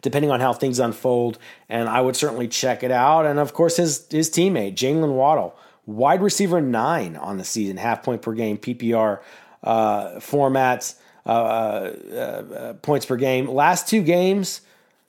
depending 0.00 0.30
on 0.30 0.40
how 0.40 0.52
things 0.52 0.78
unfold. 0.78 1.38
And 1.68 1.88
I 1.88 2.00
would 2.00 2.16
certainly 2.16 2.48
check 2.48 2.82
it 2.82 2.90
out. 2.90 3.24
And 3.24 3.38
of 3.38 3.54
course, 3.54 3.76
his 3.76 4.06
his 4.10 4.30
teammate 4.30 4.74
Jaylen 4.74 5.12
Waddle, 5.12 5.54
wide 5.86 6.22
receiver 6.22 6.60
nine 6.60 7.16
on 7.16 7.38
the 7.38 7.44
season, 7.44 7.76
half 7.76 8.02
point 8.02 8.22
per 8.22 8.32
game 8.32 8.58
PPR 8.58 9.20
uh, 9.62 10.08
formats, 10.16 10.96
uh, 11.24 11.28
uh, 11.30 12.14
uh, 12.14 12.72
points 12.74 13.06
per 13.06 13.16
game. 13.16 13.48
Last 13.48 13.88
two 13.88 14.02
games, 14.02 14.60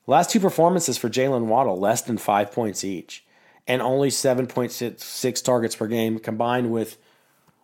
last 0.08 0.30
two 0.30 0.40
performances 0.40 0.98
for 0.98 1.10
Jaylen 1.10 1.46
Waddle, 1.46 1.80
less 1.80 2.02
than 2.02 2.18
five 2.18 2.52
points 2.52 2.84
each, 2.84 3.24
and 3.68 3.82
only 3.82 4.10
seven 4.10 4.48
point 4.48 4.72
six 4.72 5.42
targets 5.42 5.76
per 5.76 5.88
game 5.88 6.20
combined 6.20 6.72
with 6.72 6.98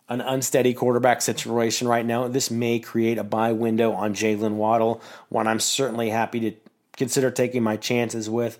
an 0.08 0.20
unsteady 0.20 0.74
quarterback 0.74 1.22
situation 1.22 1.86
right 1.86 2.04
now. 2.04 2.26
This 2.26 2.50
may 2.50 2.80
create 2.80 3.18
a 3.18 3.24
buy 3.24 3.52
window 3.52 3.92
on 3.92 4.14
Jaylen 4.14 4.54
Waddle, 4.54 5.00
one 5.28 5.46
I'm 5.46 5.60
certainly 5.60 6.10
happy 6.10 6.40
to 6.40 6.52
consider 6.96 7.30
taking 7.30 7.62
my 7.62 7.76
chances 7.76 8.28
with. 8.28 8.58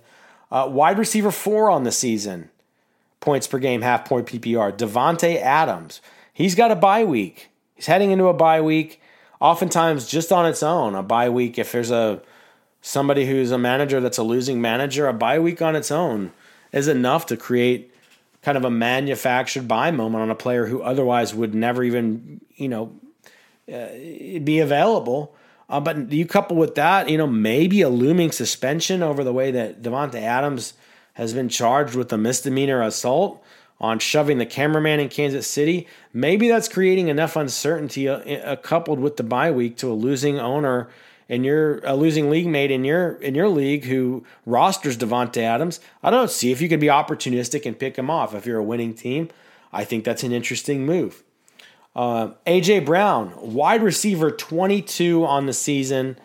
Uh, 0.52 0.68
wide 0.70 0.98
receiver 0.98 1.30
four 1.30 1.70
on 1.70 1.82
the 1.84 1.92
season, 1.92 2.50
points 3.20 3.46
per 3.46 3.58
game, 3.58 3.82
half 3.82 4.04
point 4.04 4.26
PPR. 4.26 4.76
Davante 4.76 5.40
Adams, 5.40 6.00
he's 6.32 6.54
got 6.54 6.70
a 6.70 6.76
bye 6.76 7.04
week. 7.04 7.50
He's 7.74 7.86
heading 7.86 8.10
into 8.10 8.26
a 8.26 8.34
bye 8.34 8.60
week. 8.60 9.00
Oftentimes, 9.40 10.06
just 10.06 10.32
on 10.32 10.46
its 10.46 10.62
own, 10.62 10.94
a 10.94 11.02
bye 11.02 11.30
week. 11.30 11.58
If 11.58 11.72
there's 11.72 11.90
a 11.90 12.22
somebody 12.82 13.26
who's 13.26 13.50
a 13.50 13.58
manager 13.58 14.00
that's 14.00 14.18
a 14.18 14.22
losing 14.22 14.60
manager, 14.60 15.06
a 15.06 15.12
bye 15.12 15.38
week 15.38 15.62
on 15.62 15.76
its 15.76 15.90
own 15.90 16.32
is 16.72 16.88
enough 16.88 17.26
to 17.26 17.36
create 17.36 17.92
kind 18.42 18.56
of 18.56 18.64
a 18.64 18.70
manufactured 18.70 19.68
buy 19.68 19.90
moment 19.90 20.22
on 20.22 20.30
a 20.30 20.34
player 20.34 20.66
who 20.66 20.82
otherwise 20.82 21.34
would 21.34 21.54
never 21.54 21.82
even, 21.82 22.40
you 22.56 22.68
know, 22.68 22.92
uh, 23.72 23.88
be 24.42 24.60
available. 24.60 25.34
Uh, 25.68 25.78
but 25.78 26.10
you 26.10 26.26
couple 26.26 26.56
with 26.56 26.74
that, 26.74 27.08
you 27.08 27.18
know, 27.18 27.26
maybe 27.26 27.82
a 27.82 27.88
looming 27.88 28.32
suspension 28.32 29.02
over 29.02 29.22
the 29.22 29.32
way 29.32 29.50
that 29.50 29.82
Davante 29.82 30.20
Adams 30.20 30.74
has 31.20 31.34
been 31.34 31.50
charged 31.50 31.94
with 31.94 32.10
a 32.14 32.16
misdemeanor 32.16 32.80
assault 32.80 33.44
on 33.78 33.98
shoving 33.98 34.38
the 34.38 34.46
cameraman 34.46 35.00
in 35.00 35.10
Kansas 35.10 35.46
City. 35.46 35.86
Maybe 36.14 36.48
that's 36.48 36.66
creating 36.66 37.08
enough 37.08 37.36
uncertainty, 37.36 38.08
uh, 38.08 38.16
uh 38.16 38.56
coupled 38.56 39.00
with 39.00 39.18
the 39.18 39.22
bye 39.22 39.50
week, 39.50 39.76
to 39.76 39.92
a 39.92 39.94
losing 39.94 40.38
owner 40.40 40.88
and 41.28 41.44
you're 41.44 41.78
a 41.84 41.94
losing 41.94 42.30
league 42.30 42.48
mate 42.48 42.70
in 42.70 42.84
your 42.84 43.12
in 43.16 43.34
your 43.34 43.48
league 43.48 43.84
who 43.84 44.24
rosters 44.46 44.96
Davante 44.96 45.42
Adams, 45.42 45.78
I 46.02 46.10
don't 46.10 46.30
see 46.30 46.52
if 46.52 46.62
you 46.62 46.70
could 46.70 46.80
be 46.80 46.86
opportunistic 46.86 47.66
and 47.66 47.78
pick 47.78 47.96
him 47.96 48.10
off. 48.10 48.34
If 48.34 48.46
you're 48.46 48.58
a 48.58 48.64
winning 48.64 48.94
team, 48.94 49.28
I 49.74 49.84
think 49.84 50.04
that's 50.04 50.24
an 50.24 50.32
interesting 50.32 50.86
move. 50.86 51.22
Uh, 51.94 52.32
AJ 52.46 52.86
Brown, 52.86 53.34
wide 53.36 53.82
receiver, 53.82 54.30
22 54.30 55.24
on 55.24 55.46
the 55.46 55.52
season, 55.52 56.16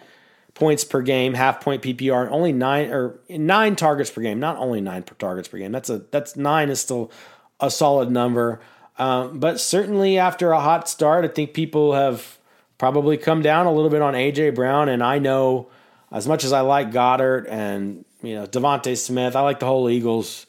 points 0.56 0.84
per 0.84 1.02
game, 1.02 1.36
half 1.36 1.62
point 1.62 1.84
PPR, 1.84 2.32
only 2.32 2.52
nine 2.52 2.90
or 2.90 3.20
nine 3.30 3.76
targets 3.76 4.10
per 4.10 4.22
game. 4.22 4.40
Not 4.40 4.58
only 4.58 4.82
nine 4.82 5.04
per 5.04 5.14
targets 5.16 5.48
per 5.48 5.60
game. 5.60 5.72
That's 5.72 5.90
a 5.90 6.00
that's 6.00 6.36
nine 6.36 6.70
is 6.70 6.80
still 6.80 7.12
a 7.60 7.70
solid 7.70 8.10
number. 8.10 8.60
Um, 8.98 9.40
but 9.40 9.60
certainly 9.60 10.18
after 10.18 10.52
a 10.52 10.60
hot 10.60 10.90
start, 10.90 11.26
I 11.26 11.28
think 11.28 11.54
people 11.54 11.94
have 11.94 12.40
probably 12.78 13.18
come 13.18 13.42
down 13.42 13.66
a 13.66 13.72
little 13.72 13.90
bit 13.90 14.02
on 14.02 14.14
AJ 14.14 14.56
Brown. 14.56 14.90
And 14.90 15.04
I 15.04 15.20
know 15.20 15.68
as 16.12 16.28
much 16.28 16.44
as 16.44 16.54
I 16.54 16.62
like 16.62 16.92
Goedert 16.92 17.48
and 17.50 18.06
you 18.24 18.36
know 18.36 18.48
DeVonta 18.48 18.98
Smith, 18.98 19.36
I 19.36 19.42
like 19.42 19.60
the 19.60 19.66
whole 19.66 19.90
Eagles, 19.90 20.48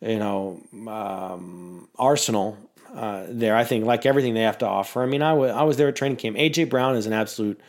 you 0.00 0.18
know, 0.18 0.60
um, 0.88 1.88
arsenal 1.96 2.58
uh, 2.92 3.24
there. 3.28 3.54
I 3.54 3.62
think 3.62 3.84
like 3.84 4.04
everything 4.04 4.34
they 4.34 4.42
have 4.42 4.58
to 4.58 4.66
offer. 4.66 5.00
I 5.00 5.06
mean, 5.06 5.22
I, 5.22 5.30
w- 5.30 5.52
I 5.52 5.62
was 5.62 5.76
there 5.76 5.86
at 5.86 5.94
training 5.94 6.16
camp. 6.16 6.36
AJ 6.36 6.68
Brown 6.70 6.96
is 6.96 7.06
an 7.06 7.12
absolute 7.12 7.60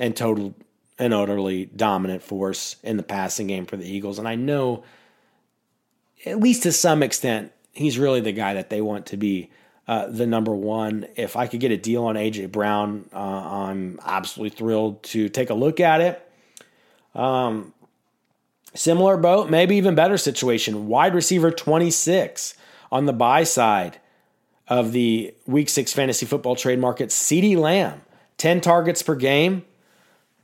and 0.00 0.16
total 0.16 0.52
and 0.98 1.12
utterly 1.12 1.66
dominant 1.66 2.22
force 2.22 2.76
in 2.82 2.96
the 2.96 3.02
passing 3.02 3.46
game 3.46 3.66
for 3.66 3.76
the 3.76 3.88
Eagles, 3.88 4.18
and 4.18 4.26
I 4.26 4.34
know 4.34 4.84
at 6.24 6.40
least 6.40 6.62
to 6.64 6.72
some 6.72 7.02
extent 7.02 7.52
he's 7.72 7.98
really 7.98 8.20
the 8.20 8.32
guy 8.32 8.54
that 8.54 8.70
they 8.70 8.80
want 8.80 9.06
to 9.06 9.16
be 9.16 9.50
uh, 9.86 10.06
the 10.06 10.26
number 10.26 10.54
one. 10.54 11.06
If 11.14 11.36
I 11.36 11.46
could 11.46 11.60
get 11.60 11.70
a 11.70 11.76
deal 11.76 12.04
on 12.04 12.16
AJ 12.16 12.50
Brown, 12.50 13.08
uh, 13.12 13.18
I'm 13.18 14.00
absolutely 14.04 14.56
thrilled 14.56 15.02
to 15.04 15.28
take 15.28 15.50
a 15.50 15.54
look 15.54 15.78
at 15.78 16.00
it. 16.00 16.32
Um, 17.14 17.72
similar 18.74 19.16
boat, 19.16 19.50
maybe 19.50 19.76
even 19.76 19.94
better 19.94 20.18
situation. 20.18 20.88
Wide 20.88 21.14
receiver 21.14 21.50
26 21.50 22.54
on 22.90 23.06
the 23.06 23.12
buy 23.12 23.44
side 23.44 24.00
of 24.68 24.92
the 24.92 25.34
week 25.46 25.68
six 25.68 25.92
fantasy 25.92 26.26
football 26.26 26.56
trade 26.56 26.78
market. 26.78 27.10
CeeDee 27.10 27.56
Lamb, 27.56 28.00
10 28.38 28.60
targets 28.60 29.02
per 29.02 29.14
game. 29.14 29.64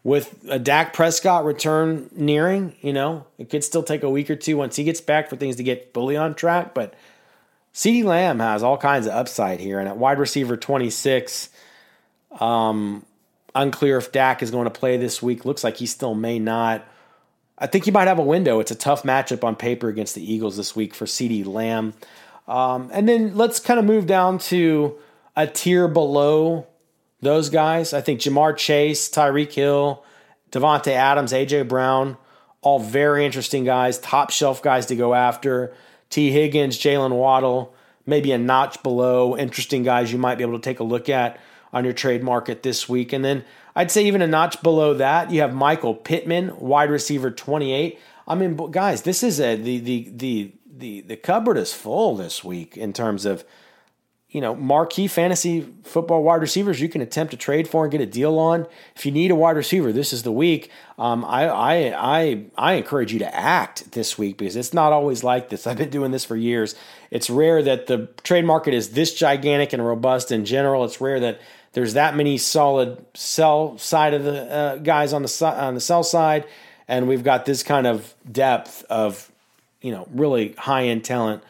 With 0.04 0.44
a 0.48 0.58
Dak 0.58 0.92
Prescott 0.92 1.44
return 1.44 2.10
nearing, 2.12 2.74
you 2.80 2.92
know, 2.92 3.26
it 3.38 3.50
could 3.50 3.62
still 3.62 3.84
take 3.84 4.02
a 4.02 4.10
week 4.10 4.30
or 4.30 4.36
two 4.36 4.56
once 4.56 4.74
he 4.74 4.82
gets 4.82 5.00
back 5.00 5.30
for 5.30 5.36
things 5.36 5.56
to 5.56 5.62
get 5.62 5.94
fully 5.94 6.16
on 6.16 6.34
track. 6.34 6.74
But 6.74 6.94
CeeDee 7.72 8.04
Lamb 8.04 8.40
has 8.40 8.64
all 8.64 8.76
kinds 8.76 9.06
of 9.06 9.12
upside 9.12 9.60
here, 9.60 9.78
and 9.78 9.88
at 9.88 9.96
wide 9.96 10.18
receiver 10.18 10.56
26, 10.56 11.50
um, 12.40 13.06
unclear 13.54 13.96
if 13.98 14.10
Dak 14.10 14.42
is 14.42 14.50
going 14.50 14.64
to 14.64 14.70
play 14.70 14.96
this 14.96 15.22
week. 15.22 15.44
Looks 15.44 15.62
like 15.62 15.76
he 15.76 15.86
still 15.86 16.14
may 16.14 16.38
not. 16.40 16.84
I 17.56 17.68
think 17.68 17.84
he 17.84 17.92
might 17.92 18.08
have 18.08 18.18
a 18.18 18.24
window. 18.24 18.58
It's 18.58 18.72
a 18.72 18.76
tough 18.76 19.04
matchup 19.04 19.44
on 19.44 19.54
paper 19.54 19.88
against 19.88 20.16
the 20.16 20.32
Eagles 20.32 20.56
this 20.56 20.74
week 20.74 20.94
for 20.94 21.04
CeeDee 21.04 21.46
Lamb. 21.46 21.94
Um, 22.48 22.90
and 22.92 23.08
then 23.08 23.36
let's 23.36 23.60
kind 23.60 23.78
of 23.78 23.86
move 23.86 24.06
down 24.06 24.38
to 24.38 24.98
a 25.36 25.46
tier 25.46 25.86
below 25.86 26.66
those 27.22 27.48
guys. 27.48 27.94
I 27.94 28.02
think 28.02 28.20
Ja'Marr 28.20 28.56
Chase, 28.56 29.08
Tyreek 29.08 29.52
Hill, 29.52 30.04
Davante 30.50 30.92
Adams, 30.92 31.32
AJ 31.32 31.68
Brown, 31.68 32.18
all 32.60 32.78
very 32.78 33.24
interesting 33.24 33.64
guys, 33.64 33.98
top 33.98 34.30
shelf 34.30 34.62
guys 34.62 34.86
to 34.86 34.96
go 34.96 35.14
after. 35.14 35.72
Tee 36.10 36.30
Higgins, 36.30 36.78
Jaylen 36.78 37.12
Waddle, 37.12 37.74
maybe 38.04 38.32
a 38.32 38.38
notch 38.38 38.82
below 38.82 39.36
interesting 39.36 39.82
guys 39.82 40.12
you 40.12 40.18
might 40.18 40.36
be 40.36 40.44
able 40.44 40.58
to 40.58 40.62
take 40.62 40.80
a 40.80 40.84
look 40.84 41.08
at 41.08 41.40
on 41.72 41.84
your 41.84 41.94
trade 41.94 42.22
market 42.22 42.62
this 42.62 42.86
week. 42.88 43.14
And 43.14 43.24
then 43.24 43.44
I'd 43.74 43.90
say 43.90 44.04
even 44.04 44.20
a 44.20 44.26
notch 44.26 44.62
below 44.62 44.92
that, 44.94 45.30
you 45.30 45.40
have 45.40 45.54
Michael 45.54 45.94
Pittman, 45.94 46.58
wide 46.60 46.90
receiver 46.90 47.30
28. 47.30 47.98
I 48.28 48.34
mean, 48.34 48.56
guys, 48.70 49.02
this 49.02 49.22
is 49.22 49.40
a 49.40 49.56
the 49.56 49.78
the 49.78 50.10
the 50.14 50.52
the 50.70 51.00
the 51.02 51.16
cupboard 51.16 51.56
is 51.56 51.72
full 51.72 52.16
this 52.16 52.44
week 52.44 52.76
in 52.76 52.92
terms 52.92 53.24
of 53.24 53.44
you 54.32 54.40
know, 54.40 54.56
marquee 54.56 55.06
fantasy 55.08 55.60
football 55.84 56.22
wide 56.22 56.40
receivers 56.40 56.80
you 56.80 56.88
can 56.88 57.02
attempt 57.02 57.32
to 57.32 57.36
trade 57.36 57.68
for 57.68 57.84
and 57.84 57.92
get 57.92 58.00
a 58.00 58.06
deal 58.06 58.38
on. 58.38 58.66
If 58.96 59.04
you 59.04 59.12
need 59.12 59.30
a 59.30 59.34
wide 59.34 59.56
receiver, 59.56 59.92
this 59.92 60.10
is 60.10 60.22
the 60.22 60.32
week. 60.32 60.70
Um, 60.98 61.22
I, 61.26 61.48
I, 61.48 62.20
I, 62.20 62.44
I 62.56 62.72
encourage 62.72 63.12
you 63.12 63.18
to 63.18 63.36
act 63.36 63.92
this 63.92 64.16
week 64.16 64.38
because 64.38 64.56
it's 64.56 64.72
not 64.72 64.90
always 64.90 65.22
like 65.22 65.50
this. 65.50 65.66
I've 65.66 65.76
been 65.76 65.90
doing 65.90 66.12
this 66.12 66.24
for 66.24 66.34
years. 66.34 66.74
It's 67.10 67.28
rare 67.28 67.62
that 67.62 67.88
the 67.88 68.08
trade 68.24 68.46
market 68.46 68.72
is 68.72 68.92
this 68.92 69.12
gigantic 69.14 69.74
and 69.74 69.84
robust 69.84 70.32
in 70.32 70.46
general. 70.46 70.86
It's 70.86 70.98
rare 70.98 71.20
that 71.20 71.38
there's 71.74 71.92
that 71.92 72.16
many 72.16 72.38
solid 72.38 73.04
sell 73.14 73.76
side 73.76 74.14
of 74.14 74.24
the 74.24 74.50
uh, 74.50 74.76
guys 74.76 75.12
on 75.12 75.22
the 75.22 75.54
on 75.58 75.74
the 75.74 75.80
sell 75.80 76.02
side, 76.02 76.46
and 76.88 77.06
we've 77.06 77.24
got 77.24 77.44
this 77.44 77.62
kind 77.62 77.86
of 77.86 78.14
depth 78.30 78.84
of, 78.88 79.30
you 79.80 79.90
know, 79.90 80.06
really 80.12 80.52
high 80.52 80.84
end 80.84 81.04
talent 81.04 81.42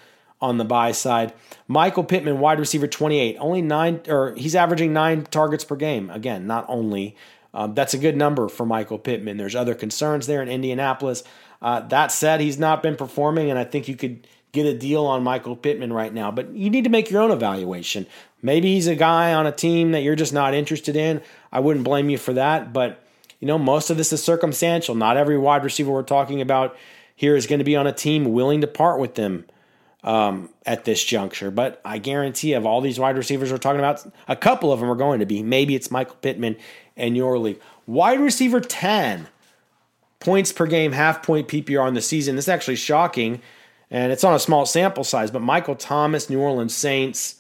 on 0.43 0.59
the 0.59 0.65
buy 0.65 0.93
side. 0.93 1.33
Michael 1.69 2.05
Pittman, 2.05 2.41
wide 2.41 2.59
receiver 2.59 2.89
28, 2.89 3.37
only 3.39 3.63
nine, 3.63 4.01
or 4.09 4.35
he's 4.35 4.55
averaging 4.57 4.93
nine 4.93 5.25
targets 5.25 5.65
per 5.65 5.77
game. 5.77 6.11
Again, 6.11 6.47
not 6.47 6.67
only. 6.69 7.17
Um, 7.55 7.75
that's 7.75 7.95
a 7.95 7.99
good 7.99 8.17
number 8.17 8.49
for 8.49 8.67
Michael 8.67 8.99
Pittman. 8.99 9.37
There's 9.37 9.55
other 9.55 9.75
concerns 9.75 10.27
there 10.27 10.43
in 10.43 10.49
Indianapolis. 10.49 11.23
Uh, 11.61 11.81
that 11.81 12.11
said, 12.11 12.41
he's 12.41 12.59
not 12.59 12.83
been 12.83 12.97
performing, 12.97 13.51
and 13.51 13.59
I 13.59 13.65
think 13.65 13.89
you 13.89 13.97
could 13.97 14.27
get 14.51 14.67
a 14.67 14.77
deal 14.77 15.07
on 15.07 15.23
Michael 15.23 15.55
Pittman 15.55 15.93
right 15.93 16.13
now. 16.13 16.31
But 16.31 16.53
you 16.55 16.71
need 16.71 16.85
to 16.85 16.91
make 16.91 17.11
your 17.11 17.23
own 17.23 17.31
evaluation. 17.31 18.07
Maybe 18.43 18.75
he's 18.75 18.89
a 18.89 18.97
guy 18.97 19.33
on 19.33 19.47
a 19.47 19.53
team 19.53 19.93
that 19.93 20.03
you're 20.03 20.17
just 20.17 20.33
not 20.33 20.55
interested 20.55 20.97
in. 20.97 21.23
I 21.53 21.61
wouldn't 21.61 21.85
blame 21.85 22.11
you 22.11 22.19
for 22.19 22.33
that. 22.33 22.73
But, 22.73 23.03
you 23.39 23.47
know, 23.47 23.59
most 23.59 23.91
of 23.91 23.97
this 23.97 24.13
is 24.13 24.23
circumstantial. 24.23 24.95
Not 24.95 25.17
every 25.17 25.39
wide 25.39 25.63
receiver 25.63 25.93
we're 25.93 26.03
talking 26.03 26.41
about 26.41 26.77
here 27.15 27.37
is 27.37 27.47
going 27.47 27.61
to 27.61 27.65
be 27.65 27.77
on 27.77 27.87
a 27.87 27.93
team 27.93 28.33
willing 28.33 28.61
to 28.63 28.67
part 28.67 28.99
with 28.99 29.15
them 29.15 29.45
um, 30.05 30.49
at 30.67 30.85
this 30.85 31.03
juncture. 31.03 31.51
But 31.51 31.81
I 31.85 31.99
guarantee 31.99 32.55
of 32.55 32.67
all 32.67 32.81
these 32.81 32.99
wide 32.99 33.17
receivers 33.17 33.53
we're 33.53 33.59
talking 33.59 33.81
about, 33.81 34.05
a 34.29 34.37
couple 34.37 34.73
of 34.73 34.81
them 34.81 34.91
are 34.91 34.97
going 34.97 35.21
to 35.21 35.27
be. 35.27 35.43
Maybe 35.43 35.75
it's 35.75 35.91
Michael 35.91 36.17
Pittman 36.17 36.57
and 36.97 37.17
your 37.17 37.39
league. 37.39 37.61
Wide 37.87 38.21
receiver 38.21 38.61
10 38.61 39.29
points 40.21 40.53
per 40.53 40.67
game, 40.67 40.93
half 40.93 41.23
point 41.23 41.49
PPR 41.49 41.83
on 41.83 41.95
the 41.95 42.03
season. 42.03 42.37
This 42.37 42.47
is 42.47 42.51
actually 42.51 42.77
shocking, 42.77 43.41
and 43.91 44.13
it's 44.13 44.25
on 44.25 44.35
a 44.35 44.39
small 44.39 44.67
sample 44.67 45.05
size. 45.05 45.31
But 45.31 45.43
Michael 45.43 45.77
Thomas, 45.77 46.31
New 46.31 46.41
Orleans 46.41 46.75
Saints, 46.75 47.37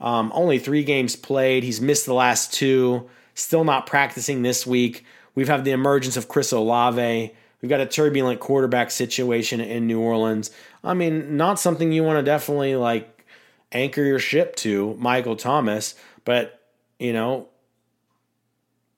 um, 0.00 0.30
only 0.34 0.58
three 0.58 0.84
games 0.84 1.16
played. 1.16 1.62
He's 1.62 1.80
missed 1.80 2.06
the 2.06 2.14
last 2.14 2.52
two. 2.52 3.08
Still 3.34 3.64
not 3.64 3.86
practicing 3.86 4.42
this 4.42 4.66
week. 4.66 5.04
We've 5.34 5.48
had 5.48 5.64
the 5.64 5.70
emergence 5.70 6.16
of 6.16 6.28
Chris 6.28 6.52
Olave. 6.52 7.34
We've 7.60 7.68
got 7.68 7.80
a 7.80 7.86
turbulent 7.86 8.40
quarterback 8.40 8.90
situation 8.90 9.60
in 9.60 9.86
New 9.86 10.00
Orleans. 10.00 10.50
I 10.82 10.94
mean, 10.94 11.36
not 11.36 11.60
something 11.60 11.92
you 11.92 12.02
want 12.02 12.18
to 12.18 12.22
definitely 12.22 12.74
like 12.76 13.26
anchor 13.72 14.02
your 14.02 14.18
ship 14.18 14.56
to, 14.56 14.96
Michael 14.98 15.36
Thomas, 15.36 15.94
but 16.24 16.60
you 16.98 17.12
know, 17.12 17.48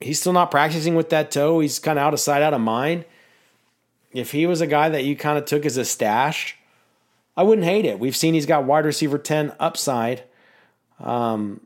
he's 0.00 0.20
still 0.20 0.32
not 0.32 0.50
practicing 0.50 0.94
with 0.94 1.10
that 1.10 1.30
toe. 1.30 1.60
He's 1.60 1.78
kind 1.78 1.98
of 1.98 2.04
out 2.04 2.14
of 2.14 2.20
sight, 2.20 2.42
out 2.42 2.54
of 2.54 2.60
mind. 2.60 3.04
If 4.12 4.32
he 4.32 4.46
was 4.46 4.60
a 4.60 4.66
guy 4.66 4.88
that 4.90 5.04
you 5.04 5.16
kind 5.16 5.38
of 5.38 5.44
took 5.44 5.64
as 5.66 5.76
a 5.76 5.84
stash, 5.84 6.56
I 7.36 7.42
wouldn't 7.42 7.66
hate 7.66 7.84
it. 7.84 7.98
We've 7.98 8.16
seen 8.16 8.34
he's 8.34 8.46
got 8.46 8.64
wide 8.64 8.84
receiver 8.84 9.18
10 9.18 9.54
upside. 9.58 10.22
Um, 11.00 11.60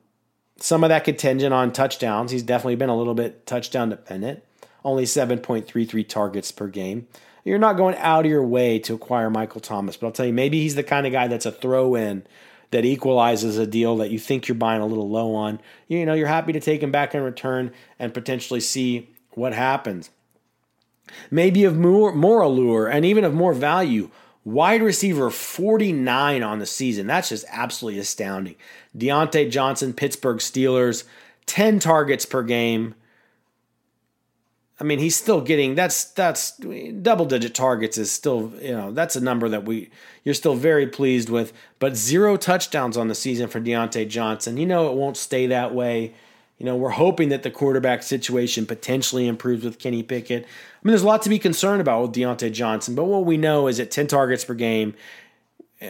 some 0.59 0.85
of 0.85 0.89
that 0.89 1.05
contingent 1.05 1.53
on 1.53 1.73
touchdowns. 1.73 2.31
He's 2.31 2.43
definitely 2.43 2.77
been 2.77 2.89
a 2.89 2.97
little 2.97 3.15
bit 3.15 3.47
touchdown 3.47 3.91
dependent 3.91 4.43
only 4.87 5.05
7.33 5.05 6.09
targets 6.09 6.53
per 6.53 6.68
game. 6.68 7.09
You're 7.45 7.59
not 7.59 7.76
going 7.76 7.97
out 7.97 8.24
of 8.24 8.30
your 8.30 8.45
way 8.45 8.78
to 8.80 8.95
acquire 8.95 9.28
Michael 9.30 9.61
Thomas, 9.61 9.97
but 9.97 10.07
I'll 10.07 10.12
tell 10.12 10.26
you, 10.26 10.32
maybe 10.32 10.61
he's 10.61 10.76
the 10.76 10.82
kind 10.82 11.07
of 11.07 11.12
guy 11.12 11.26
that's 11.26 11.47
a 11.47 11.53
throw 11.53 11.95
in 11.95 12.24
that 12.70 12.84
equalizes 12.84 13.59
a 13.59 13.66
deal 13.66 13.97
that 13.99 14.11
you 14.11 14.18
think 14.18 14.49
you're 14.49 14.55
buying 14.55 14.80
a 14.80 14.87
little 14.87 15.09
low 15.09 15.34
on. 15.34 15.61
You 15.89 16.07
know, 16.07 16.14
you're 16.14 16.26
happy 16.26 16.53
to 16.53 16.61
take 16.61 16.82
him 16.82 16.91
back 16.91 17.14
in 17.14 17.22
return 17.22 17.72
and 17.99 18.14
potentially 18.14 18.61
see 18.61 19.11
what 19.30 19.53
happens. 19.53 20.11
Maybe 21.30 21.64
of 21.64 21.76
more, 21.76 22.12
more 22.12 22.43
allure 22.43 22.89
and 22.89 23.05
even 23.05 23.24
of 23.24 23.34
more 23.34 23.55
value. 23.55 24.11
Wide 24.45 24.82
receiver 24.82 25.30
49 25.30 26.43
on 26.43 26.59
the 26.61 26.66
season. 26.66 27.09
That's 27.09 27.28
just 27.28 27.45
absolutely 27.51 28.01
astounding. 28.01 28.55
Diontae 28.97 29.51
Johnson, 29.51 29.93
Pittsburgh 29.93 30.39
Steelers, 30.39 31.05
10 31.47 31.80
targets 31.80 32.24
per 32.24 32.43
game. 32.43 32.95
I 34.79 34.85
mean, 34.85 34.99
he's 34.99 35.16
still 35.16 35.41
getting 35.41 35.74
that's 35.74 36.05
that's 36.05 36.51
double 36.51 37.24
digit 37.24 37.55
targets 37.55 37.97
is 37.97 38.11
still 38.11 38.53
you 38.61 38.72
know 38.72 38.93
that's 38.93 39.16
a 39.16 39.20
number 39.20 39.49
that 39.49 39.64
we 39.64 39.91
you're 40.22 40.35
still 40.35 40.55
very 40.55 40.87
pleased 40.87 41.31
with. 41.31 41.53
But 41.79 41.97
zero 41.97 42.37
touchdowns 42.37 42.97
on 42.97 43.09
the 43.09 43.14
season 43.14 43.49
for 43.49 43.61
Diontae 43.61 44.09
Johnson. 44.09 44.59
You 44.59 44.66
know 44.66 44.91
it 44.91 44.97
won't 44.97 45.16
stay 45.16 45.47
that 45.47 45.74
way. 45.74 46.12
You 46.59 46.66
know 46.66 46.77
we're 46.77 46.91
hoping 46.91 47.31
that 47.31 47.43
the 47.43 47.51
quarterback 47.51 48.03
situation 48.03 48.66
potentially 48.66 49.27
improves 49.27 49.64
with 49.64 49.79
Kenny 49.79 50.03
Pickett. 50.03 50.43
I 50.43 50.47
mean, 50.83 50.93
there's 50.93 51.03
a 51.03 51.07
lot 51.07 51.22
to 51.22 51.31
be 51.31 51.39
concerned 51.39 51.81
about 51.81 52.03
with 52.03 52.12
Diontae 52.12 52.53
Johnson. 52.53 52.95
But 52.95 53.05
what 53.05 53.24
we 53.24 53.39
know 53.39 53.68
is 53.68 53.81
at 53.81 53.91
10 53.91 54.09
targets 54.09 54.45
per 54.45 54.55
game, 54.55 54.95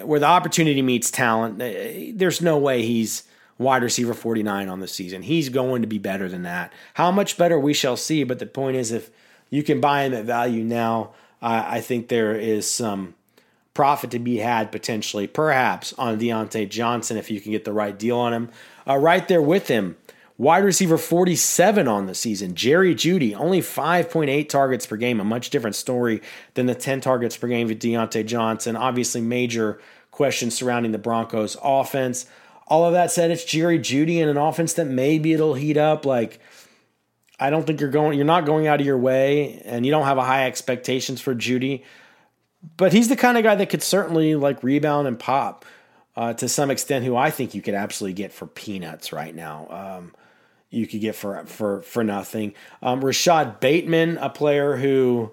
where 0.05 0.21
the 0.21 0.27
opportunity 0.27 0.81
meets 0.81 1.11
talent, 1.11 1.61
eh, 1.61 2.13
there's 2.15 2.41
no 2.41 2.57
way 2.57 2.83
he's 2.83 3.25
wide 3.59 3.83
receiver 3.83 4.15
49 4.15 4.69
on 4.69 4.81
the 4.81 4.89
season. 4.89 5.23
He's 5.23 5.49
going 5.49 5.83
to 5.83 5.89
be 5.89 5.99
better 5.99 6.29
than 6.29 6.43
that. 6.43 6.73
How 6.95 7.11
much 7.11 7.37
better 7.39 7.59
we 7.59 7.73
shall 7.73 7.97
see. 7.97 8.25
But 8.25 8.39
the 8.39 8.47
point 8.47 8.77
is, 8.77 8.93
if 8.93 9.11
you 9.51 9.63
can 9.63 9.81
buy 9.81 10.03
him 10.03 10.15
at 10.15 10.25
value 10.25 10.63
now, 10.63 11.13
I 11.41 11.81
think 11.81 12.09
there 12.09 12.35
is 12.35 12.71
some 12.71 13.15
profit 13.75 14.11
to 14.11 14.19
be 14.19 14.39
had 14.39 14.73
potentially, 14.73 15.27
perhaps 15.27 15.93
on 15.99 16.19
Diontae 16.19 16.69
Johnson 16.69 17.19
if 17.19 17.31
you 17.31 17.41
can 17.41 17.53
get 17.53 17.65
the 17.65 17.73
right 17.73 17.97
deal 17.97 18.19
on 18.19 18.33
him. 18.33 18.51
Uh, 18.89 18.97
right 18.97 19.29
there 19.29 19.43
with 19.43 19.69
him, 19.69 19.97
wide 20.39 20.65
receiver 20.65 20.97
47 20.97 21.87
on 21.87 22.07
the 22.07 22.15
season, 22.15 22.55
Jerry 22.55 22.95
Jeudy, 22.95 23.35
only 23.35 23.61
5.8 23.61 24.49
targets 24.49 24.87
per 24.87 24.97
game, 24.97 25.21
a 25.21 25.25
much 25.25 25.51
different 25.51 25.77
story 25.77 26.23
than 26.55 26.67
the 26.67 26.75
10 26.75 27.03
targets 27.03 27.37
per 27.37 27.49
game 27.49 27.69
with 27.69 27.81
Diontae 27.81 28.25
Johnson. 28.25 28.77
Obviously, 28.77 29.21
major 29.21 29.79
questions 30.11 30.55
surrounding 30.55 30.93
the 30.93 30.99
Broncos 30.99 31.57
offense. 31.63 32.27
All 32.67 32.85
of 32.85 32.93
that 32.95 33.11
said, 33.11 33.31
it's 33.31 33.45
Jerry 33.45 33.79
Jeudy 33.79 34.19
in 34.19 34.29
an 34.29 34.37
offense 34.37 34.73
that 34.75 34.87
maybe 34.87 35.33
it'll 35.33 35.55
heat 35.55 35.77
up. 35.77 36.05
Like, 36.05 36.41
I 37.39 37.51
don't 37.51 37.67
think 37.67 37.81
you're 37.81 37.91
going, 37.91 38.19
you're 38.19 38.27
not 38.27 38.47
going 38.47 38.67
out 38.67 38.81
of 38.81 38.87
your 38.87 38.99
way, 38.99 39.63
and 39.65 39.85
you 39.85 39.93
don't 39.93 40.07
have 40.07 40.19
a 40.19 40.25
high 40.25 40.47
expectations 40.47 41.21
for 41.21 41.35
Jeudy. 41.35 41.85
But 42.77 42.93
he's 42.93 43.09
the 43.09 43.17
kind 43.17 43.39
of 43.39 43.45
guy 43.45 43.55
that 43.55 43.71
could 43.71 43.83
certainly 43.83 44.35
like 44.35 44.63
rebound 44.63 45.07
and 45.07 45.19
pop 45.19 45.65
uh, 46.17 46.33
to 46.35 46.49
some 46.49 46.71
extent. 46.71 47.05
Who 47.05 47.17
I 47.17 47.31
think 47.31 47.55
you 47.55 47.63
could 47.63 47.75
absolutely 47.75 48.15
get 48.15 48.33
for 48.33 48.47
peanuts 48.47 49.13
right 49.13 49.35
now. 49.35 49.69
Um, 49.71 50.15
you 50.71 50.87
could 50.87 51.01
get 51.01 51.15
for 51.15 51.45
for 51.47 51.83
for 51.83 52.03
nothing. 52.03 52.55
Um, 52.83 53.05
Rashod 53.05 53.61
Bateman, 53.61 54.19
a 54.19 54.31
player 54.31 54.77
who 54.77 55.31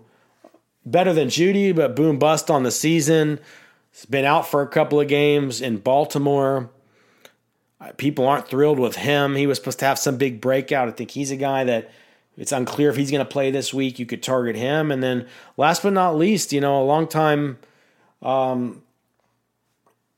better 0.85 1.13
than 1.13 1.29
Jeudy, 1.29 1.75
but 1.75 1.95
boom 1.95 2.19
bust 2.19 2.51
on 2.51 2.63
the 2.63 2.71
season. 2.71 3.39
He's 3.91 4.05
been 4.05 4.25
out 4.25 4.47
for 4.47 4.61
a 4.61 4.67
couple 4.67 4.99
of 4.99 5.07
games 5.07 5.61
in 5.61 5.77
Baltimore. 5.77 6.69
Uh, 7.83 7.91
people 7.97 8.27
aren't 8.27 8.47
thrilled 8.47 8.79
with 8.79 8.95
him. 8.95 9.35
He 9.35 9.47
was 9.47 9.57
supposed 9.57 9.79
to 9.79 9.85
have 9.85 9.99
some 9.99 10.17
big 10.17 10.39
breakout. 10.39 10.87
I 10.87 10.91
think 10.91 11.11
he's 11.11 11.31
a 11.31 11.35
guy 11.35 11.63
that 11.65 11.91
it's 12.37 12.51
unclear 12.51 12.89
if 12.89 12.95
he's 12.95 13.11
going 13.11 13.25
to 13.25 13.31
play 13.31 13.51
this 13.51 13.73
week. 13.73 13.99
You 13.99 14.05
could 14.05 14.23
target 14.23 14.55
him. 14.55 14.91
And 14.91 15.03
then 15.03 15.27
last 15.57 15.83
but 15.83 15.93
not 15.93 16.15
least, 16.15 16.53
you 16.53 16.61
know, 16.61 16.81
a 16.81 16.85
long 16.85 17.07
time 17.07 17.57
um, 18.21 18.81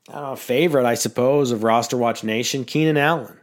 know, 0.08 0.36
favorite, 0.36 0.86
I 0.86 0.94
suppose, 0.94 1.50
of 1.50 1.64
Roster 1.64 1.96
Watch 1.96 2.22
Nation, 2.22 2.64
Keenan 2.64 2.96
Allen. 2.96 3.36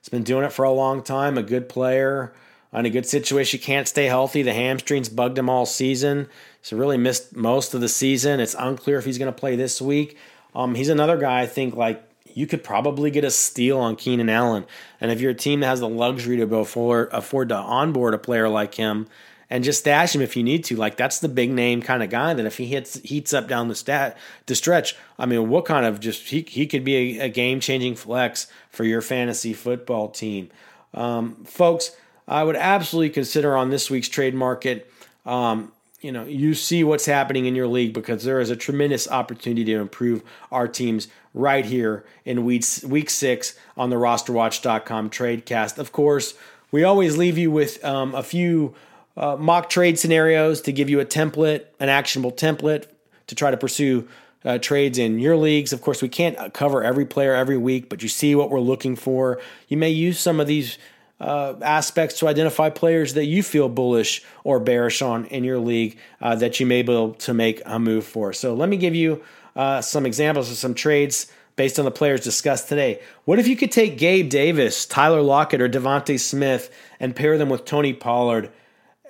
He's 0.00 0.08
been 0.08 0.22
doing 0.22 0.44
it 0.44 0.52
for 0.52 0.64
a 0.64 0.72
long 0.72 1.02
time, 1.02 1.36
a 1.36 1.42
good 1.42 1.68
player 1.68 2.32
in 2.72 2.86
a 2.86 2.90
good 2.90 3.06
situation. 3.06 3.60
Can't 3.60 3.88
stay 3.88 4.06
healthy. 4.06 4.42
The 4.42 4.52
hamstrings 4.52 5.08
bugged 5.08 5.38
him 5.38 5.50
all 5.50 5.66
season. 5.66 6.28
So 6.62 6.76
really 6.76 6.98
missed 6.98 7.34
most 7.34 7.74
of 7.74 7.80
the 7.80 7.88
season. 7.88 8.40
It's 8.40 8.54
unclear 8.58 8.98
if 8.98 9.04
he's 9.04 9.18
going 9.18 9.32
to 9.32 9.38
play 9.38 9.56
this 9.56 9.80
week. 9.80 10.16
Um, 10.54 10.74
he's 10.74 10.88
another 10.88 11.16
guy 11.16 11.40
I 11.40 11.46
think 11.46 11.74
like 11.74 12.02
you 12.34 12.46
could 12.46 12.64
probably 12.64 13.10
get 13.10 13.24
a 13.24 13.30
steal 13.30 13.78
on 13.78 13.96
Keenan 13.96 14.28
Allen. 14.28 14.64
And 15.00 15.10
if 15.10 15.20
you're 15.20 15.30
a 15.30 15.34
team 15.34 15.60
that 15.60 15.66
has 15.66 15.80
the 15.80 15.88
luxury 15.88 16.36
to 16.36 16.56
afford, 16.56 17.08
afford 17.12 17.48
to 17.50 17.56
onboard 17.56 18.14
a 18.14 18.18
player 18.18 18.48
like 18.48 18.74
him 18.74 19.06
and 19.50 19.64
just 19.64 19.80
stash 19.80 20.14
him 20.14 20.22
if 20.22 20.36
you 20.36 20.44
need 20.44 20.64
to, 20.64 20.76
like 20.76 20.96
that's 20.96 21.18
the 21.18 21.28
big 21.28 21.50
name 21.50 21.82
kind 21.82 22.02
of 22.02 22.08
guy 22.08 22.32
that 22.32 22.46
if 22.46 22.56
he 22.56 22.66
hits 22.66 22.94
heats 23.00 23.34
up 23.34 23.48
down 23.48 23.68
the 23.68 23.74
stat 23.74 24.16
the 24.46 24.54
stretch, 24.54 24.96
I 25.18 25.26
mean, 25.26 25.48
what 25.48 25.64
kind 25.64 25.84
of 25.84 25.98
just 25.98 26.28
he 26.28 26.42
he 26.48 26.66
could 26.66 26.84
be 26.84 27.18
a, 27.20 27.26
a 27.26 27.28
game 27.28 27.58
changing 27.58 27.96
flex 27.96 28.46
for 28.70 28.84
your 28.84 29.02
fantasy 29.02 29.52
football 29.52 30.08
team, 30.08 30.50
um, 30.94 31.44
folks. 31.44 31.90
I 32.28 32.44
would 32.44 32.54
absolutely 32.54 33.10
consider 33.10 33.56
on 33.56 33.70
this 33.70 33.90
week's 33.90 34.08
trade 34.08 34.34
market. 34.34 34.88
Um, 35.26 35.72
you 36.00 36.10
know 36.10 36.24
you 36.24 36.54
see 36.54 36.82
what's 36.82 37.06
happening 37.06 37.46
in 37.46 37.54
your 37.54 37.66
league 37.66 37.92
because 37.92 38.24
there 38.24 38.40
is 38.40 38.50
a 38.50 38.56
tremendous 38.56 39.08
opportunity 39.08 39.64
to 39.64 39.76
improve 39.76 40.22
our 40.50 40.66
teams 40.66 41.08
right 41.34 41.64
here 41.64 42.04
in 42.24 42.44
week, 42.44 42.64
week 42.86 43.10
six 43.10 43.54
on 43.76 43.90
the 43.90 43.96
rosterwatch.com 43.96 45.10
tradecast 45.10 45.78
of 45.78 45.92
course 45.92 46.34
we 46.70 46.84
always 46.84 47.16
leave 47.16 47.36
you 47.36 47.50
with 47.50 47.84
um, 47.84 48.14
a 48.14 48.22
few 48.22 48.74
uh, 49.16 49.36
mock 49.36 49.68
trade 49.68 49.98
scenarios 49.98 50.60
to 50.60 50.72
give 50.72 50.88
you 50.88 51.00
a 51.00 51.04
template 51.04 51.66
an 51.78 51.88
actionable 51.88 52.32
template 52.32 52.86
to 53.26 53.34
try 53.34 53.50
to 53.50 53.56
pursue 53.56 54.08
uh, 54.42 54.56
trades 54.56 54.98
in 54.98 55.18
your 55.18 55.36
leagues. 55.36 55.72
Of 55.72 55.82
course 55.82 56.00
we 56.00 56.08
can't 56.08 56.54
cover 56.54 56.82
every 56.82 57.04
player 57.04 57.34
every 57.34 57.58
week 57.58 57.88
but 57.88 58.02
you 58.02 58.08
see 58.08 58.34
what 58.34 58.50
we're 58.50 58.60
looking 58.60 58.96
for. 58.96 59.40
You 59.68 59.76
may 59.76 59.90
use 59.90 60.18
some 60.18 60.40
of 60.40 60.46
these 60.46 60.78
uh, 61.20 61.54
aspects 61.60 62.18
to 62.18 62.28
identify 62.28 62.70
players 62.70 63.14
that 63.14 63.26
you 63.26 63.42
feel 63.42 63.68
bullish 63.68 64.22
or 64.42 64.58
bearish 64.58 65.02
on 65.02 65.26
in 65.26 65.44
your 65.44 65.58
league 65.58 65.98
uh, 66.20 66.34
that 66.34 66.58
you 66.58 66.66
may 66.66 66.82
be 66.82 66.92
able 66.92 67.14
to 67.14 67.34
make 67.34 67.60
a 67.66 67.78
move 67.78 68.06
for. 68.06 68.32
So 68.32 68.54
let 68.54 68.68
me 68.68 68.76
give 68.76 68.94
you 68.94 69.22
uh, 69.54 69.82
some 69.82 70.06
examples 70.06 70.50
of 70.50 70.56
some 70.56 70.74
trades 70.74 71.30
based 71.56 71.78
on 71.78 71.84
the 71.84 71.90
players 71.90 72.22
discussed 72.22 72.68
today. 72.68 73.02
What 73.26 73.38
if 73.38 73.46
you 73.46 73.56
could 73.56 73.70
take 73.70 73.98
Gabe 73.98 74.30
Davis, 74.30 74.86
Tyler 74.86 75.20
Lockett, 75.20 75.60
or 75.60 75.68
DeVonta 75.68 76.18
Smith 76.18 76.74
and 76.98 77.14
pair 77.14 77.36
them 77.36 77.50
with 77.50 77.66
Tony 77.66 77.92
Pollard 77.92 78.50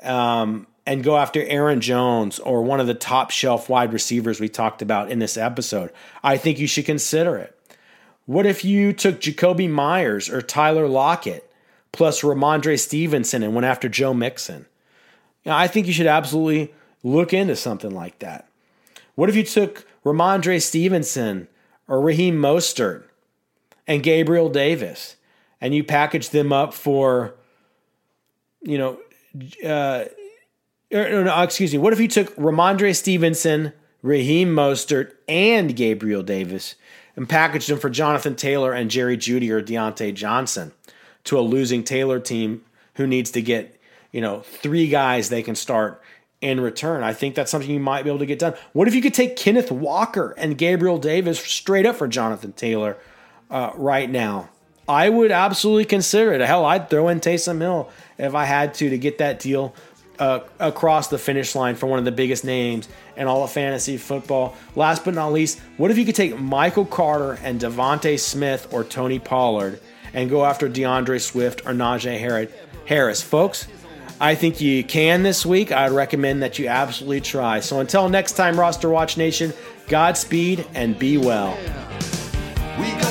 um, 0.03 0.67
and 0.85 1.05
go 1.05 1.17
after 1.17 1.45
Aaron 1.45 1.81
Jones 1.81 2.41
or 2.41 2.63
one 2.63 2.81
of 2.81 2.89
the 2.89 2.95
top 2.95 3.31
shelf 3.31 3.69
wide 3.69 3.93
receivers 3.93 4.41
we 4.41 4.49
talked 4.49 4.83
about 4.83 5.13
in 5.13 5.21
this 5.21 5.37
episode? 5.37 5.93
I 6.25 6.39
think 6.39 6.59
you 6.59 6.67
should 6.67 6.87
consider 6.87 7.37
it. 7.37 7.57
What 8.27 8.47
if 8.47 8.65
you 8.65 8.93
took 8.93 9.21
Jakobi 9.21 9.69
Meyers 9.71 10.29
or 10.29 10.43
Tyler 10.43 10.89
Lockett 10.89 11.50
plus 11.93 12.23
Rhamondre 12.23 12.79
Stevenson 12.79 13.43
and 13.43 13.55
went 13.55 13.67
after 13.67 13.89
Joe 13.89 14.15
Mixon. 14.15 14.67
I 15.47 15.67
think 15.67 15.87
you 15.87 15.93
should 15.93 16.07
absolutely 16.07 16.75
look 17.03 17.33
into 17.33 17.57
something 17.57 17.91
like 17.91 18.19
that. 18.19 18.49
What 19.15 19.29
if 19.29 19.37
you 19.37 19.43
took 19.43 19.87
Rhamondre 20.05 20.63
Stevenson 20.63 21.49
or 21.89 22.01
Raheem 22.01 22.37
Mostert 22.37 23.05
and 23.87 24.03
Gabriel 24.03 24.49
Davis 24.49 25.17
and 25.61 25.75
you 25.75 25.85
packaged 25.85 26.33
them 26.33 26.53
up 26.53 26.73
for, 26.73 27.35
you 28.63 28.79
know, 28.79 28.99
uh, 29.65 30.05
or, 30.93 31.25
no, 31.25 31.43
excuse 31.43 31.73
me. 31.73 31.79
What 31.79 31.93
if 31.93 32.01
you 32.01 32.09
took 32.09 32.35
Rhamondre 32.37 32.97
Stevenson, 32.97 33.73
Raheem 34.03 34.49
Mostert, 34.49 35.13
and 35.29 35.77
Gabriel 35.77 36.23
Davis 36.23 36.75
and 37.15 37.29
packaged 37.29 37.69
them 37.69 37.79
for 37.79 37.91
Jonathan 37.91 38.35
Taylor 38.35 38.73
and 38.73 38.91
Jerry 38.91 39.17
Jeudy 39.17 39.51
or 39.51 39.63
Diontae 39.63 40.15
Johnson? 40.15 40.73
To 41.25 41.39
a 41.39 41.41
losing 41.41 41.85
Taylor 41.85 42.21
team 42.21 42.65
who 42.95 43.07
needs 43.07 43.31
to 43.33 43.43
get, 43.43 43.79
you 44.13 44.21
know, 44.21 44.41
three 44.41 44.89
guys 44.89 45.29
they 45.29 45.43
can 45.43 45.55
start 45.55 46.03
in 46.41 46.61
return. 46.61 47.03
I 47.03 47.13
think 47.13 47.35
that's 47.35 47.51
something 47.51 47.71
you 47.71 47.81
might 47.81 48.03
be 48.03 48.11
able 48.11 48.21
to 48.21 48.27
get 48.27 48.39
done. 48.39 48.55
What 48.73 48.89
if 48.89 48.95
you 48.95 49.03
could 49.03 49.15
take 49.15 49.37
Kenneth 49.37 49.71
Walker 49.71 50.35
and 50.39 50.57
Gabriel 50.57 50.99
Davis 50.99 51.39
straight 51.39 51.87
up 51.87 51.97
for 51.97 52.09
Jonathan 52.09 52.53
Taylor 52.53 52.97
uh, 53.51 53.73
right 53.75 54.09
now? 54.09 54.49
I 54.89 55.09
would 55.09 55.31
absolutely 55.31 55.85
consider 55.85 56.33
it. 56.33 56.41
Hell, 56.41 56.65
I'd 56.65 56.91
throw 56.91 57.09
in 57.09 57.21
Taysom 57.21 57.61
Hill 57.61 57.91
if 58.19 58.35
I 58.35 58.45
had 58.45 58.75
to 58.75 58.91
to 58.91 58.99
get 58.99 59.19
that 59.19 59.39
deal 59.39 59.75
uh, 60.19 60.41
across 60.59 61.09
the 61.09 61.19
finish 61.19 61.55
line 61.55 61.77
for 61.77 61.87
one 61.87 61.99
of 61.99 62.05
the 62.05 62.13
biggest 62.13 62.45
names 62.45 62.89
in 63.17 63.27
all 63.27 63.45
of 63.45 63.53
fantasy 63.53 63.97
football. 63.97 64.57
Last 64.75 65.05
but 65.05 65.15
not 65.15 65.33
least, 65.33 65.61
what 65.77 65.91
if 65.91 65.99
you 65.99 66.05
could 66.05 66.15
take 66.15 66.39
Michael 66.39 66.85
Carter 66.85 67.39
and 67.43 67.61
DeVonta 67.61 68.19
Smith 68.19 68.69
or 68.73 68.83
Tony 68.83 69.19
Pollard 69.19 69.81
and 70.15 70.31
go 70.31 70.45
after 70.45 70.69
D'Andre 70.69 71.19
Swift 71.19 71.67
or 71.67 71.73
Najee 71.73 72.49
Harris. 72.87 73.23
Folks, 73.23 73.67
I 74.21 74.35
think 74.35 74.61
you 74.61 74.85
can 74.85 75.23
this 75.23 75.47
week. 75.47 75.73
I'd 75.73 75.93
recommend 75.93 76.43
that 76.43 76.59
you 76.59 76.69
absolutely 76.69 77.21
try. 77.21 77.61
So 77.61 77.81
until 77.81 78.09
next 78.09 78.33
time, 78.33 78.59
Roster 78.59 78.91
Watch 78.91 79.17
Nation, 79.17 79.53
Godspeed 79.89 80.67
and 80.75 80.99
be 80.99 81.17
well. 81.17 81.57
Mumba. 82.77 83.10